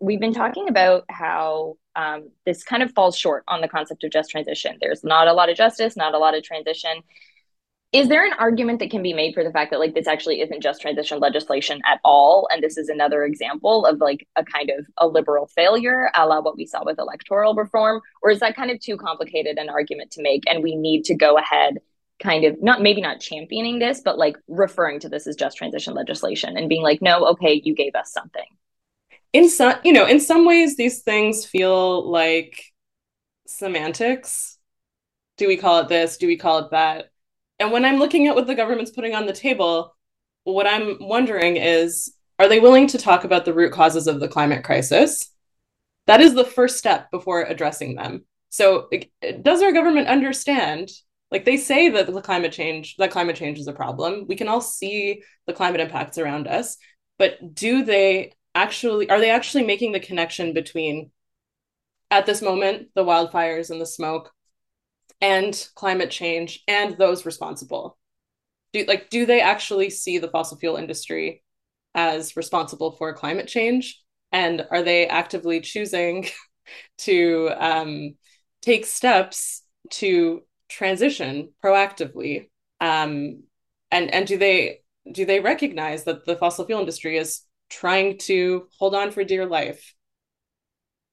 We've 0.00 0.20
been 0.20 0.34
talking 0.34 0.68
about 0.68 1.04
how 1.10 1.76
um, 1.96 2.30
this 2.44 2.62
kind 2.62 2.82
of 2.82 2.92
falls 2.92 3.16
short 3.16 3.44
on 3.48 3.60
the 3.60 3.68
concept 3.68 4.04
of 4.04 4.10
just 4.10 4.30
transition. 4.30 4.76
There's 4.80 5.02
not 5.04 5.28
a 5.28 5.32
lot 5.32 5.48
of 5.48 5.56
justice, 5.56 5.96
not 5.96 6.14
a 6.14 6.18
lot 6.18 6.34
of 6.34 6.42
transition 6.42 7.02
is 7.92 8.08
there 8.08 8.26
an 8.26 8.32
argument 8.38 8.80
that 8.80 8.90
can 8.90 9.02
be 9.02 9.14
made 9.14 9.32
for 9.32 9.44
the 9.44 9.52
fact 9.52 9.70
that 9.70 9.78
like 9.78 9.94
this 9.94 10.06
actually 10.06 10.40
isn't 10.40 10.62
just 10.62 10.80
transition 10.80 11.20
legislation 11.20 11.80
at 11.90 12.00
all 12.04 12.48
and 12.52 12.62
this 12.62 12.76
is 12.76 12.88
another 12.88 13.24
example 13.24 13.86
of 13.86 13.98
like 14.00 14.26
a 14.36 14.44
kind 14.44 14.70
of 14.70 14.84
a 14.98 15.06
liberal 15.06 15.46
failure 15.46 16.10
a 16.14 16.26
la 16.26 16.40
what 16.40 16.56
we 16.56 16.66
saw 16.66 16.84
with 16.84 16.98
electoral 16.98 17.54
reform? 17.54 18.00
Or 18.22 18.30
is 18.30 18.40
that 18.40 18.56
kind 18.56 18.70
of 18.70 18.80
too 18.80 18.96
complicated 18.96 19.58
an 19.58 19.68
argument 19.68 20.10
to 20.12 20.22
make 20.22 20.42
and 20.48 20.62
we 20.62 20.74
need 20.76 21.04
to 21.04 21.14
go 21.14 21.38
ahead 21.38 21.78
kind 22.20 22.44
of 22.44 22.60
not 22.62 22.82
maybe 22.82 23.00
not 23.00 23.20
championing 23.20 23.78
this 23.78 24.00
but 24.00 24.18
like 24.18 24.36
referring 24.48 24.98
to 24.98 25.08
this 25.08 25.26
as 25.26 25.36
just 25.36 25.56
transition 25.56 25.94
legislation 25.94 26.56
and 26.56 26.68
being 26.68 26.82
like 26.82 27.02
no 27.02 27.26
okay 27.26 27.60
you 27.64 27.74
gave 27.74 27.94
us 27.94 28.12
something. 28.12 28.46
In 29.32 29.48
some 29.48 29.76
you 29.84 29.92
know 29.92 30.06
in 30.06 30.18
some 30.18 30.44
ways 30.44 30.76
these 30.76 31.02
things 31.02 31.44
feel 31.46 32.10
like 32.10 32.64
semantics. 33.46 34.58
Do 35.36 35.46
we 35.46 35.56
call 35.56 35.80
it 35.80 35.88
this? 35.88 36.16
Do 36.16 36.26
we 36.26 36.36
call 36.36 36.60
it 36.60 36.70
that 36.70 37.10
and 37.58 37.72
when 37.72 37.84
I'm 37.84 37.98
looking 37.98 38.26
at 38.28 38.34
what 38.34 38.46
the 38.46 38.54
government's 38.54 38.90
putting 38.90 39.14
on 39.14 39.26
the 39.26 39.32
table, 39.32 39.94
what 40.44 40.66
I'm 40.66 40.98
wondering 41.00 41.56
is 41.56 42.12
are 42.38 42.48
they 42.48 42.60
willing 42.60 42.86
to 42.88 42.98
talk 42.98 43.24
about 43.24 43.44
the 43.44 43.54
root 43.54 43.72
causes 43.72 44.06
of 44.06 44.20
the 44.20 44.28
climate 44.28 44.62
crisis? 44.62 45.32
That 46.06 46.20
is 46.20 46.34
the 46.34 46.44
first 46.44 46.78
step 46.78 47.10
before 47.10 47.42
addressing 47.42 47.96
them. 47.96 48.24
So, 48.50 48.88
does 49.42 49.62
our 49.62 49.72
government 49.72 50.08
understand? 50.08 50.90
Like 51.30 51.44
they 51.44 51.56
say 51.56 51.88
that 51.88 52.06
the 52.06 52.20
climate 52.20 52.52
change, 52.52 52.96
that 52.96 53.10
climate 53.10 53.36
change 53.36 53.58
is 53.58 53.66
a 53.66 53.72
problem. 53.72 54.26
We 54.28 54.36
can 54.36 54.48
all 54.48 54.60
see 54.60 55.22
the 55.46 55.52
climate 55.52 55.80
impacts 55.80 56.18
around 56.18 56.46
us, 56.46 56.76
but 57.18 57.54
do 57.54 57.84
they 57.84 58.32
actually 58.54 59.10
are 59.10 59.20
they 59.20 59.30
actually 59.30 59.64
making 59.64 59.92
the 59.92 60.00
connection 60.00 60.54
between 60.54 61.10
at 62.10 62.24
this 62.26 62.40
moment 62.40 62.88
the 62.94 63.04
wildfires 63.04 63.70
and 63.70 63.80
the 63.80 63.86
smoke 63.86 64.32
and 65.20 65.68
climate 65.74 66.10
change 66.10 66.62
and 66.68 66.96
those 66.98 67.24
responsible 67.24 67.98
do 68.72 68.84
like 68.86 69.10
do 69.10 69.26
they 69.26 69.40
actually 69.40 69.90
see 69.90 70.18
the 70.18 70.28
fossil 70.28 70.58
fuel 70.58 70.76
industry 70.76 71.42
as 71.94 72.36
responsible 72.36 72.92
for 72.92 73.12
climate 73.14 73.48
change? 73.48 74.00
And 74.32 74.66
are 74.70 74.82
they 74.82 75.08
actively 75.08 75.60
choosing 75.60 76.26
to 76.98 77.50
um, 77.56 78.14
take 78.60 78.86
steps 78.86 79.62
to 79.90 80.42
transition 80.68 81.52
proactively? 81.64 82.50
Um, 82.80 83.44
and 83.90 84.12
and 84.12 84.26
do 84.26 84.36
they 84.36 84.80
do 85.10 85.24
they 85.24 85.40
recognize 85.40 86.04
that 86.04 86.26
the 86.26 86.36
fossil 86.36 86.66
fuel 86.66 86.80
industry 86.80 87.16
is 87.16 87.42
trying 87.70 88.18
to 88.18 88.66
hold 88.78 88.94
on 88.94 89.10
for 89.10 89.24
dear 89.24 89.46
life 89.46 89.94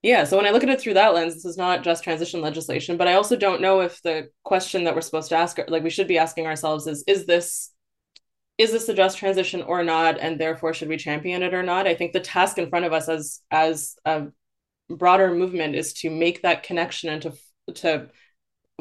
yeah, 0.03 0.25
so 0.25 0.35
when 0.35 0.45
I 0.45 0.51
look 0.51 0.63
at 0.63 0.69
it 0.69 0.81
through 0.81 0.95
that 0.95 1.13
lens, 1.13 1.33
this 1.33 1.45
is 1.45 1.57
not 1.57 1.81
just 1.81 2.03
transition 2.03 2.41
legislation, 2.41 2.97
but 2.97 3.07
I 3.07 3.13
also 3.13 3.37
don't 3.37 3.61
know 3.61 3.79
if 3.79 4.01
the 4.01 4.29
question 4.43 4.83
that 4.83 4.93
we're 4.93 5.01
supposed 5.01 5.29
to 5.29 5.37
ask, 5.37 5.57
like 5.69 5.81
we 5.81 5.89
should 5.89 6.09
be 6.09 6.17
asking 6.17 6.45
ourselves, 6.45 6.87
is 6.87 7.05
is 7.07 7.25
this 7.25 7.71
is 8.57 8.71
this 8.71 8.89
a 8.89 8.93
just 8.93 9.17
transition 9.17 9.61
or 9.63 9.81
not, 9.83 10.19
and 10.19 10.39
therefore 10.39 10.73
should 10.73 10.89
we 10.89 10.97
champion 10.97 11.41
it 11.41 11.53
or 11.53 11.63
not? 11.63 11.87
I 11.87 11.95
think 11.95 12.11
the 12.11 12.19
task 12.19 12.57
in 12.57 12.69
front 12.69 12.85
of 12.85 12.91
us 12.91 13.07
as 13.07 13.39
as 13.49 13.95
a 14.03 14.27
broader 14.89 15.33
movement 15.33 15.75
is 15.75 15.93
to 15.93 16.09
make 16.09 16.41
that 16.41 16.63
connection 16.63 17.09
and 17.09 17.21
to 17.21 17.33
to 17.75 18.09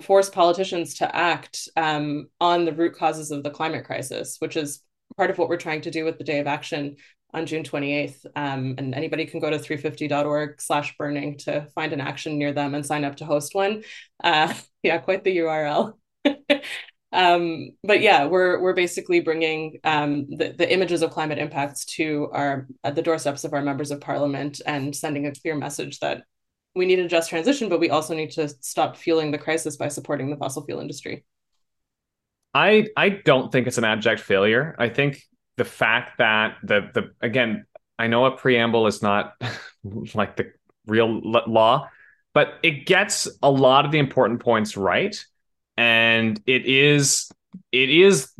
force 0.00 0.28
politicians 0.28 0.94
to 0.94 1.16
act 1.16 1.68
um, 1.76 2.28
on 2.40 2.64
the 2.64 2.72
root 2.72 2.96
causes 2.96 3.30
of 3.30 3.44
the 3.44 3.50
climate 3.50 3.84
crisis, 3.84 4.36
which 4.40 4.56
is 4.56 4.82
part 5.16 5.30
of 5.30 5.38
what 5.38 5.48
we're 5.48 5.56
trying 5.56 5.82
to 5.82 5.90
do 5.90 6.04
with 6.04 6.18
the 6.18 6.24
Day 6.24 6.40
of 6.40 6.48
Action 6.48 6.96
on 7.32 7.46
June 7.46 7.62
28th. 7.62 8.26
Um, 8.36 8.74
and 8.78 8.94
anybody 8.94 9.26
can 9.26 9.40
go 9.40 9.50
to 9.50 9.58
350.org 9.58 10.60
slash 10.60 10.96
burning 10.96 11.38
to 11.38 11.66
find 11.74 11.92
an 11.92 12.00
action 12.00 12.38
near 12.38 12.52
them 12.52 12.74
and 12.74 12.84
sign 12.84 13.04
up 13.04 13.16
to 13.16 13.24
host 13.24 13.54
one. 13.54 13.82
Uh, 14.22 14.52
yeah, 14.82 14.98
quite 14.98 15.24
the 15.24 15.38
URL. 15.38 15.94
um, 17.12 17.70
but 17.82 18.00
yeah, 18.00 18.26
we're 18.26 18.60
we're 18.60 18.74
basically 18.74 19.20
bringing 19.20 19.78
um, 19.84 20.26
the, 20.30 20.54
the 20.56 20.72
images 20.72 21.02
of 21.02 21.10
climate 21.10 21.38
impacts 21.38 21.84
to 21.96 22.28
our 22.32 22.66
the 22.84 23.02
doorsteps 23.02 23.44
of 23.44 23.52
our 23.54 23.62
members 23.62 23.90
of 23.90 24.00
parliament 24.00 24.60
and 24.66 24.94
sending 24.94 25.26
a 25.26 25.34
clear 25.34 25.56
message 25.56 25.98
that 26.00 26.24
we 26.74 26.86
need 26.86 26.98
a 26.98 27.08
just 27.08 27.28
transition, 27.28 27.68
but 27.68 27.80
we 27.80 27.90
also 27.90 28.14
need 28.14 28.30
to 28.32 28.48
stop 28.60 28.96
fueling 28.96 29.30
the 29.30 29.38
crisis 29.38 29.76
by 29.76 29.88
supporting 29.88 30.30
the 30.30 30.36
fossil 30.36 30.64
fuel 30.64 30.80
industry. 30.80 31.24
I 32.54 32.88
I 32.96 33.08
don't 33.10 33.50
think 33.50 33.66
it's 33.66 33.78
an 33.78 33.84
abject 33.84 34.20
failure. 34.20 34.74
I 34.78 34.88
think 34.88 35.22
the 35.56 35.64
fact 35.64 36.18
that 36.18 36.56
the 36.62 36.90
the 36.94 37.12
again, 37.20 37.66
I 37.98 38.06
know 38.06 38.24
a 38.24 38.30
preamble 38.32 38.86
is 38.86 39.02
not 39.02 39.34
like 40.14 40.36
the 40.36 40.52
real 40.86 41.20
law, 41.20 41.88
but 42.34 42.54
it 42.62 42.86
gets 42.86 43.28
a 43.42 43.50
lot 43.50 43.84
of 43.84 43.92
the 43.92 43.98
important 43.98 44.40
points 44.40 44.76
right, 44.76 45.16
and 45.76 46.40
it 46.46 46.66
is 46.66 47.30
it 47.70 47.90
is 47.90 48.32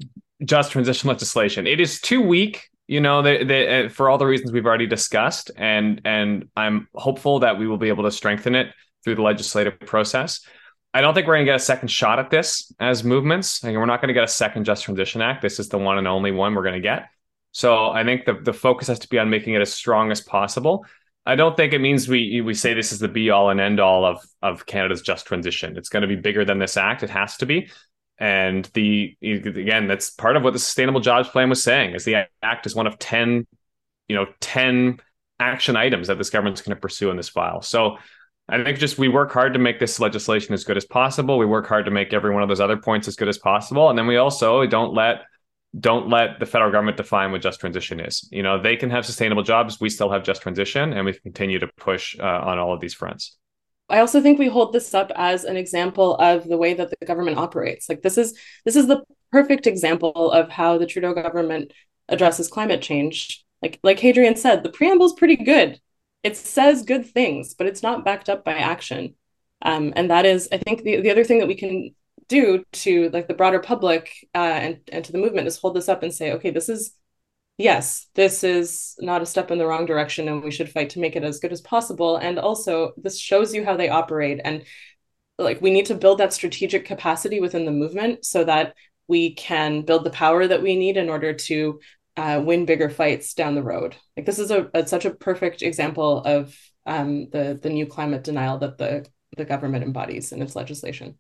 just 0.45 0.73
transition 0.73 1.09
legislation. 1.09 1.67
It 1.67 1.81
is 1.81 2.01
too 2.01 2.21
weak, 2.21 2.69
you 2.89 3.01
know, 3.01 3.21
uh, 3.21 3.89
for 3.89 4.09
all 4.09 4.19
the 4.19 4.27
reasons 4.27 4.53
we've 4.53 4.67
already 4.67 4.87
discussed, 4.87 5.51
and 5.57 6.01
and 6.05 6.49
I'm 6.57 6.89
hopeful 6.95 7.41
that 7.41 7.59
we 7.59 7.67
will 7.67 7.79
be 7.79 7.89
able 7.89 8.05
to 8.05 8.11
strengthen 8.11 8.55
it 8.55 8.69
through 9.05 9.17
the 9.17 9.23
legislative 9.23 9.79
process. 9.81 10.45
I 10.95 11.01
don't 11.01 11.15
think 11.15 11.27
we're 11.27 11.35
going 11.35 11.47
to 11.47 11.51
get 11.53 11.57
a 11.57 11.65
second 11.65 11.89
shot 11.89 12.19
at 12.19 12.31
this 12.31 12.73
as 12.79 13.03
movements. 13.03 13.63
we're 13.63 13.87
not 13.87 14.01
going 14.01 14.09
to 14.09 14.15
get 14.15 14.25
a 14.25 14.29
second 14.29 14.65
Just 14.65 14.85
Transition 14.85 15.23
Act. 15.23 15.41
This 15.41 15.59
is 15.59 15.69
the 15.69 15.79
one 15.79 15.99
and 15.99 16.07
only 16.07 16.33
one 16.33 16.55
we're 16.55 16.63
going 16.63 16.75
to 16.75 16.81
get. 16.81 17.09
So 17.53 17.91
I 17.91 18.03
think 18.05 18.25
the 18.25 18.35
the 18.35 18.53
focus 18.53 18.89
has 18.89 18.99
to 19.01 19.09
be 19.09 19.19
on 19.19 19.31
making 19.31 19.55
it 19.55 19.61
as 19.61 19.73
strong 19.73 20.11
as 20.11 20.21
possible. 20.21 20.87
I 21.25 21.37
don't 21.37 21.57
think 21.57 21.73
it 21.73 21.81
means 21.81 22.09
we 22.09 22.41
we 22.41 22.55
say 22.55 22.75
this 22.75 22.93
is 22.93 22.99
the 22.99 23.09
be 23.09 23.31
all 23.31 23.51
and 23.51 23.61
end 23.61 23.79
all 23.79 24.05
of 24.05 24.25
of 24.41 24.67
Canada's 24.67 25.03
just 25.03 25.27
transition. 25.27 25.77
It's 25.77 25.89
going 25.89 26.01
to 26.03 26.09
be 26.09 26.17
bigger 26.17 26.45
than 26.45 26.59
this 26.59 26.77
act. 26.77 27.03
It 27.03 27.11
has 27.11 27.37
to 27.39 27.47
be. 27.47 27.71
And 28.19 28.65
the 28.75 29.17
again, 29.23 29.87
that's 29.87 30.11
part 30.11 30.37
of 30.37 30.43
what 30.43 30.53
the 30.53 30.59
Sustainable 30.59 31.01
Jobs 31.01 31.29
Plan 31.29 31.49
was 31.49 31.63
saying. 31.63 31.95
Is 31.95 32.05
the 32.05 32.27
act 32.43 32.67
is 32.67 32.75
one 32.75 32.87
of 32.87 32.99
ten, 32.99 33.47
you 34.09 34.17
know, 34.17 34.27
ten 34.41 34.99
action 35.39 35.77
items 35.77 36.09
that 36.09 36.19
this 36.19 36.31
government's 36.31 36.63
going 36.63 36.75
to 36.75 36.81
pursue 36.81 37.11
in 37.11 37.17
this 37.17 37.29
file. 37.29 37.63
So 37.63 37.99
I 38.49 38.63
think 38.63 38.79
just 38.79 38.99
we 38.99 39.09
work 39.09 39.33
hard 39.33 39.53
to 39.55 39.59
make 39.59 39.79
this 39.79 40.01
legislation 40.01 40.53
as 40.53 40.65
good 40.65 40.77
as 40.77 40.85
possible. 40.85 41.39
We 41.39 41.47
work 41.47 41.67
hard 41.67 41.85
to 41.85 41.91
make 41.91 42.13
every 42.13 42.33
one 42.33 42.43
of 42.43 42.49
those 42.49 42.61
other 42.61 42.77
points 42.77 43.09
as 43.09 43.17
good 43.17 43.29
as 43.29 43.39
possible, 43.39 43.89
and 43.89 43.99
then 43.99 44.07
we 44.07 44.17
also 44.17 44.67
don't 44.67 44.95
let 44.95 45.23
don't 45.79 46.11
let 46.11 46.39
the 46.39 46.45
federal 46.45 46.71
government 46.71 46.99
define 46.99 47.33
what 47.33 47.41
just 47.41 47.61
transition 47.61 47.99
is. 47.99 48.29
You 48.31 48.43
know, 48.43 48.61
they 48.61 48.77
can 48.77 48.91
have 48.91 49.07
sustainable 49.07 49.43
jobs. 49.43 49.81
We 49.81 49.89
still 49.89 50.11
have 50.11 50.23
just 50.23 50.43
transition, 50.43 50.93
and 50.93 51.07
we 51.07 51.15
continue 51.15 51.59
to 51.61 51.69
push 51.79 52.19
uh, 52.19 52.25
on 52.25 52.59
all 52.59 52.75
of 52.75 52.81
these 52.81 52.95
fronts. 52.95 53.39
I 53.89 53.99
also 53.99 54.21
think 54.21 54.39
we 54.39 54.49
hold 54.49 54.73
this 54.73 54.93
up 54.95 55.13
as 55.15 55.45
an 55.45 55.57
example 55.57 56.17
of 56.17 56.49
the 56.49 56.57
way 56.57 56.75
that 56.75 56.91
the 56.91 57.07
government 57.07 57.39
operates. 57.39 57.89
Like 57.89 58.03
this 58.03 58.19
is 58.19 58.39
this 58.65 58.77
is 58.77 58.87
the 58.87 59.03
perfect 59.31 59.67
example 59.67 60.31
of 60.31 60.51
how 60.51 60.79
the 60.79 60.87
Trudeau 60.87 61.15
government 61.15 61.73
addresses 62.09 62.49
climate 62.49 62.83
change. 62.83 63.45
Like 63.63 63.79
like 63.83 63.99
Hadrian 63.99 64.37
said, 64.37 64.63
the 64.63 64.73
preamble 64.73 65.07
is 65.07 65.13
pretty 65.13 65.37
good 65.37 65.81
it 66.23 66.37
says 66.37 66.83
good 66.83 67.07
things, 67.07 67.55
but 67.55 67.67
it's 67.67 67.83
not 67.83 68.05
backed 68.05 68.29
up 68.29 68.45
by 68.45 68.55
action. 68.55 69.15
Um, 69.63 69.93
and 69.97 70.11
that 70.11 70.27
is, 70.27 70.49
I 70.53 70.59
think, 70.59 70.83
the, 70.83 71.01
the 71.01 71.11
other 71.11 71.25
thing 71.25 71.39
that 71.39 71.49
we 71.49 71.55
can 71.55 71.95
do 72.29 72.65
to 72.73 73.11
like 73.11 73.29
the 73.29 73.35
broader 73.35 73.61
public 73.61 74.11
uh, 74.35 74.39
and, 74.39 74.81
and 74.91 75.05
to 75.05 75.13
the 75.13 75.19
movement 75.19 75.47
is 75.47 75.59
hold 75.59 75.75
this 75.75 75.89
up 75.89 76.03
and 76.03 76.13
say, 76.13 76.33
okay, 76.33 76.51
this 76.51 76.69
is, 76.69 76.95
yes, 77.59 78.09
this 78.15 78.45
is 78.45 78.97
not 79.01 79.23
a 79.23 79.27
step 79.27 79.51
in 79.51 79.59
the 79.59 79.67
wrong 79.67 79.87
direction 79.87 80.29
and 80.29 80.43
we 80.43 80.51
should 80.51 80.71
fight 80.71 80.91
to 80.91 81.01
make 81.01 81.17
it 81.17 81.25
as 81.25 81.41
good 81.41 81.53
as 81.53 81.61
possible. 81.61 82.17
And 82.17 82.39
also, 82.39 82.93
this 82.97 83.19
shows 83.19 83.55
you 83.55 83.65
how 83.65 83.77
they 83.77 83.89
operate. 83.89 84.41
And 84.45 84.65
like, 85.39 85.61
we 85.61 85.71
need 85.71 85.87
to 85.87 85.95
build 85.95 86.19
that 86.19 86.33
strategic 86.33 86.85
capacity 86.85 87.41
within 87.41 87.65
the 87.65 87.73
movement 87.73 88.25
so 88.25 88.45
that 88.45 88.75
we 89.09 89.35
can 89.35 89.83
build 89.83 90.05
the 90.05 90.11
power 90.11 90.47
that 90.47 90.63
we 90.63 90.77
need 90.77 90.97
in 90.97 91.09
order 91.09 91.35
to 91.35 91.81
uh, 92.17 92.43
win 92.45 92.67
bigger 92.67 92.91
fights 92.91 93.35
down 93.35 93.55
the 93.55 93.63
road. 93.63 93.97
Like 94.17 94.27
this 94.27 94.39
is 94.39 94.51
a, 94.51 94.71
a 94.75 94.87
such 94.87 95.05
a 95.05 95.11
perfect 95.15 95.63
example 95.63 96.19
of 96.25 96.57
um, 96.87 97.29
the 97.31 97.59
the 97.61 97.71
new 97.71 97.87
climate 97.87 98.25
denial 98.25 98.59
that 98.59 98.79
the 98.79 99.07
the 99.37 99.45
government 99.45 99.85
embodies 99.85 100.33
in 100.33 100.43
its 100.43 100.57
legislation. 100.57 101.19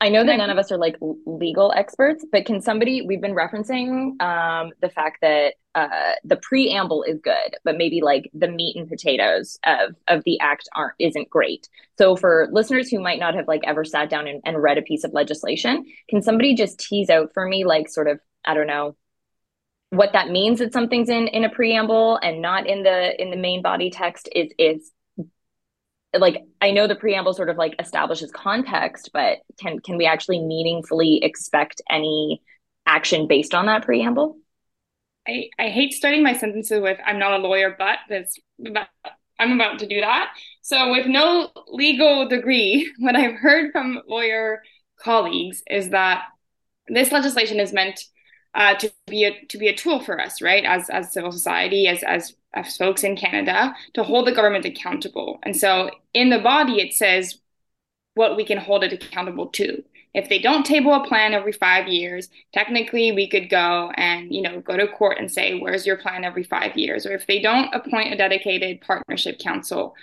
I 0.00 0.10
know 0.10 0.24
that 0.24 0.36
none 0.36 0.50
of 0.50 0.58
us 0.58 0.70
are 0.70 0.78
like 0.78 0.96
legal 1.26 1.72
experts, 1.72 2.24
but 2.30 2.46
can 2.46 2.60
somebody? 2.60 3.02
We've 3.02 3.20
been 3.20 3.34
referencing 3.34 4.20
um, 4.22 4.70
the 4.80 4.90
fact 4.90 5.18
that 5.22 5.54
uh, 5.74 6.12
the 6.22 6.36
preamble 6.36 7.02
is 7.02 7.20
good, 7.20 7.56
but 7.64 7.76
maybe 7.76 8.00
like 8.00 8.30
the 8.32 8.46
meat 8.46 8.76
and 8.76 8.88
potatoes 8.88 9.58
of 9.66 9.96
of 10.06 10.22
the 10.22 10.38
act 10.38 10.68
aren't 10.72 10.94
isn't 11.00 11.30
great. 11.30 11.68
So 11.96 12.14
for 12.14 12.48
listeners 12.52 12.88
who 12.88 13.00
might 13.00 13.18
not 13.18 13.34
have 13.34 13.48
like 13.48 13.62
ever 13.64 13.84
sat 13.84 14.08
down 14.08 14.28
and, 14.28 14.40
and 14.44 14.62
read 14.62 14.78
a 14.78 14.82
piece 14.82 15.02
of 15.02 15.12
legislation, 15.12 15.84
can 16.08 16.22
somebody 16.22 16.54
just 16.54 16.78
tease 16.78 17.10
out 17.10 17.32
for 17.34 17.46
me 17.46 17.64
like 17.64 17.88
sort 17.88 18.06
of 18.06 18.20
I 18.44 18.54
don't 18.54 18.68
know 18.68 18.94
what 19.90 20.12
that 20.12 20.28
means 20.28 20.58
that 20.58 20.72
something's 20.72 21.08
in 21.08 21.28
in 21.28 21.44
a 21.44 21.50
preamble 21.50 22.18
and 22.22 22.42
not 22.42 22.66
in 22.66 22.82
the 22.82 23.20
in 23.20 23.30
the 23.30 23.36
main 23.36 23.62
body 23.62 23.90
text 23.90 24.28
is 24.34 24.52
is 24.58 24.92
like 26.16 26.42
I 26.60 26.70
know 26.70 26.86
the 26.86 26.94
preamble 26.94 27.34
sort 27.34 27.48
of 27.48 27.56
like 27.56 27.74
establishes 27.78 28.30
context, 28.30 29.10
but 29.12 29.38
can 29.58 29.78
can 29.80 29.96
we 29.96 30.06
actually 30.06 30.40
meaningfully 30.40 31.22
expect 31.22 31.80
any 31.90 32.42
action 32.86 33.26
based 33.26 33.54
on 33.54 33.66
that 33.66 33.84
preamble? 33.84 34.38
I, 35.26 35.50
I 35.58 35.68
hate 35.68 35.92
starting 35.92 36.22
my 36.22 36.34
sentences 36.36 36.80
with 36.80 36.98
I'm 37.04 37.18
not 37.18 37.32
a 37.32 37.38
lawyer, 37.38 37.74
but 37.78 37.98
that's 38.08 38.38
I'm 39.38 39.52
about 39.52 39.78
to 39.80 39.86
do 39.86 40.00
that. 40.00 40.30
So 40.62 40.90
with 40.90 41.06
no 41.06 41.50
legal 41.68 42.28
degree, 42.28 42.90
what 42.98 43.16
I've 43.16 43.36
heard 43.36 43.72
from 43.72 44.00
lawyer 44.06 44.62
colleagues 45.00 45.62
is 45.70 45.90
that 45.90 46.24
this 46.88 47.12
legislation 47.12 47.60
is 47.60 47.72
meant 47.72 48.02
uh, 48.54 48.74
to 48.76 48.92
be 49.06 49.24
a 49.24 49.44
to 49.46 49.58
be 49.58 49.68
a 49.68 49.76
tool 49.76 50.00
for 50.00 50.20
us, 50.20 50.42
right? 50.42 50.64
As 50.64 50.90
as 50.90 51.12
civil 51.12 51.32
society, 51.32 51.86
as 51.86 52.02
as 52.02 52.34
as 52.54 52.76
folks 52.76 53.04
in 53.04 53.16
Canada, 53.16 53.74
to 53.94 54.02
hold 54.02 54.26
the 54.26 54.32
government 54.32 54.64
accountable. 54.64 55.38
And 55.42 55.56
so 55.56 55.90
in 56.14 56.30
the 56.30 56.38
body, 56.38 56.80
it 56.80 56.94
says 56.94 57.38
what 58.14 58.36
we 58.36 58.44
can 58.44 58.58
hold 58.58 58.84
it 58.84 58.92
accountable 58.92 59.46
to. 59.46 59.82
If 60.14 60.28
they 60.28 60.38
don't 60.38 60.64
table 60.64 60.94
a 60.94 61.06
plan 61.06 61.34
every 61.34 61.52
five 61.52 61.86
years, 61.86 62.28
technically 62.52 63.12
we 63.12 63.28
could 63.28 63.50
go 63.50 63.92
and 63.96 64.34
you 64.34 64.42
know 64.42 64.60
go 64.60 64.76
to 64.76 64.88
court 64.88 65.18
and 65.18 65.30
say, 65.30 65.58
"Where's 65.58 65.86
your 65.86 65.96
plan 65.96 66.24
every 66.24 66.42
five 66.42 66.76
years?" 66.76 67.06
Or 67.06 67.12
if 67.12 67.26
they 67.26 67.40
don't 67.40 67.72
appoint 67.74 68.12
a 68.12 68.16
dedicated 68.16 68.80
partnership 68.80 69.38
council, 69.38 69.94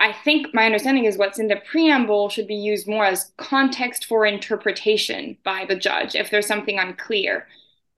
I 0.00 0.12
think 0.12 0.52
my 0.52 0.66
understanding 0.66 1.04
is 1.06 1.16
what's 1.16 1.38
in 1.38 1.48
the 1.48 1.56
preamble 1.56 2.28
should 2.28 2.46
be 2.46 2.54
used 2.54 2.86
more 2.86 3.06
as 3.06 3.32
context 3.38 4.04
for 4.04 4.26
interpretation 4.26 5.38
by 5.44 5.64
the 5.66 5.76
judge 5.76 6.14
if 6.14 6.30
there's 6.30 6.46
something 6.46 6.78
unclear. 6.78 7.46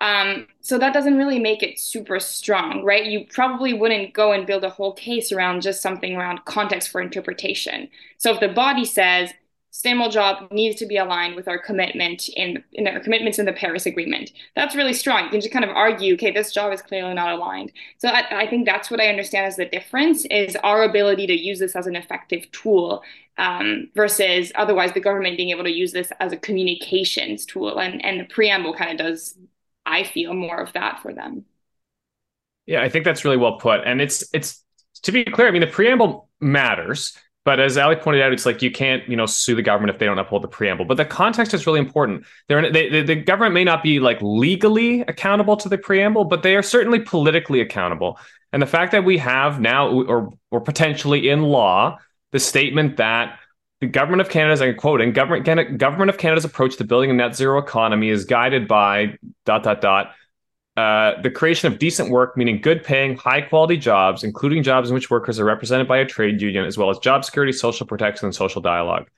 Um, 0.01 0.47
so 0.61 0.79
that 0.79 0.95
doesn't 0.95 1.17
really 1.17 1.41
make 1.41 1.63
it 1.63 1.79
super 1.79 2.21
strong, 2.21 2.85
right? 2.85 3.05
You 3.05 3.27
probably 3.33 3.73
wouldn't 3.73 4.15
go 4.15 4.33
and 4.33 4.47
build 4.47 4.65
a 4.65 4.71
whole 4.71 4.93
case 4.93 5.33
around 5.33 5.63
just 5.63 5.83
something 5.83 6.15
around 6.15 6.45
context 6.45 6.91
for 6.91 7.01
interpretation. 7.01 7.89
So 8.17 8.33
if 8.33 8.41
the 8.41 8.49
body 8.49 8.85
says 8.85 9.33
sustainable 9.71 10.09
job 10.09 10.51
needs 10.53 10.77
to 10.77 10.87
be 10.87 10.97
aligned 10.97 11.35
with 11.35 11.49
our 11.49 11.59
commitment 11.59 12.29
in, 12.31 12.63
in 12.73 12.87
our 12.87 13.01
commitments 13.01 13.39
in 13.39 13.47
the 13.47 13.53
Paris 13.53 13.87
Agreement, 13.87 14.31
that's 14.55 14.77
really 14.77 14.93
strong. 14.93 15.25
You 15.25 15.31
can 15.31 15.41
just 15.41 15.53
kind 15.53 15.65
of 15.65 15.71
argue, 15.73 16.15
okay, 16.15 16.31
this 16.31 16.53
job 16.53 16.73
is 16.73 16.81
clearly 16.81 17.15
not 17.15 17.33
aligned. 17.33 17.73
So 17.99 18.09
I, 18.09 18.43
I 18.43 18.47
think 18.49 18.67
that's 18.67 18.91
what 18.93 19.01
I 19.01 19.09
understand 19.09 19.47
as 19.47 19.57
the 19.57 19.67
difference 19.67 20.25
is 20.27 20.57
our 20.63 20.85
ability 20.85 21.27
to 21.27 21.35
use 21.39 21.59
this 21.59 21.75
as 21.75 21.89
an 21.89 21.97
effective 21.97 22.51
tool 22.53 23.03
um, 23.37 23.91
versus 23.95 24.53
otherwise 24.55 24.93
the 24.93 25.01
government 25.01 25.37
being 25.37 25.51
able 25.51 25.65
to 25.65 25.73
use 25.73 25.93
this 25.93 26.13
as 26.21 26.33
a 26.33 26.37
communications 26.37 27.45
tool. 27.45 27.79
And, 27.79 28.05
and 28.05 28.21
the 28.21 28.25
preamble 28.25 28.75
kind 28.75 28.93
of 28.93 29.07
does 29.07 29.37
I 29.89 30.05
feel 30.05 30.35
more 30.35 30.61
of 30.61 30.73
that 30.75 31.01
for 31.03 31.13
them. 31.13 31.45
Yeah, 32.67 32.83
I 32.83 32.89
think 32.89 33.05
that's 33.05 33.25
really 33.25 33.39
well 33.39 33.59
put. 33.59 33.81
And 33.85 34.01
it's 34.01 34.29
it's 34.33 34.63
to 35.03 35.13
be 35.13 35.25
clear, 35.25 35.49
I 35.49 35.51
mean 35.51 35.63
the 35.63 35.67
preamble 35.67 36.29
matters, 36.41 37.17
but 37.45 37.61
as 37.61 37.79
Ali 37.79 37.97
pointed 37.97 38.21
out, 38.21 38.33
it's 38.33 38.45
like 38.45 38.61
you 38.61 38.71
can't, 38.71 39.09
you 39.09 39.17
know, 39.17 39.25
sue 39.25 39.55
the 39.55 39.63
government 39.63 39.91
if 39.95 39.99
they 39.99 40.05
don't 40.05 40.19
uphold 40.19 40.43
the 40.43 40.49
preamble. 40.49 40.85
But 40.85 40.99
the 40.99 41.07
context 41.07 41.55
is 41.55 41.67
really 41.67 41.81
important. 41.81 42.27
They're, 42.47 42.71
they, 42.71 43.03
the 43.03 43.15
government 43.15 43.55
may 43.55 43.65
not 43.65 43.83
be 43.83 44.01
like 44.01 44.19
legally 44.21 45.01
accountable 45.01 45.57
to 45.57 45.69
the 45.71 45.79
preamble, 45.79 46.25
but 46.25 46.43
they 46.43 46.57
are 46.57 46.63
certainly 46.63 47.01
politically 47.01 47.63
accountable. 47.63 48.19
And 48.53 48.61
the 48.61 48.67
fact 48.67 48.93
that 48.93 49.05
we 49.05 49.17
have 49.19 49.61
now, 49.61 49.89
or 49.89 50.35
or 50.51 50.61
potentially 50.61 51.31
in 51.31 51.43
law, 51.43 51.99
the 52.33 52.39
statement 52.39 52.99
that 52.99 53.39
the 53.81 53.87
government 53.87 54.21
of 54.21 54.29
Canada's, 54.29 54.61
I'm 54.61 54.75
quoting, 54.75 55.13
government 55.13 55.79
government 55.79 56.11
of 56.11 56.19
Canada's 56.19 56.45
approach 56.45 56.77
to 56.79 56.85
building 56.85 57.11
a 57.11 57.15
net 57.15 57.37
zero 57.37 57.59
economy 57.59 58.09
is 58.11 58.25
guided 58.25 58.67
by 58.67 59.17
dot 59.45 59.63
dot 59.63 59.81
dot 59.81 60.15
uh, 60.79 61.21
the 61.23 61.31
creation 61.31 61.73
of 61.73 61.81
decent 61.81 62.09
work, 62.09 62.37
meaning 62.37 62.61
good 62.61 62.85
paying, 62.85 63.17
high 63.17 63.41
quality 63.41 63.77
jobs, 63.77 64.23
including 64.23 64.63
jobs 64.63 64.89
in 64.89 64.95
which 64.95 65.11
workers 65.11 65.41
are 65.41 65.45
represented 65.45 65.89
by 65.89 65.99
a 65.99 66.05
trade 66.05 66.41
union, 66.41 66.65
as 66.65 66.79
well 66.79 66.89
as 66.89 67.01
job 67.01 67.25
security, 67.25 67.53
social 67.53 67.85
protection, 67.85 68.27
and 68.27 68.35
social 68.35 68.63
dialogue. 68.63 69.11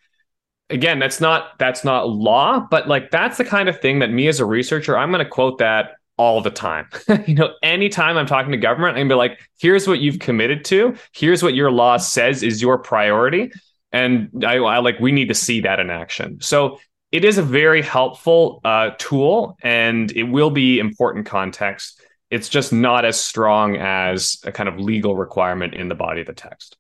Again, 0.71 0.99
that's 0.99 1.21
not 1.21 1.59
that's 1.59 1.85
not 1.85 2.09
law, 2.09 2.67
but 2.71 2.89
like 2.89 3.11
that's 3.11 3.37
the 3.37 3.45
kind 3.45 3.69
of 3.69 3.79
thing 3.79 3.99
that 3.99 4.11
me 4.11 4.27
as 4.29 4.41
a 4.41 4.47
researcher, 4.47 4.97
I'm 4.97 5.11
going 5.11 5.23
to 5.23 5.31
quote 5.31 5.59
that 5.59 5.97
all 6.17 6.41
the 6.41 6.51
time. 6.51 6.89
you 7.27 7.35
know, 7.35 7.53
anytime 7.63 8.17
I'm 8.17 8.27
talking 8.27 8.53
to 8.53 8.57
government, 8.57 8.97
I'm 8.97 9.07
gonna 9.07 9.15
be 9.15 9.19
like, 9.19 9.41
here's 9.59 9.87
what 9.87 10.01
you've 10.01 10.19
committed 10.19 10.65
to, 10.67 10.97
here's 11.13 11.43
what 11.43 11.53
your 11.53 11.71
law 11.71 11.99
says 11.99 12.43
is 12.43 12.63
your 12.63 12.79
priority. 12.79 13.53
And 13.93 14.45
I, 14.47 14.57
I 14.57 14.79
like 14.79 15.01
we 15.01 15.13
need 15.13 15.29
to 15.29 15.35
see 15.35 15.61
that 15.63 15.81
in 15.81 15.91
action. 15.91 16.41
So 16.41 16.79
it 17.11 17.25
is 17.25 17.39
a 17.39 17.43
very 17.43 17.83
helpful 17.83 18.61
uh, 18.65 18.91
tool 18.99 19.57
and 19.63 20.13
it 20.13 20.25
will 20.25 20.51
be 20.51 20.79
important 20.79 21.27
context. 21.27 22.01
It's 22.31 22.49
just 22.49 22.73
not 22.73 23.05
as 23.05 23.19
strong 23.19 23.77
as 23.77 24.41
a 24.45 24.53
kind 24.53 24.69
of 24.69 24.79
legal 24.79 25.17
requirement 25.17 25.75
in 25.75 25.89
the 25.89 25.97
body 25.97 26.21
of 26.21 26.29
the 26.29 26.33
text. 26.33 26.77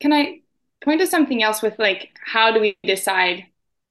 Can 0.00 0.12
I 0.12 0.42
point 0.84 1.00
to 1.00 1.06
something 1.08 1.42
else 1.42 1.60
with 1.60 1.76
like, 1.80 2.10
how 2.24 2.52
do 2.52 2.60
we 2.60 2.76
decide, 2.84 3.46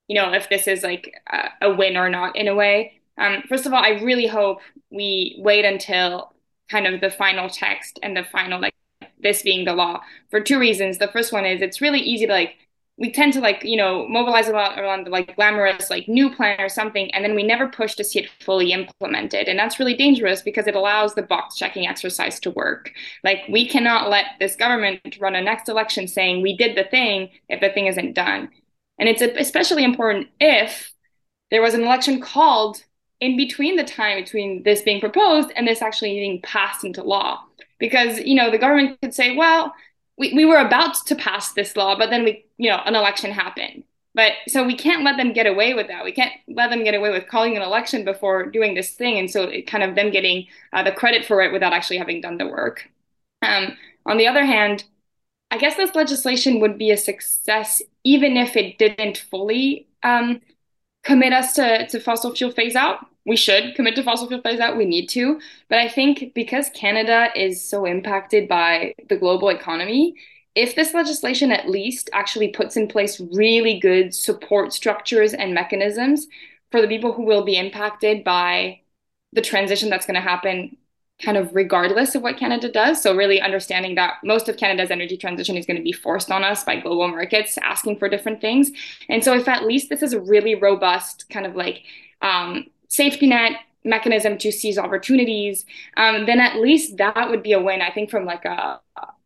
you 0.07 0.15
know, 0.15 0.31
if 0.31 0.47
this 0.47 0.67
is 0.67 0.83
like 0.83 1.13
a, 1.61 1.73
win 1.73 1.97
or 1.97 2.09
not 2.09 2.37
in 2.37 2.47
a 2.47 2.55
way? 2.55 3.01
Um, 3.17 3.43
first 3.49 3.65
of 3.65 3.73
all, 3.73 3.83
I 3.83 3.99
really 4.01 4.27
hope 4.27 4.61
we 4.89 5.35
wait 5.39 5.65
until 5.65 6.33
kind 6.69 6.87
of 6.87 7.01
the 7.01 7.09
final 7.09 7.49
text 7.49 7.99
and 8.01 8.15
the 8.15 8.23
final, 8.23 8.61
like, 8.61 8.73
this 9.19 9.41
being 9.41 9.65
the 9.65 9.73
law 9.73 10.01
for 10.29 10.41
two 10.41 10.59
reasons. 10.59 10.97
The 10.97 11.07
first 11.07 11.31
one 11.31 11.45
is 11.45 11.61
it's 11.61 11.81
really 11.81 11.99
easy 11.99 12.25
to 12.27 12.31
like 12.31 12.55
we 12.97 13.11
tend 13.11 13.31
to 13.33 13.39
like 13.39 13.63
you 13.63 13.77
know 13.77 14.07
mobilize 14.07 14.47
a 14.47 14.51
lot 14.51 14.79
around 14.79 15.05
the 15.05 15.11
like 15.11 15.35
glamorous 15.35 15.89
like 15.89 16.07
new 16.07 16.33
plan 16.33 16.59
or 16.59 16.69
something 16.69 17.13
and 17.13 17.23
then 17.23 17.35
we 17.35 17.43
never 17.43 17.67
push 17.67 17.93
to 17.95 18.03
see 18.03 18.19
it 18.19 18.29
fully 18.41 18.71
implemented. 18.71 19.47
And 19.47 19.57
that's 19.57 19.79
really 19.79 19.95
dangerous 19.95 20.41
because 20.41 20.67
it 20.67 20.75
allows 20.75 21.13
the 21.13 21.21
box 21.21 21.55
checking 21.55 21.87
exercise 21.87 22.39
to 22.41 22.51
work. 22.51 22.91
Like 23.23 23.41
we 23.49 23.67
cannot 23.67 24.09
let 24.09 24.25
this 24.39 24.55
government 24.55 25.17
run 25.19 25.35
a 25.35 25.41
next 25.41 25.69
election 25.69 26.07
saying 26.07 26.41
we 26.41 26.57
did 26.57 26.75
the 26.75 26.89
thing 26.89 27.29
if 27.49 27.61
the 27.61 27.69
thing 27.69 27.87
isn't 27.87 28.13
done. 28.13 28.49
And 28.99 29.07
it's 29.07 29.21
especially 29.21 29.83
important 29.83 30.27
if 30.39 30.91
there 31.51 31.61
was 31.61 31.75
an 31.75 31.83
election 31.83 32.19
called 32.19 32.83
in 33.19 33.37
between 33.37 33.75
the 33.75 33.83
time 33.83 34.21
between 34.21 34.63
this 34.63 34.81
being 34.81 34.99
proposed 34.99 35.51
and 35.55 35.67
this 35.67 35.81
actually 35.81 36.13
being 36.13 36.41
passed 36.41 36.83
into 36.83 37.03
law 37.03 37.43
because 37.79 38.19
you 38.19 38.35
know 38.35 38.51
the 38.51 38.57
government 38.57 38.99
could 39.01 39.13
say 39.13 39.35
well 39.35 39.73
we, 40.17 40.33
we 40.33 40.45
were 40.45 40.57
about 40.57 40.95
to 41.05 41.15
pass 41.15 41.53
this 41.53 41.75
law, 41.77 41.97
but 41.97 42.09
then 42.09 42.23
we, 42.23 42.45
you 42.57 42.69
know, 42.69 42.81
an 42.85 42.95
election 42.95 43.31
happened. 43.31 43.83
But 44.15 44.31
so 44.47 44.65
we 44.65 44.75
can't 44.75 45.03
let 45.03 45.17
them 45.17 45.31
get 45.31 45.45
away 45.45 45.75
with 45.75 45.87
that. 45.89 46.03
We 46.03 46.11
can't 46.11 46.33
let 46.47 46.71
them 46.71 46.83
get 46.83 46.95
away 46.95 47.11
with 47.11 47.27
calling 47.27 47.55
an 47.55 47.61
election 47.61 48.03
before 48.03 48.47
doing 48.47 48.73
this 48.73 48.91
thing. 48.91 49.19
And 49.19 49.29
so 49.29 49.43
it 49.43 49.67
kind 49.67 49.83
of 49.83 49.93
them 49.93 50.09
getting 50.09 50.47
uh, 50.73 50.81
the 50.81 50.91
credit 50.91 51.23
for 51.23 51.41
it 51.41 51.53
without 51.53 51.71
actually 51.71 51.99
having 51.99 52.21
done 52.21 52.39
the 52.39 52.47
work. 52.47 52.89
Um, 53.43 53.77
on 54.07 54.17
the 54.17 54.25
other 54.25 54.43
hand, 54.43 54.85
I 55.51 55.59
guess 55.59 55.75
this 55.75 55.93
legislation 55.93 56.59
would 56.61 56.79
be 56.79 56.89
a 56.89 56.97
success 56.97 57.81
even 58.03 58.37
if 58.37 58.55
it 58.55 58.79
didn't 58.79 59.17
fully 59.17 59.87
um, 60.01 60.41
commit 61.03 61.31
us 61.31 61.53
to, 61.53 61.87
to 61.87 61.99
fossil 61.99 62.33
fuel 62.33 62.51
phase 62.51 62.75
out 62.75 63.05
we 63.27 63.35
should 63.35 63.75
commit 63.75 63.93
to 63.95 64.03
fossil 64.03 64.27
fuel 64.27 64.41
phase 64.41 64.61
out. 64.61 64.77
We 64.77 64.85
need 64.85 65.07
to. 65.09 65.39
But 65.67 65.79
I 65.79 65.89
think 65.89 66.33
because 66.33 66.69
Canada 66.69 67.27
is 67.35 67.61
so 67.63 67.85
impacted 67.85 68.47
by 68.47 68.95
the 69.09 69.17
global 69.17 69.49
economy, 69.49 70.15
if 70.55 70.75
this 70.75 70.93
legislation 70.93 71.51
at 71.51 71.69
least 71.69 72.09
actually 72.13 72.47
puts 72.47 72.77
in 72.77 72.87
place 72.87 73.19
really 73.19 73.79
good 73.79 74.15
support 74.15 74.71
structures 74.73 75.33
and 75.33 75.53
mechanisms 75.53 76.25
for 76.71 76.81
the 76.81 76.87
people 76.87 77.11
who 77.11 77.23
will 77.23 77.43
be 77.43 77.57
impacted 77.57 78.23
by 78.23 78.79
the 79.33 79.41
transition 79.41 79.89
that's 79.89 80.05
going 80.05 80.15
to 80.15 80.21
happen 80.21 80.77
kind 81.21 81.35
of 81.35 81.53
regardless 81.53 82.15
of 82.15 82.21
what 82.21 82.37
Canada 82.37 82.71
does. 82.71 83.01
So 83.01 83.15
really 83.15 83.41
understanding 83.41 83.95
that 83.95 84.15
most 84.23 84.47
of 84.47 84.55
Canada's 84.55 84.91
energy 84.91 85.17
transition 85.17 85.57
is 85.57 85.65
going 85.65 85.77
to 85.77 85.83
be 85.83 85.91
forced 85.91 86.31
on 86.31 86.43
us 86.43 86.63
by 86.63 86.79
global 86.79 87.07
markets 87.07 87.57
asking 87.57 87.97
for 87.97 88.07
different 88.07 88.39
things. 88.39 88.71
And 89.09 89.23
so 89.23 89.33
if 89.33 89.47
at 89.47 89.65
least 89.65 89.89
this 89.89 90.01
is 90.01 90.13
a 90.13 90.21
really 90.21 90.55
robust 90.55 91.29
kind 91.29 91.45
of 91.45 91.55
like 91.55 91.83
um, 92.21 92.67
safety 92.87 93.27
net 93.27 93.53
mechanism 93.83 94.37
to 94.37 94.51
seize 94.51 94.77
opportunities, 94.77 95.65
um, 95.95 96.25
then 96.25 96.39
at 96.39 96.57
least 96.59 96.97
that 96.97 97.29
would 97.29 97.43
be 97.43 97.53
a 97.53 97.61
win, 97.61 97.81
I 97.81 97.91
think, 97.91 98.09
from 98.09 98.25
like 98.25 98.45
a, 98.45 98.79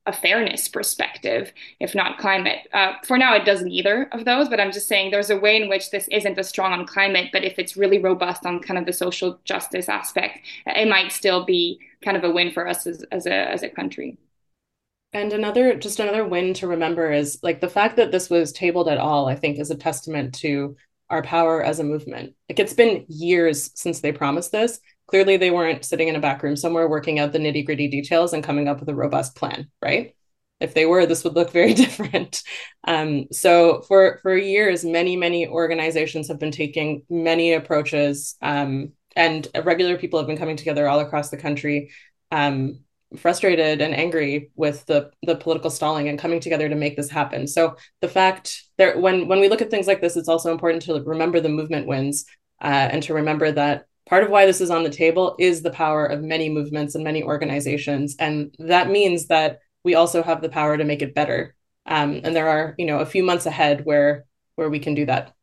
a 0.05 0.13
fairness 0.13 0.67
perspective, 0.67 1.51
if 1.79 1.93
not 1.93 2.17
climate. 2.17 2.67
Uh, 2.73 2.93
for 3.05 3.17
now, 3.17 3.35
it 3.35 3.45
doesn't 3.45 3.71
either 3.71 4.09
of 4.11 4.25
those, 4.25 4.49
but 4.49 4.59
I'm 4.59 4.71
just 4.71 4.87
saying 4.87 5.11
there's 5.11 5.29
a 5.29 5.37
way 5.37 5.61
in 5.61 5.69
which 5.69 5.91
this 5.91 6.07
isn't 6.11 6.37
as 6.37 6.49
strong 6.49 6.73
on 6.73 6.85
climate, 6.85 7.29
but 7.31 7.43
if 7.43 7.59
it's 7.59 7.77
really 7.77 7.99
robust 7.99 8.45
on 8.45 8.59
kind 8.59 8.79
of 8.79 8.85
the 8.85 8.93
social 8.93 9.39
justice 9.45 9.89
aspect, 9.89 10.39
it 10.65 10.87
might 10.87 11.11
still 11.11 11.45
be 11.45 11.79
kind 12.03 12.17
of 12.17 12.23
a 12.23 12.31
win 12.31 12.51
for 12.51 12.67
us 12.67 12.87
as, 12.87 13.03
as 13.11 13.27
a 13.27 13.33
as 13.33 13.61
a 13.63 13.69
country. 13.69 14.17
And 15.13 15.33
another, 15.33 15.75
just 15.75 15.99
another 15.99 16.25
win 16.25 16.53
to 16.55 16.67
remember 16.67 17.11
is 17.11 17.37
like 17.43 17.59
the 17.59 17.69
fact 17.69 17.97
that 17.97 18.11
this 18.11 18.29
was 18.29 18.53
tabled 18.53 18.87
at 18.87 18.97
all, 18.97 19.27
I 19.27 19.35
think, 19.35 19.59
is 19.59 19.69
a 19.69 19.75
testament 19.75 20.33
to 20.35 20.77
our 21.11 21.21
power 21.21 21.61
as 21.63 21.79
a 21.79 21.83
movement. 21.83 22.33
Like 22.49 22.59
it's 22.59 22.73
been 22.73 23.05
years 23.07 23.71
since 23.75 23.99
they 23.99 24.11
promised 24.11 24.51
this. 24.51 24.79
Clearly, 25.07 25.37
they 25.37 25.51
weren't 25.51 25.85
sitting 25.85 26.07
in 26.07 26.15
a 26.15 26.21
back 26.21 26.41
room 26.41 26.55
somewhere 26.55 26.87
working 26.87 27.19
out 27.19 27.33
the 27.33 27.39
nitty 27.39 27.65
gritty 27.65 27.89
details 27.89 28.33
and 28.33 28.43
coming 28.43 28.67
up 28.67 28.79
with 28.79 28.89
a 28.89 28.95
robust 28.95 29.35
plan, 29.35 29.69
right? 29.81 30.15
If 30.61 30.73
they 30.73 30.85
were, 30.85 31.05
this 31.05 31.23
would 31.23 31.35
look 31.35 31.51
very 31.59 31.73
different. 31.73 32.41
Um, 32.87 33.27
so 33.31 33.81
for 33.81 34.19
for 34.23 34.35
years, 34.35 34.85
many 34.85 35.17
many 35.17 35.47
organizations 35.47 36.29
have 36.29 36.39
been 36.39 36.51
taking 36.51 37.03
many 37.09 37.53
approaches, 37.53 38.35
um, 38.41 38.93
and 39.15 39.47
regular 39.63 39.97
people 39.97 40.19
have 40.19 40.27
been 40.27 40.37
coming 40.37 40.55
together 40.55 40.87
all 40.87 41.01
across 41.01 41.29
the 41.29 41.37
country 41.37 41.91
um, 42.31 42.79
frustrated 43.17 43.81
and 43.81 43.93
angry 43.93 44.51
with 44.55 44.85
the 44.85 45.11
the 45.23 45.35
political 45.35 45.69
stalling 45.69 46.07
and 46.07 46.19
coming 46.19 46.39
together 46.39 46.69
to 46.69 46.75
make 46.75 46.95
this 46.95 47.09
happen. 47.09 47.47
So 47.47 47.75
the 47.99 48.07
fact 48.07 48.63
that 48.77 48.99
when 48.99 49.27
when 49.27 49.39
we 49.39 49.49
look 49.49 49.61
at 49.61 49.69
things 49.69 49.87
like 49.87 50.01
this, 50.01 50.15
it's 50.15 50.29
also 50.29 50.51
important 50.51 50.83
to 50.83 51.01
remember 51.03 51.39
the 51.39 51.49
movement 51.49 51.87
wins 51.87 52.25
uh, 52.61 52.89
and 52.91 53.03
to 53.03 53.13
remember 53.13 53.51
that 53.51 53.85
part 54.07 54.23
of 54.23 54.29
why 54.29 54.45
this 54.45 54.61
is 54.61 54.71
on 54.71 54.83
the 54.83 54.89
table 54.89 55.35
is 55.39 55.61
the 55.61 55.71
power 55.71 56.05
of 56.05 56.21
many 56.21 56.49
movements 56.49 56.95
and 56.95 57.03
many 57.03 57.23
organizations, 57.23 58.15
and 58.17 58.55
that 58.59 58.89
means 58.89 59.27
that 59.27 59.59
we 59.83 59.95
also 59.95 60.23
have 60.23 60.41
the 60.41 60.49
power 60.49 60.77
to 60.77 60.83
make 60.83 61.01
it 61.01 61.15
better. 61.15 61.55
Um, 61.85 62.21
and 62.23 62.35
there 62.35 62.47
are 62.47 62.75
you 62.77 62.85
know 62.85 62.99
a 62.99 63.05
few 63.05 63.23
months 63.23 63.45
ahead 63.45 63.85
where 63.85 64.25
where 64.55 64.69
we 64.69 64.79
can 64.79 64.95
do 64.95 65.05
that. 65.05 65.33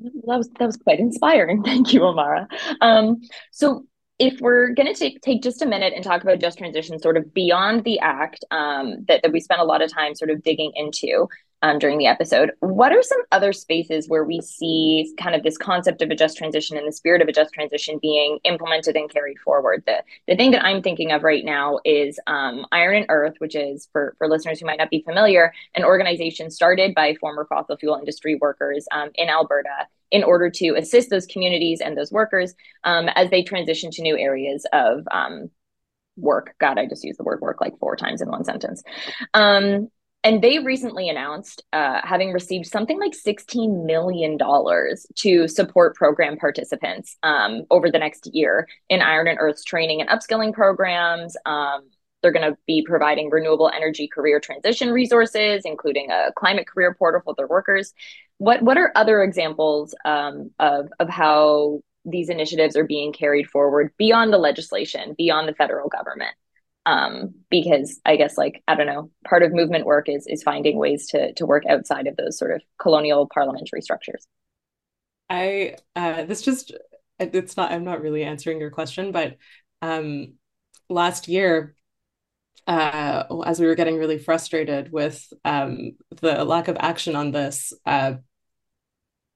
That 0.00 0.38
was 0.38 0.48
that 0.58 0.66
was 0.66 0.76
quite 0.78 0.98
inspiring. 0.98 1.62
Thank 1.64 1.92
you, 1.92 2.04
Amara. 2.04 2.48
Um, 2.80 3.20
so 3.50 3.84
if 4.20 4.38
we're 4.40 4.68
going 4.74 4.86
to 4.86 4.94
take 4.94 5.20
take 5.22 5.42
just 5.42 5.62
a 5.62 5.66
minute 5.66 5.94
and 5.96 6.04
talk 6.04 6.22
about 6.22 6.38
just 6.38 6.58
transition 6.58 6.98
sort 7.00 7.16
of 7.16 7.32
beyond 7.32 7.82
the 7.84 7.98
act 8.00 8.44
um, 8.50 9.04
that, 9.08 9.22
that 9.22 9.32
we 9.32 9.40
spent 9.40 9.60
a 9.60 9.64
lot 9.64 9.82
of 9.82 9.90
time 9.90 10.14
sort 10.14 10.30
of 10.30 10.42
digging 10.42 10.70
into 10.76 11.26
um, 11.62 11.78
during 11.78 11.98
the 11.98 12.06
episode 12.06 12.52
what 12.60 12.92
are 12.92 13.02
some 13.02 13.20
other 13.32 13.52
spaces 13.52 14.08
where 14.08 14.24
we 14.24 14.40
see 14.40 15.12
kind 15.18 15.34
of 15.34 15.42
this 15.42 15.56
concept 15.56 16.02
of 16.02 16.10
a 16.10 16.14
just 16.14 16.36
transition 16.36 16.76
and 16.76 16.86
the 16.86 16.92
spirit 16.92 17.22
of 17.22 17.28
a 17.28 17.32
just 17.32 17.52
transition 17.52 17.98
being 18.00 18.38
implemented 18.44 18.96
and 18.96 19.10
carried 19.10 19.38
forward 19.38 19.82
the, 19.86 20.02
the 20.28 20.36
thing 20.36 20.50
that 20.50 20.64
i'm 20.64 20.82
thinking 20.82 21.12
of 21.12 21.22
right 21.22 21.44
now 21.44 21.78
is 21.84 22.18
um, 22.26 22.66
iron 22.72 22.96
and 22.96 23.06
earth 23.08 23.34
which 23.38 23.54
is 23.54 23.88
for, 23.92 24.14
for 24.18 24.28
listeners 24.28 24.60
who 24.60 24.66
might 24.66 24.78
not 24.78 24.90
be 24.90 25.02
familiar 25.02 25.52
an 25.74 25.84
organization 25.84 26.50
started 26.50 26.94
by 26.94 27.14
former 27.20 27.46
fossil 27.46 27.76
fuel 27.76 27.96
industry 27.96 28.36
workers 28.40 28.86
um, 28.92 29.10
in 29.14 29.28
alberta 29.28 29.86
in 30.10 30.24
order 30.24 30.50
to 30.50 30.74
assist 30.76 31.10
those 31.10 31.26
communities 31.26 31.80
and 31.80 31.96
those 31.96 32.10
workers 32.10 32.54
um, 32.84 33.08
as 33.14 33.30
they 33.30 33.42
transition 33.42 33.90
to 33.90 34.02
new 34.02 34.18
areas 34.18 34.66
of 34.72 35.06
um, 35.10 35.50
work. 36.16 36.54
God, 36.58 36.78
I 36.78 36.86
just 36.86 37.04
used 37.04 37.18
the 37.18 37.24
word 37.24 37.40
work 37.40 37.60
like 37.60 37.78
four 37.78 37.96
times 37.96 38.20
in 38.20 38.28
one 38.28 38.44
sentence. 38.44 38.82
Um, 39.34 39.88
and 40.22 40.42
they 40.42 40.58
recently 40.58 41.08
announced 41.08 41.62
uh, 41.72 42.00
having 42.04 42.32
received 42.32 42.66
something 42.66 43.00
like 43.00 43.12
$16 43.12 43.86
million 43.86 44.38
to 45.16 45.48
support 45.48 45.96
program 45.96 46.36
participants 46.36 47.16
um, 47.22 47.62
over 47.70 47.90
the 47.90 47.98
next 47.98 48.28
year 48.34 48.68
in 48.88 49.00
Iron 49.00 49.28
and 49.28 49.38
Earth's 49.40 49.64
training 49.64 50.02
and 50.02 50.10
upskilling 50.10 50.52
programs. 50.52 51.36
Um, 51.46 51.88
they're 52.22 52.32
going 52.32 52.50
to 52.50 52.58
be 52.66 52.84
providing 52.86 53.30
renewable 53.30 53.70
energy 53.74 54.08
career 54.08 54.40
transition 54.40 54.90
resources, 54.90 55.62
including 55.64 56.10
a 56.10 56.32
climate 56.36 56.66
career 56.66 56.94
portal 56.94 57.22
for 57.24 57.34
their 57.34 57.46
workers. 57.46 57.94
What 58.36 58.62
what 58.62 58.76
are 58.76 58.92
other 58.94 59.22
examples 59.22 59.94
um, 60.04 60.50
of 60.58 60.90
of 61.00 61.08
how 61.08 61.80
these 62.04 62.28
initiatives 62.28 62.76
are 62.76 62.84
being 62.84 63.12
carried 63.12 63.48
forward 63.48 63.92
beyond 63.96 64.32
the 64.32 64.38
legislation, 64.38 65.14
beyond 65.16 65.48
the 65.48 65.54
federal 65.54 65.88
government. 65.88 66.34
Um, 66.86 67.34
because 67.50 68.00
I 68.06 68.16
guess 68.16 68.38
like 68.38 68.62
I 68.66 68.74
don't 68.74 68.86
know, 68.86 69.10
part 69.24 69.42
of 69.42 69.52
movement 69.52 69.84
work 69.84 70.08
is 70.08 70.26
is 70.26 70.42
finding 70.42 70.78
ways 70.78 71.08
to 71.08 71.32
to 71.34 71.46
work 71.46 71.64
outside 71.68 72.06
of 72.06 72.16
those 72.16 72.38
sort 72.38 72.52
of 72.52 72.62
colonial 72.80 73.28
parliamentary 73.32 73.82
structures. 73.82 74.26
I 75.28 75.76
uh, 75.94 76.24
this 76.24 76.42
just 76.42 76.72
it's 77.18 77.56
not 77.56 77.70
I'm 77.70 77.84
not 77.84 78.00
really 78.00 78.24
answering 78.24 78.60
your 78.60 78.70
question, 78.70 79.12
but 79.12 79.36
um, 79.82 80.34
last 80.88 81.28
year 81.28 81.74
uh, 82.66 83.24
as 83.46 83.58
we 83.58 83.66
were 83.66 83.74
getting 83.74 83.98
really 83.98 84.18
frustrated 84.18 84.92
with 84.92 85.32
um, 85.44 85.92
the 86.20 86.44
lack 86.44 86.68
of 86.68 86.76
action 86.78 87.16
on 87.16 87.32
this, 87.32 87.72
uh, 87.84 88.14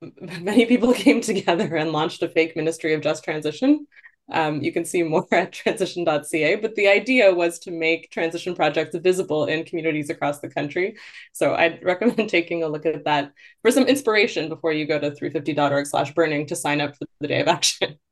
many 0.21 0.67
people 0.67 0.93
came 0.95 1.21
together 1.21 1.75
and 1.77 1.93
launched 1.93 2.23
a 2.23 2.29
fake 2.29 2.57
Ministry 2.57 2.95
of 2.95 3.01
Just 3.01 3.25
Transition. 3.25 3.87
Um, 4.31 4.63
you 4.63 4.73
can 4.73 4.85
see 4.85 5.03
more 5.03 5.27
at 5.33 5.53
transition.ca, 5.53 6.57
but 6.57 6.75
the 6.75 6.89
idea 6.89 7.33
was 7.35 7.59
to 7.61 7.71
make 7.71 8.11
transition 8.11 8.55
projects 8.55 8.97
visible 8.97 9.45
in 9.47 9.65
communities 9.65 10.11
across 10.11 10.41
the 10.41 10.49
country. 10.49 10.97
So 11.33 11.55
I'd 11.55 11.83
recommend 11.85 12.29
taking 12.29 12.63
a 12.63 12.69
look 12.69 12.87
at 12.87 13.05
that 13.05 13.33
for 13.63 13.71
some 13.71 13.85
inspiration 13.85 14.49
before 14.49 14.73
you 14.73 14.87
go 14.87 14.99
to 14.99 15.11
350.org 15.11 15.87
slash 15.87 16.15
burning 16.15 16.47
to 16.47 16.57
sign 16.57 16.81
up 16.81 16.97
for 16.97 17.07
the 17.21 17.29
day 17.29 17.41
of 17.41 17.49
action. 17.49 17.99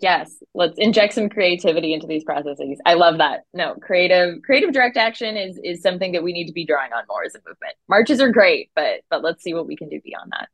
Yes 0.00 0.42
let's 0.54 0.76
inject 0.76 1.14
some 1.14 1.28
creativity 1.28 1.94
into 1.94 2.06
these 2.06 2.24
processes. 2.24 2.78
I 2.84 2.94
love 2.94 3.18
that. 3.18 3.44
No 3.54 3.76
creative 3.76 4.42
creative 4.42 4.72
direct 4.72 4.96
action 4.96 5.36
is 5.36 5.58
is 5.62 5.80
something 5.80 6.12
that 6.12 6.22
we 6.24 6.32
need 6.32 6.48
to 6.48 6.52
be 6.52 6.66
drawing 6.66 6.92
on 6.92 7.04
more 7.08 7.24
as 7.24 7.34
a 7.36 7.38
movement. 7.38 7.74
Marches 7.88 8.20
are 8.20 8.30
great 8.30 8.70
but 8.74 9.02
but 9.08 9.22
let's 9.22 9.42
see 9.42 9.54
what 9.54 9.68
we 9.68 9.76
can 9.76 9.88
do 9.88 10.00
beyond 10.04 10.32
that. 10.32 10.48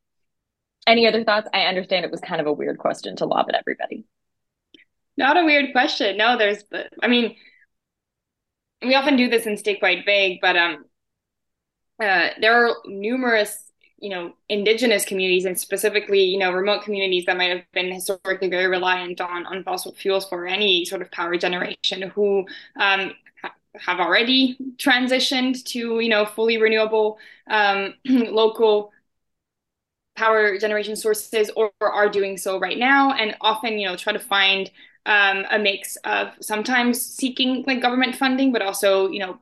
Any 0.87 1.09
other 1.09 1.25
thoughts? 1.25 1.49
I 1.55 1.63
understand 1.63 2.05
it 2.05 2.11
was 2.11 2.21
kind 2.21 2.41
of 2.41 2.47
a 2.47 2.53
weird 2.53 2.79
question 2.79 3.17
to 3.17 3.25
lob 3.25 3.47
at 3.49 3.57
everybody 3.57 4.05
not 5.17 5.37
a 5.37 5.45
weird 5.45 5.73
question. 5.73 6.17
No 6.17 6.37
there's 6.39 6.65
i 7.03 7.09
mean 7.09 7.37
we 8.83 8.95
often 8.95 9.17
do 9.17 9.29
this 9.29 9.47
and 9.47 9.59
stay 9.59 9.77
quite 9.77 10.05
vague 10.05 10.39
but 10.41 10.57
um 10.57 10.85
uh, 12.03 12.31
there 12.41 12.67
are 12.67 12.77
numerous 12.87 13.71
you 13.99 14.11
know 14.11 14.35
indigenous 14.49 15.05
communities 15.05 15.45
and 15.45 15.59
specifically 15.59 16.23
you 16.23 16.39
know 16.39 16.53
remote 16.53 16.83
communities 16.83 17.25
that 17.25 17.37
might 17.37 17.51
have 17.51 17.65
been 17.73 17.91
historically 17.91 18.49
very 18.49 18.67
reliant 18.67 19.21
on 19.21 19.47
on 19.47 19.63
fossil 19.65 19.95
fuels 19.95 20.29
for 20.29 20.47
any 20.47 20.85
sort 20.85 21.01
of 21.01 21.11
power 21.11 21.37
generation 21.37 22.03
who 22.15 22.45
um, 22.81 23.13
have 23.77 24.01
already 24.01 24.57
transitioned 24.77 25.65
to 25.65 26.01
you 26.01 26.09
know 26.09 26.27
fully 26.27 26.59
renewable 26.59 27.19
um, 27.49 27.95
local 28.05 28.93
power 30.17 30.59
generation 30.59 30.95
sources 30.95 31.51
or, 31.57 31.73
or, 31.81 31.91
are 31.91 32.09
doing 32.09 32.37
so 32.37 32.59
right 32.61 32.79
now 32.79 33.13
and 33.13 33.37
often 33.41 33.79
you 33.79 33.89
know 33.89 33.97
try 33.97 34.13
to 34.13 34.19
find 34.19 34.71
um, 35.07 35.45
a 35.51 35.59
mix 35.59 35.97
of 36.05 36.33
sometimes 36.41 37.01
seeking 37.01 37.65
like 37.67 37.83
government 37.83 38.17
funding 38.17 38.53
but 38.53 38.63
also 38.63 39.09
you 39.09 39.19
know 39.19 39.39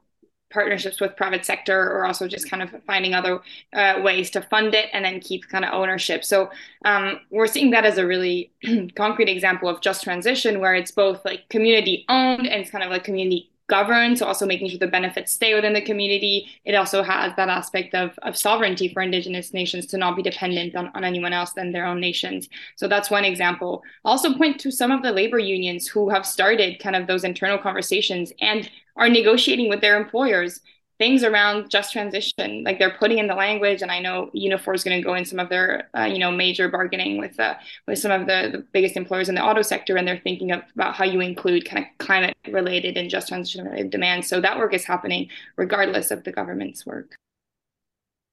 partnerships 0.53 1.01
with 1.01 1.17
private 1.17 1.45
sector 1.45 1.91
or 1.93 2.05
also 2.05 2.29
just 2.29 2.49
kind 2.51 2.63
of 2.63 2.71
finding 2.87 3.15
other 3.15 3.41
uh, 3.73 4.01
ways 4.03 4.31
to 4.31 4.43
fund 4.43 4.75
it 4.75 4.89
and 4.93 5.05
then 5.05 5.19
keep 5.21 5.49
kind 5.49 5.65
of 5.65 5.73
ownership. 5.73 6.25
So 6.25 6.51
um, 6.85 7.21
we're 7.31 7.47
seeing 7.47 7.71
that 7.71 7.85
as 7.85 7.99
a 7.99 8.07
really 8.07 8.53
concrete 8.97 9.29
example 9.31 9.69
of 9.69 9.81
just 9.81 10.05
transition 10.05 10.61
where 10.61 10.75
it's 10.75 10.91
both 10.91 11.25
like 11.25 11.49
community 11.49 12.05
owned 12.09 12.47
and 12.47 12.61
it's 12.61 12.71
kind 12.71 12.85
of 12.85 12.91
like 12.91 13.05
community 13.05 13.51
governed, 13.69 14.19
so 14.19 14.27
also 14.27 14.47
making 14.47 14.69
sure 14.69 14.79
the 14.79 14.87
benefits 14.87 15.33
stay 15.33 15.55
within 15.55 15.73
the 15.73 15.81
community. 15.81 16.47
It 16.65 16.75
also 16.75 17.03
has 17.03 17.33
that 17.37 17.49
aspect 17.49 17.95
of, 17.95 18.19
of 18.23 18.37
sovereignty 18.37 18.89
for 18.93 19.03
Indigenous 19.03 19.55
nations 19.55 19.87
to 19.87 19.97
not 19.97 20.17
be 20.17 20.23
dependent 20.23 20.75
on, 20.75 20.91
on 20.95 21.05
anyone 21.05 21.33
else 21.33 21.53
than 21.53 21.73
their 21.73 21.87
own 21.87 22.01
nations. 22.01 22.49
So 22.77 22.89
that's 22.89 23.11
one 23.11 23.25
example. 23.25 23.83
I'll 24.05 24.13
also 24.13 24.35
point 24.35 24.61
to 24.61 24.71
some 24.71 24.91
of 24.91 25.03
the 25.03 25.13
labor 25.13 25.39
unions 25.39 25.87
who 25.87 26.11
have 26.11 26.27
started 26.27 26.81
kind 26.81 26.97
of 26.97 27.07
those 27.07 27.25
internal 27.25 27.59
conversations 27.59 28.33
and 28.41 28.69
are 28.97 29.09
negotiating 29.09 29.69
with 29.69 29.81
their 29.81 29.97
employers 30.01 30.61
things 31.03 31.24
around 31.24 31.68
just 31.68 31.92
transition 31.92 32.62
like 32.62 32.78
they're 32.78 32.96
putting 32.96 33.18
in 33.18 33.26
the 33.26 33.34
language 33.34 33.82
and 33.82 33.90
i 33.90 33.98
know 33.98 34.30
unifor 34.36 34.72
is 34.72 34.84
going 34.84 34.96
to 34.96 35.05
go 35.05 35.14
in 35.14 35.24
some 35.24 35.40
of 35.40 35.48
their 35.48 35.90
uh, 35.98 36.05
you 36.05 36.20
know 36.20 36.30
major 36.30 36.68
bargaining 36.68 37.18
with 37.18 37.40
uh, 37.40 37.55
with 37.88 37.98
some 37.98 38.12
of 38.12 38.28
the, 38.28 38.50
the 38.53 38.64
biggest 38.72 38.96
employers 38.96 39.28
in 39.28 39.34
the 39.34 39.42
auto 39.42 39.62
sector 39.62 39.96
and 39.96 40.07
they're 40.07 40.20
thinking 40.22 40.53
of, 40.53 40.62
about 40.76 40.94
how 40.94 41.05
you 41.05 41.20
include 41.20 41.64
kind 41.64 41.84
of 41.84 42.07
climate 42.07 42.36
related 42.53 42.96
and 42.96 43.11
just 43.11 43.26
transition 43.26 43.64
related 43.64 43.90
demands 43.90 44.28
so 44.28 44.40
that 44.40 44.57
work 44.57 44.72
is 44.72 44.84
happening 44.84 45.28
regardless 45.57 46.12
of 46.12 46.22
the 46.22 46.30
government's 46.30 46.86
work 46.86 47.16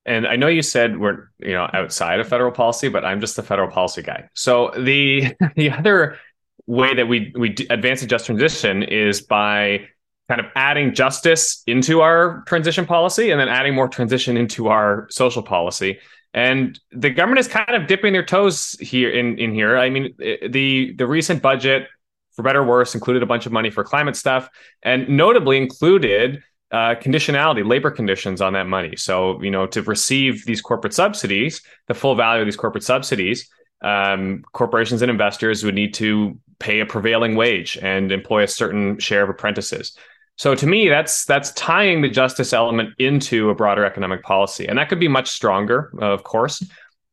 and 0.06 0.28
I 0.28 0.36
know 0.36 0.48
you 0.48 0.62
said 0.62 1.00
we're 1.00 1.30
you 1.40 1.54
know 1.54 1.68
outside 1.74 2.20
of 2.20 2.28
federal 2.28 2.52
policy, 2.52 2.88
but 2.88 3.04
I'm 3.04 3.20
just 3.20 3.36
the 3.36 3.44
federal 3.44 3.70
policy 3.70 4.02
guy. 4.02 4.30
So 4.34 4.72
the 4.76 5.36
the 5.56 5.70
other 5.70 6.18
way 6.66 6.96
that 6.96 7.08
we 7.08 7.32
we 7.38 7.56
advance 7.70 8.02
a 8.02 8.08
just 8.08 8.26
transition 8.26 8.82
is 8.82 9.22
by 9.22 9.88
kind 10.30 10.40
of 10.40 10.46
adding 10.56 10.94
justice 10.94 11.64
into 11.66 12.02
our 12.02 12.44
transition 12.48 12.86
policy 12.86 13.32
and 13.32 13.40
then 13.40 13.50
adding 13.50 13.74
more 13.74 13.90
transition 13.90 14.38
into 14.38 14.68
our 14.68 15.08
social 15.10 15.42
policy. 15.42 16.00
And 16.34 16.80
the 16.92 17.10
government 17.10 17.40
is 17.40 17.48
kind 17.48 17.76
of 17.76 17.88
dipping 17.88 18.14
their 18.14 18.26
toes 18.26 18.78
here 18.80 19.10
in, 19.10 19.40
in 19.40 19.54
here. 19.54 19.76
I 19.78 19.90
mean, 19.90 20.14
the 20.18 20.94
the 20.96 21.08
recent 21.08 21.42
budget, 21.42 21.88
for 22.36 22.44
better 22.44 22.62
or 22.62 22.66
worse, 22.66 22.94
included 22.94 23.24
a 23.24 23.26
bunch 23.26 23.48
of 23.48 23.52
money 23.52 23.72
for 23.72 23.84
climate 23.84 24.16
stuff, 24.16 24.48
and 24.84 25.10
notably 25.10 25.58
included 25.58 26.44
uh, 26.72 26.94
conditionality, 26.94 27.68
labor 27.68 27.90
conditions 27.90 28.42
on 28.42 28.54
that 28.54 28.68
money. 28.68 28.96
So, 28.96 29.42
you 29.42 29.50
know, 29.50 29.66
to 29.68 29.82
receive 29.82 30.46
these 30.46 30.62
corporate 30.62 30.94
subsidies, 30.94 31.64
the 31.88 31.96
full 31.96 32.14
value 32.14 32.42
of 32.42 32.46
these 32.46 32.56
corporate 32.56 32.84
subsidies, 32.84 33.50
um, 33.82 34.44
corporations 34.54 35.02
and 35.02 35.10
investors 35.10 35.64
would 35.64 35.74
need 35.74 35.96
to 35.96 36.38
pay 36.60 36.82
a 36.82 36.86
prevailing 36.86 37.36
wage 37.36 37.78
and 37.82 38.12
employ 38.12 38.44
a 38.44 38.48
certain 38.48 39.00
share 39.00 39.24
of 39.24 39.30
apprentices. 39.30 39.98
So 40.40 40.56
to 40.56 40.66
me, 40.66 40.88
that's 40.88 41.26
that's 41.26 41.52
tying 41.52 42.02
the 42.02 42.08
justice 42.08 42.54
element 42.54 42.94
into 42.98 43.50
a 43.50 43.56
broader 43.56 43.84
economic 43.84 44.24
policy, 44.24 44.66
and 44.66 44.80
that 44.80 44.88
could 44.88 45.00
be 45.00 45.10
much 45.10 45.30
stronger, 45.30 45.92
of 46.00 46.24
course, 46.24 46.64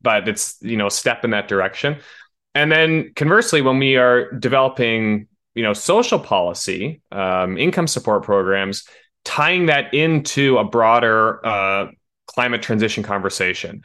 but 0.01 0.29
it's 0.29 0.55
you 0.61 0.77
know 0.77 0.87
a 0.87 0.91
step 0.91 1.25
in 1.25 1.31
that 1.31 1.49
direction. 1.49 1.97
And 2.55 2.71
then 2.71 3.11
conversely, 3.17 3.61
when 3.61 3.79
we 3.79 3.97
are 3.97 4.31
developing 4.31 5.27
you 5.55 5.63
know 5.63 5.73
social 5.73 6.19
policy, 6.19 7.01
um, 7.11 7.57
income 7.57 7.87
support 7.87 8.23
programs, 8.23 8.87
tying 9.25 9.65
that 9.65 9.93
into 9.93 10.57
a 10.57 10.63
broader 10.63 11.45
uh, 11.45 11.87
climate 12.27 12.61
transition 12.61 13.03
conversation. 13.03 13.83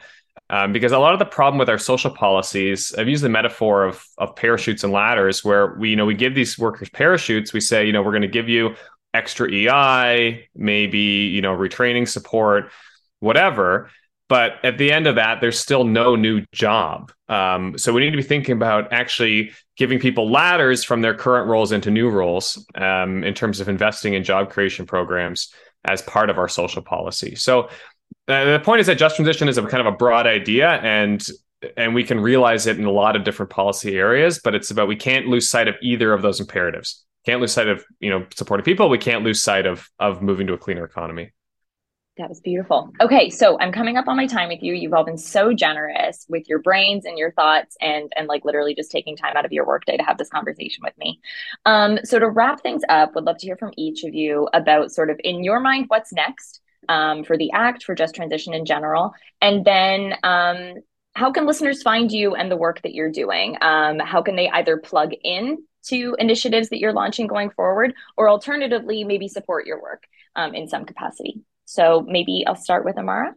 Um, 0.49 0.71
because 0.71 0.91
a 0.91 0.99
lot 0.99 1.13
of 1.13 1.19
the 1.19 1.25
problem 1.25 1.57
with 1.57 1.69
our 1.69 1.77
social 1.77 2.11
policies, 2.11 2.93
I've 2.97 3.09
used 3.09 3.23
the 3.23 3.29
metaphor 3.29 3.83
of 3.83 4.05
of 4.17 4.37
parachutes 4.37 4.85
and 4.85 4.93
ladders, 4.93 5.43
where 5.43 5.75
we 5.75 5.89
you 5.89 5.97
know 5.97 6.05
we 6.05 6.15
give 6.15 6.33
these 6.33 6.57
workers 6.57 6.89
parachutes. 6.89 7.51
We 7.51 7.59
say 7.59 7.85
you 7.85 7.91
know 7.91 8.01
we're 8.01 8.11
going 8.11 8.21
to 8.21 8.27
give 8.29 8.47
you 8.47 8.75
extra 9.13 9.51
EI, 9.51 10.47
maybe, 10.55 10.99
you 10.99 11.41
know, 11.41 11.55
retraining 11.55 12.07
support, 12.07 12.71
whatever. 13.19 13.89
But 14.29 14.53
at 14.63 14.77
the 14.77 14.91
end 14.91 15.05
of 15.05 15.15
that, 15.15 15.41
there's 15.41 15.59
still 15.59 15.83
no 15.83 16.15
new 16.15 16.43
job. 16.53 17.11
Um, 17.29 17.77
so 17.77 17.93
we 17.93 18.01
need 18.01 18.11
to 18.11 18.17
be 18.17 18.23
thinking 18.23 18.55
about 18.55 18.91
actually 18.91 19.51
giving 19.77 19.99
people 19.99 20.31
ladders 20.31 20.83
from 20.83 21.01
their 21.01 21.13
current 21.13 21.47
roles 21.47 21.71
into 21.71 21.91
new 21.91 22.09
roles 22.09 22.65
um, 22.75 23.23
in 23.23 23.33
terms 23.33 23.59
of 23.59 23.69
investing 23.69 24.13
in 24.13 24.23
job 24.23 24.49
creation 24.49 24.85
programs 24.85 25.53
as 25.85 26.01
part 26.01 26.29
of 26.29 26.37
our 26.37 26.47
social 26.47 26.81
policy. 26.81 27.35
So 27.35 27.69
uh, 28.27 28.45
the 28.45 28.61
point 28.63 28.79
is 28.79 28.87
that 28.87 28.97
just 28.97 29.17
transition 29.17 29.47
is 29.49 29.57
a 29.57 29.63
kind 29.63 29.85
of 29.85 29.93
a 29.93 29.97
broad 29.97 30.27
idea 30.27 30.69
and 30.69 31.27
and 31.77 31.93
we 31.93 32.03
can 32.03 32.19
realize 32.19 32.67
it 32.67 32.77
in 32.77 32.85
a 32.85 32.91
lot 32.91 33.15
of 33.15 33.23
different 33.23 33.49
policy 33.49 33.97
areas 33.97 34.39
but 34.43 34.55
it's 34.55 34.71
about 34.71 34.87
we 34.87 34.95
can't 34.95 35.27
lose 35.27 35.49
sight 35.49 35.67
of 35.67 35.75
either 35.81 36.13
of 36.13 36.21
those 36.21 36.39
imperatives 36.39 37.03
can't 37.25 37.41
lose 37.41 37.53
sight 37.53 37.67
of 37.67 37.83
you 37.99 38.09
know 38.09 38.25
supporting 38.35 38.63
people. 38.63 38.89
We 38.89 38.97
can't 38.97 39.23
lose 39.23 39.41
sight 39.41 39.65
of 39.65 39.89
of 39.99 40.21
moving 40.21 40.47
to 40.47 40.53
a 40.53 40.57
cleaner 40.57 40.83
economy. 40.83 41.31
That 42.17 42.29
was 42.29 42.41
beautiful. 42.41 42.93
Okay 43.01 43.31
so 43.31 43.57
i'm 43.59 43.71
coming 43.71 43.97
up 43.97 44.07
on 44.07 44.15
my 44.15 44.27
time 44.27 44.49
with 44.49 44.61
you. 44.61 44.73
You've 44.73 44.93
all 44.93 45.03
been 45.03 45.17
so 45.17 45.51
generous 45.51 46.25
with 46.29 46.47
your 46.47 46.59
brains 46.59 47.05
and 47.05 47.17
your 47.17 47.31
thoughts 47.31 47.75
and 47.81 48.13
and 48.15 48.27
like 48.27 48.45
literally 48.45 48.75
just 48.75 48.91
taking 48.91 49.17
time 49.17 49.35
out 49.35 49.45
of 49.45 49.51
your 49.51 49.65
workday 49.65 49.97
to 49.97 50.03
have 50.03 50.19
this 50.19 50.29
conversation 50.29 50.83
with 50.83 50.95
me. 50.97 51.19
Um 51.65 51.99
so 52.03 52.19
to 52.19 52.29
wrap 52.29 52.61
things 52.61 52.83
up 52.87 53.15
would 53.15 53.23
love 53.23 53.37
to 53.39 53.47
hear 53.47 53.57
from 53.57 53.73
each 53.77 54.03
of 54.03 54.13
you 54.13 54.47
about 54.53 54.91
sort 54.91 55.09
of 55.09 55.19
in 55.23 55.43
your 55.43 55.59
mind 55.59 55.85
what's 55.87 56.13
next 56.13 56.61
um, 56.89 57.23
for 57.23 57.37
the 57.37 57.51
act 57.51 57.83
for 57.83 57.95
just 57.95 58.15
transition 58.15 58.53
in 58.53 58.65
general. 58.65 59.13
And 59.41 59.65
then 59.65 60.15
um, 60.23 60.75
how 61.15 61.31
can 61.31 61.45
listeners 61.45 61.81
find 61.81 62.11
you 62.11 62.35
and 62.35 62.49
the 62.49 62.57
work 62.57 62.81
that 62.81 62.93
you're 62.93 63.11
doing? 63.11 63.57
Um, 63.61 63.99
how 63.99 64.21
can 64.21 64.35
they 64.35 64.49
either 64.49 64.77
plug 64.77 65.11
in 65.23 65.63
to 65.83 66.15
initiatives 66.19 66.69
that 66.69 66.79
you're 66.79 66.93
launching 66.93 67.27
going 67.27 67.49
forward, 67.51 67.93
or 68.17 68.29
alternatively, 68.29 69.03
maybe 69.03 69.27
support 69.27 69.65
your 69.65 69.81
work 69.81 70.03
um, 70.35 70.53
in 70.55 70.67
some 70.67 70.85
capacity. 70.85 71.41
So 71.65 72.01
maybe 72.01 72.43
I'll 72.45 72.55
start 72.55 72.85
with 72.85 72.97
Amara. 72.97 73.33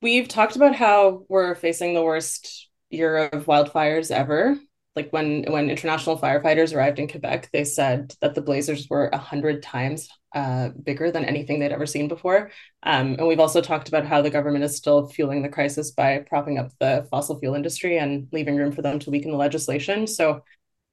We've 0.00 0.28
talked 0.28 0.56
about 0.56 0.74
how 0.74 1.24
we're 1.28 1.54
facing 1.54 1.94
the 1.94 2.02
worst 2.02 2.68
year 2.90 3.16
of 3.16 3.46
wildfires 3.46 4.10
ever. 4.10 4.58
like 4.94 5.10
when 5.10 5.44
when 5.48 5.70
international 5.70 6.18
firefighters 6.18 6.74
arrived 6.74 6.98
in 6.98 7.08
Quebec, 7.08 7.48
they 7.52 7.64
said 7.64 8.14
that 8.20 8.34
the 8.34 8.42
blazers 8.42 8.88
were 8.90 9.08
a 9.08 9.18
hundred 9.18 9.62
times 9.62 10.08
uh, 10.34 10.68
bigger 10.82 11.10
than 11.10 11.24
anything 11.24 11.60
they'd 11.60 11.72
ever 11.72 11.86
seen 11.86 12.08
before. 12.08 12.50
Um, 12.82 13.14
and 13.18 13.26
we've 13.26 13.40
also 13.40 13.60
talked 13.60 13.88
about 13.88 14.06
how 14.06 14.20
the 14.22 14.30
government 14.30 14.64
is 14.64 14.76
still 14.76 15.08
fueling 15.08 15.42
the 15.42 15.48
crisis 15.48 15.90
by 15.92 16.24
propping 16.28 16.58
up 16.58 16.70
the 16.78 17.06
fossil 17.10 17.38
fuel 17.38 17.54
industry 17.54 17.98
and 17.98 18.28
leaving 18.32 18.56
room 18.56 18.72
for 18.72 18.82
them 18.82 18.98
to 19.00 19.10
weaken 19.10 19.30
the 19.30 19.36
legislation. 19.36 20.06
So 20.06 20.42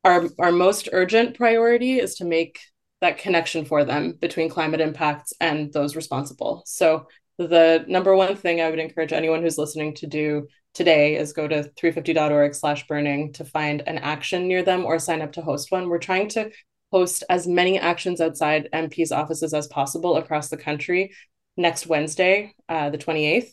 our 0.04 0.28
our 0.40 0.52
most 0.52 0.90
urgent 0.92 1.36
priority 1.36 2.00
is 2.00 2.16
to 2.16 2.26
make 2.26 2.60
that 3.02 3.18
connection 3.18 3.66
for 3.66 3.86
them 3.86 4.14
between 4.20 4.50
climate 4.50 4.82
impacts 4.82 5.34
and 5.40 5.72
those 5.72 5.96
responsible. 5.96 6.64
So 6.66 7.08
the 7.38 7.86
number 7.88 8.16
one 8.16 8.36
thing 8.36 8.60
I 8.60 8.70
would 8.70 8.80
encourage 8.80 9.14
anyone 9.14 9.42
who's 9.42 9.58
listening 9.58 9.94
to 9.96 10.08
do 10.08 10.48
today 10.74 11.16
is 11.16 11.34
go 11.34 11.48
to 11.48 11.72
350.org 11.80 12.54
slash 12.54 12.86
burning 12.88 13.34
to 13.34 13.46
find 13.46 13.82
an 13.88 13.98
action 13.98 14.48
near 14.48 14.64
them 14.64 14.86
or 14.86 15.00
sign 15.00 15.22
up 15.22 15.32
to 15.34 15.42
host 15.42 15.72
one. 15.72 15.88
We're 15.88 16.00
trying 16.00 16.28
to 16.30 16.52
host 16.92 17.24
as 17.30 17.48
many 17.48 17.80
actions 17.80 18.20
outside 18.20 18.70
MP's 18.74 19.12
offices 19.12 19.54
as 19.54 19.68
possible 19.68 20.18
across 20.18 20.50
the 20.50 20.58
country 20.58 21.14
next 21.56 21.88
Wednesday, 21.88 22.54
uh, 22.68 22.90
the 22.90 22.98
28th. 22.98 23.52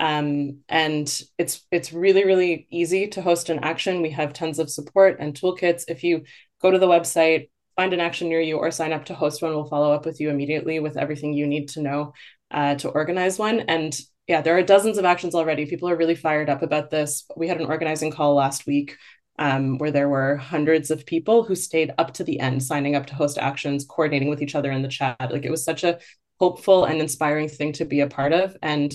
Um, 0.00 0.60
and 0.68 1.06
it's 1.38 1.66
it's 1.70 1.92
really 1.92 2.24
really 2.24 2.66
easy 2.70 3.08
to 3.08 3.22
host 3.22 3.50
an 3.50 3.60
action. 3.64 4.02
We 4.02 4.10
have 4.10 4.32
tons 4.32 4.58
of 4.58 4.70
support 4.70 5.18
and 5.20 5.34
toolkits. 5.34 5.84
If 5.88 6.04
you 6.04 6.24
go 6.62 6.70
to 6.70 6.78
the 6.78 6.86
website, 6.86 7.50
find 7.76 7.92
an 7.92 8.00
action 8.00 8.28
near 8.28 8.40
you, 8.40 8.58
or 8.58 8.70
sign 8.70 8.92
up 8.92 9.06
to 9.06 9.14
host 9.14 9.42
one, 9.42 9.52
we'll 9.52 9.64
follow 9.64 9.92
up 9.92 10.06
with 10.06 10.20
you 10.20 10.30
immediately 10.30 10.80
with 10.80 10.96
everything 10.96 11.32
you 11.32 11.46
need 11.46 11.68
to 11.70 11.82
know 11.82 12.12
uh, 12.50 12.74
to 12.76 12.88
organize 12.88 13.38
one. 13.38 13.60
And 13.60 13.98
yeah, 14.26 14.42
there 14.42 14.56
are 14.56 14.62
dozens 14.62 14.98
of 14.98 15.04
actions 15.04 15.34
already. 15.34 15.66
People 15.66 15.88
are 15.88 15.96
really 15.96 16.14
fired 16.14 16.50
up 16.50 16.62
about 16.62 16.90
this. 16.90 17.24
We 17.36 17.48
had 17.48 17.60
an 17.60 17.66
organizing 17.66 18.10
call 18.10 18.34
last 18.34 18.66
week 18.66 18.96
um, 19.38 19.78
where 19.78 19.90
there 19.90 20.08
were 20.08 20.36
hundreds 20.36 20.90
of 20.90 21.06
people 21.06 21.44
who 21.44 21.54
stayed 21.54 21.92
up 21.96 22.12
to 22.14 22.24
the 22.24 22.40
end, 22.40 22.62
signing 22.62 22.94
up 22.94 23.06
to 23.06 23.14
host 23.14 23.38
actions, 23.38 23.86
coordinating 23.88 24.28
with 24.28 24.42
each 24.42 24.54
other 24.54 24.70
in 24.70 24.82
the 24.82 24.88
chat. 24.88 25.16
Like 25.30 25.44
it 25.44 25.50
was 25.50 25.64
such 25.64 25.84
a 25.84 25.98
hopeful 26.38 26.84
and 26.84 27.00
inspiring 27.00 27.48
thing 27.48 27.72
to 27.74 27.84
be 27.84 28.00
a 28.00 28.06
part 28.06 28.32
of. 28.32 28.56
And 28.62 28.92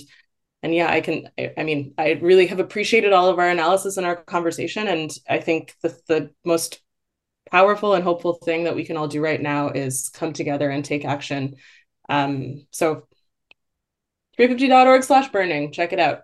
and 0.64 0.74
yeah, 0.74 0.90
I 0.90 1.02
can. 1.02 1.30
I, 1.38 1.54
I 1.58 1.64
mean, 1.64 1.94
I 1.98 2.12
really 2.22 2.48
have 2.48 2.60
appreciated 2.60 3.12
all 3.12 3.28
of 3.28 3.38
our 3.38 3.50
analysis 3.50 3.98
and 3.98 4.08
our 4.08 4.16
conversation. 4.16 4.88
And 4.88 5.12
I 5.30 5.40
think 5.40 5.76
the 5.84 5.96
the 6.08 6.32
most 6.46 6.82
powerful 7.52 7.94
and 7.94 8.04
hopeful 8.04 8.36
thing 8.36 8.64
that 8.64 8.76
we 8.76 8.86
can 8.86 8.96
all 8.96 9.10
do 9.10 9.22
right 9.22 9.42
now 9.42 9.70
is 9.70 10.10
come 10.10 10.32
together 10.32 10.70
and 10.70 10.84
take 10.84 11.04
action. 11.04 11.58
Um, 12.10 12.66
so 12.72 13.08
350.org 14.40 15.04
slash 15.04 15.30
burning. 15.30 15.72
Check 15.72 15.92
it 15.94 16.00
out. 16.00 16.22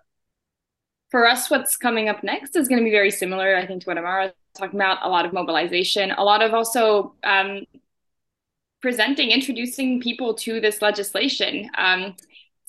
For 1.10 1.26
us, 1.26 1.50
what's 1.50 1.76
coming 1.76 2.08
up 2.08 2.24
next 2.24 2.56
is 2.56 2.66
going 2.66 2.80
to 2.80 2.84
be 2.84 2.90
very 2.90 3.10
similar, 3.10 3.56
I 3.56 3.66
think, 3.66 3.82
to 3.82 3.90
what 3.90 3.98
Amara 3.98 4.26
was 4.26 4.32
talking 4.56 4.78
about. 4.78 4.98
A 5.02 5.08
lot 5.08 5.26
of 5.26 5.32
mobilization, 5.32 6.12
a 6.12 6.24
lot 6.24 6.42
of 6.42 6.54
also 6.54 7.14
um, 7.24 7.64
presenting, 8.80 9.30
introducing 9.30 10.00
people 10.00 10.34
to 10.34 10.60
this 10.60 10.80
legislation. 10.80 11.68
Um, 11.76 12.14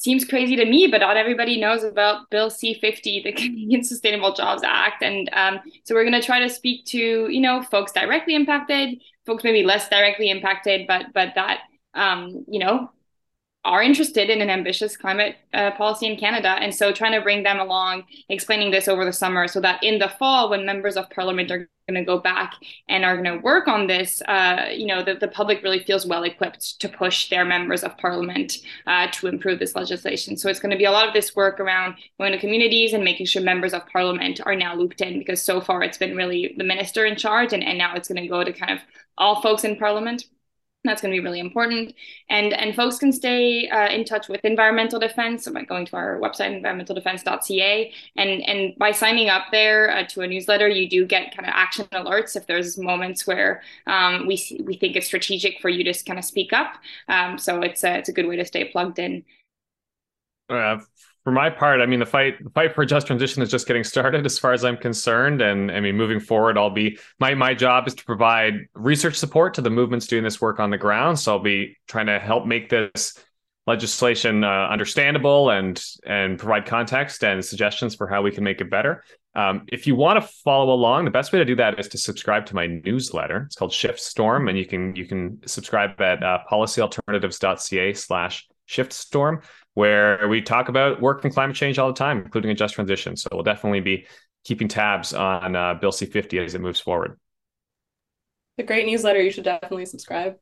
seems 0.02 0.26
crazy 0.26 0.56
to 0.56 0.66
me, 0.66 0.88
but 0.88 1.02
not 1.02 1.16
everybody 1.16 1.60
knows 1.60 1.84
about 1.84 2.28
Bill 2.32 2.50
C50, 2.50 3.24
the 3.24 3.32
Canadian 3.32 3.84
Sustainable 3.84 4.34
Jobs 4.34 4.64
Act. 4.66 5.04
And 5.04 5.30
um, 5.34 5.60
so 5.84 5.94
we're 5.94 6.04
going 6.04 6.20
to 6.20 6.26
try 6.26 6.40
to 6.40 6.50
speak 6.50 6.86
to, 6.88 6.98
you 6.98 7.40
know, 7.40 7.62
folks 7.62 7.92
directly 7.92 8.36
impacted, 8.36 9.00
folks 9.28 9.44
maybe 9.44 9.64
less 9.64 9.88
directly 9.90 10.30
impacted, 10.30 10.88
but 10.88 11.14
but 11.14 11.34
that, 11.36 11.60
um, 11.94 12.46
you 12.48 12.60
know, 12.60 12.90
are 13.64 13.84
interested 13.84 14.30
in 14.30 14.42
an 14.42 14.50
ambitious 14.50 14.98
climate 14.98 15.36
uh, 15.54 15.72
policy 15.72 16.08
in 16.08 16.18
Canada. 16.18 16.50
And 16.50 16.74
so 16.74 16.92
trying 16.92 17.12
to 17.14 17.22
bring 17.22 17.44
them 17.44 17.60
along, 17.60 18.04
explaining 18.28 18.72
this 18.72 18.88
over 18.88 19.06
the 19.06 19.14
summer 19.14 19.48
so 19.48 19.62
that 19.62 19.84
in 19.84 20.00
the 20.00 20.10
fall, 20.10 20.50
when 20.50 20.66
members 20.66 20.98
of 20.98 21.10
parliament 21.12 21.52
are 21.52 21.70
going 21.88 22.04
to 22.04 22.04
go 22.04 22.18
back 22.18 22.56
and 22.90 23.06
are 23.06 23.22
going 23.22 23.38
to 23.38 23.44
work 23.44 23.68
on 23.68 23.86
this, 23.86 24.22
uh, 24.24 24.66
you 24.74 24.88
know, 24.88 25.04
the, 25.04 25.14
the 25.14 25.28
public 25.28 25.62
really 25.62 25.84
feels 25.84 26.08
well 26.08 26.24
equipped 26.24 26.80
to 26.80 26.90
push 26.90 27.30
their 27.30 27.46
members 27.46 27.84
of 27.84 27.96
parliament 28.00 28.58
uh, 28.88 29.08
to 29.12 29.28
improve 29.28 29.60
this 29.60 29.76
legislation. 29.76 30.38
So 30.38 30.50
it's 30.50 30.60
going 30.60 30.72
to 30.72 30.78
be 30.78 30.86
a 30.86 30.92
lot 30.92 31.08
of 31.08 31.14
this 31.14 31.36
work 31.36 31.60
around 31.60 31.96
going 32.20 32.32
to 32.32 32.40
communities 32.40 32.94
and 32.94 33.04
making 33.04 33.28
sure 33.28 33.44
members 33.44 33.74
of 33.74 33.86
parliament 33.88 34.42
are 34.44 34.56
now 34.56 34.74
looped 34.76 35.02
in 35.02 35.20
because 35.20 35.42
so 35.42 35.62
far 35.62 35.84
it's 35.84 36.00
been 36.00 36.16
really 36.16 36.56
the 36.58 36.64
minister 36.64 37.06
in 37.06 37.16
charge 37.16 37.54
and, 37.54 37.64
and 37.64 37.78
now 37.78 37.96
it's 37.96 38.08
going 38.08 38.22
to 38.22 38.28
go 38.28 38.44
to 38.44 38.54
kind 38.54 38.72
of 38.72 38.80
all 39.18 39.42
folks 39.42 39.64
in 39.64 39.76
parliament 39.76 40.26
that's 40.84 41.02
going 41.02 41.14
to 41.14 41.20
be 41.20 41.24
really 41.24 41.40
important. 41.40 41.94
And 42.30 42.54
and 42.54 42.76
folks 42.76 42.98
can 42.98 43.12
stay 43.12 43.70
uh, 43.70 43.90
in 43.90 44.04
touch 44.04 44.28
with 44.28 44.44
Environmental 44.44 45.00
Defence 45.00 45.48
by 45.48 45.64
going 45.64 45.86
to 45.88 45.96
our 45.96 46.20
website 46.20 46.60
environmentaldefence.ca 46.60 47.94
and 48.16 48.30
and 48.30 48.78
by 48.78 48.92
signing 48.92 49.30
up 49.30 49.46
there 49.52 49.92
uh, 49.92 50.04
to 50.08 50.22
a 50.22 50.28
newsletter 50.28 50.68
you 50.68 50.90
do 50.90 51.06
get 51.06 51.36
kind 51.36 51.48
of 51.48 51.54
action 51.56 51.86
alerts 51.94 52.36
if 52.36 52.48
there's 52.48 52.78
moments 52.78 53.28
where 53.28 53.62
um, 53.88 54.26
we 54.26 54.42
we 54.64 54.76
think 54.76 54.96
it's 54.96 55.08
strategic 55.08 55.60
for 55.62 55.70
you 55.70 55.84
to 55.84 55.94
kind 56.04 56.18
of 56.18 56.26
speak 56.26 56.54
up. 56.54 56.74
Um, 57.08 57.38
so 57.38 57.62
it's 57.62 57.84
a, 57.84 57.98
it's 57.98 58.10
a 58.10 58.14
good 58.14 58.28
way 58.28 58.38
to 58.38 58.46
stay 58.46 58.66
plugged 58.66 58.98
in. 58.98 59.24
Uh, 60.50 60.80
for 61.24 61.32
my 61.32 61.50
part, 61.50 61.82
I 61.82 61.86
mean, 61.86 62.00
the 62.00 62.06
fight 62.06 62.44
the 62.44 62.50
fight 62.50 62.74
for 62.74 62.84
just 62.84 63.08
transition 63.08 63.44
is 63.44 63.52
just 63.52 63.68
getting 63.68 63.84
started, 63.84 64.26
as 64.26 64.40
far 64.40 64.54
as 64.54 64.66
I'm 64.66 64.78
concerned. 64.78 65.42
And 65.42 65.72
I 65.72 65.80
mean, 65.80 65.96
moving 65.96 66.20
forward, 66.20 66.58
I'll 66.58 66.72
be 66.72 66.98
my 67.20 67.36
my 67.36 67.54
job 67.54 67.88
is 67.88 67.94
to 67.96 68.06
provide 68.06 68.54
research 68.74 69.16
support 69.16 69.54
to 69.56 69.62
the 69.62 69.70
movements 69.70 70.08
doing 70.08 70.24
this 70.24 70.42
work 70.42 70.60
on 70.60 70.72
the 70.72 70.78
ground. 70.78 71.20
So 71.20 71.34
I'll 71.34 71.44
be 71.44 71.78
trying 71.88 72.08
to 72.08 72.20
help 72.20 72.48
make 72.48 72.70
this 72.70 73.14
legislation 73.68 74.44
uh, 74.44 74.68
understandable 74.70 75.52
and 75.52 75.84
and 76.06 76.40
provide 76.40 76.66
context 76.66 77.24
and 77.24 77.46
suggestions 77.46 77.94
for 77.94 78.08
how 78.08 78.24
we 78.24 78.32
can 78.32 78.44
make 78.44 78.60
it 78.60 78.72
better. 78.72 79.04
Um, 79.36 79.66
if 79.68 79.86
you 79.88 79.96
want 79.96 80.22
to 80.22 80.28
follow 80.44 80.74
along, 80.74 81.06
the 81.06 81.12
best 81.12 81.32
way 81.32 81.40
to 81.40 81.46
do 81.46 81.56
that 81.56 81.80
is 81.80 81.88
to 81.90 81.98
subscribe 81.98 82.48
to 82.48 82.56
my 82.56 82.66
newsletter. 82.66 83.44
It's 83.46 83.56
called 83.56 83.72
Shift 83.72 84.00
Storm, 84.00 84.48
and 84.48 84.58
you 84.58 84.66
can 84.66 84.96
you 84.96 85.06
can 85.06 85.40
subscribe 85.46 86.02
at 86.02 86.24
uh, 86.24 86.40
policyalternatives.ca/slash 86.52 88.48
Shiftstorm 88.72 89.44
where 89.74 90.28
we 90.28 90.42
talk 90.42 90.70
about 90.70 91.02
work 91.02 91.24
and 91.24 91.34
climate 91.34 91.56
change 91.56 91.80
all 91.80 91.88
the 91.88 91.98
time, 91.98 92.20
including 92.24 92.52
a 92.52 92.56
just 92.56 92.76
transition. 92.76 93.16
So 93.16 93.30
we'll 93.32 93.44
definitely 93.44 93.80
be 93.80 94.06
keeping 94.44 94.68
tabs 94.68 95.14
on 95.14 95.56
uh, 95.56 95.76
Bill 95.76 95.92
C50 95.92 96.44
as 96.44 96.56
it 96.56 96.62
moves 96.62 96.80
forward. 96.80 97.20
A 98.58 98.64
great 98.64 98.86
newsletter. 98.86 99.22
You 99.22 99.32
should 99.32 99.46
definitely 99.46 99.86
subscribe. 99.86 100.36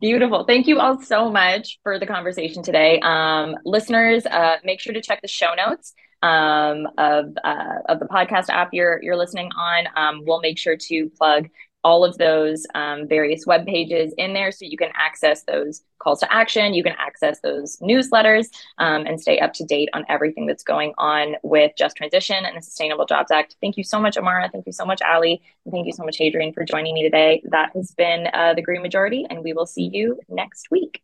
Beautiful. 0.00 0.44
Thank 0.44 0.66
you 0.66 0.80
all 0.80 1.02
so 1.02 1.30
much 1.30 1.78
for 1.82 1.98
the 1.98 2.06
conversation 2.06 2.62
today. 2.62 3.00
Um, 3.00 3.56
listeners, 3.64 4.24
uh, 4.24 4.56
make 4.64 4.80
sure 4.80 4.94
to 4.94 5.02
check 5.02 5.20
the 5.20 5.28
show 5.28 5.52
notes 5.54 5.92
um, 6.22 6.86
of 6.96 7.26
uh, 7.44 7.74
of 7.88 7.98
the 7.98 8.06
podcast 8.06 8.48
app 8.48 8.70
you're 8.72 9.02
you're 9.02 9.16
listening 9.16 9.50
on. 9.52 9.84
Um, 9.96 10.22
we'll 10.24 10.40
make 10.40 10.58
sure 10.58 10.76
to 10.76 11.10
plug 11.18 11.48
all 11.84 12.04
of 12.04 12.16
those 12.18 12.66
um, 12.74 13.08
various 13.08 13.46
web 13.46 13.66
pages 13.66 14.12
in 14.18 14.32
there 14.32 14.52
so 14.52 14.64
you 14.64 14.76
can 14.76 14.90
access 14.94 15.42
those 15.44 15.82
calls 15.98 16.20
to 16.20 16.32
action 16.32 16.74
you 16.74 16.82
can 16.82 16.94
access 16.98 17.40
those 17.40 17.76
newsletters 17.78 18.46
um, 18.78 19.06
and 19.06 19.20
stay 19.20 19.38
up 19.38 19.52
to 19.52 19.64
date 19.64 19.88
on 19.92 20.04
everything 20.08 20.46
that's 20.46 20.62
going 20.62 20.92
on 20.98 21.36
with 21.42 21.72
just 21.76 21.96
transition 21.96 22.44
and 22.44 22.56
the 22.56 22.62
sustainable 22.62 23.06
jobs 23.06 23.30
act. 23.30 23.56
Thank 23.60 23.76
you 23.76 23.84
so 23.84 24.00
much 24.00 24.16
amara. 24.16 24.48
Thank 24.50 24.66
you 24.66 24.72
so 24.72 24.84
much 24.84 25.00
ali 25.02 25.42
and 25.64 25.72
thank 25.72 25.86
you 25.86 25.92
so 25.92 26.04
much 26.04 26.16
hadrian 26.16 26.52
for 26.52 26.64
joining 26.64 26.94
me 26.94 27.02
today. 27.02 27.42
That 27.44 27.70
has 27.74 27.92
been 27.92 28.28
uh, 28.32 28.54
the 28.54 28.62
green 28.62 28.82
majority 28.82 29.26
and 29.28 29.42
we 29.42 29.52
will 29.52 29.66
see 29.66 29.90
you 29.92 30.18
next 30.28 30.70
week 30.70 31.02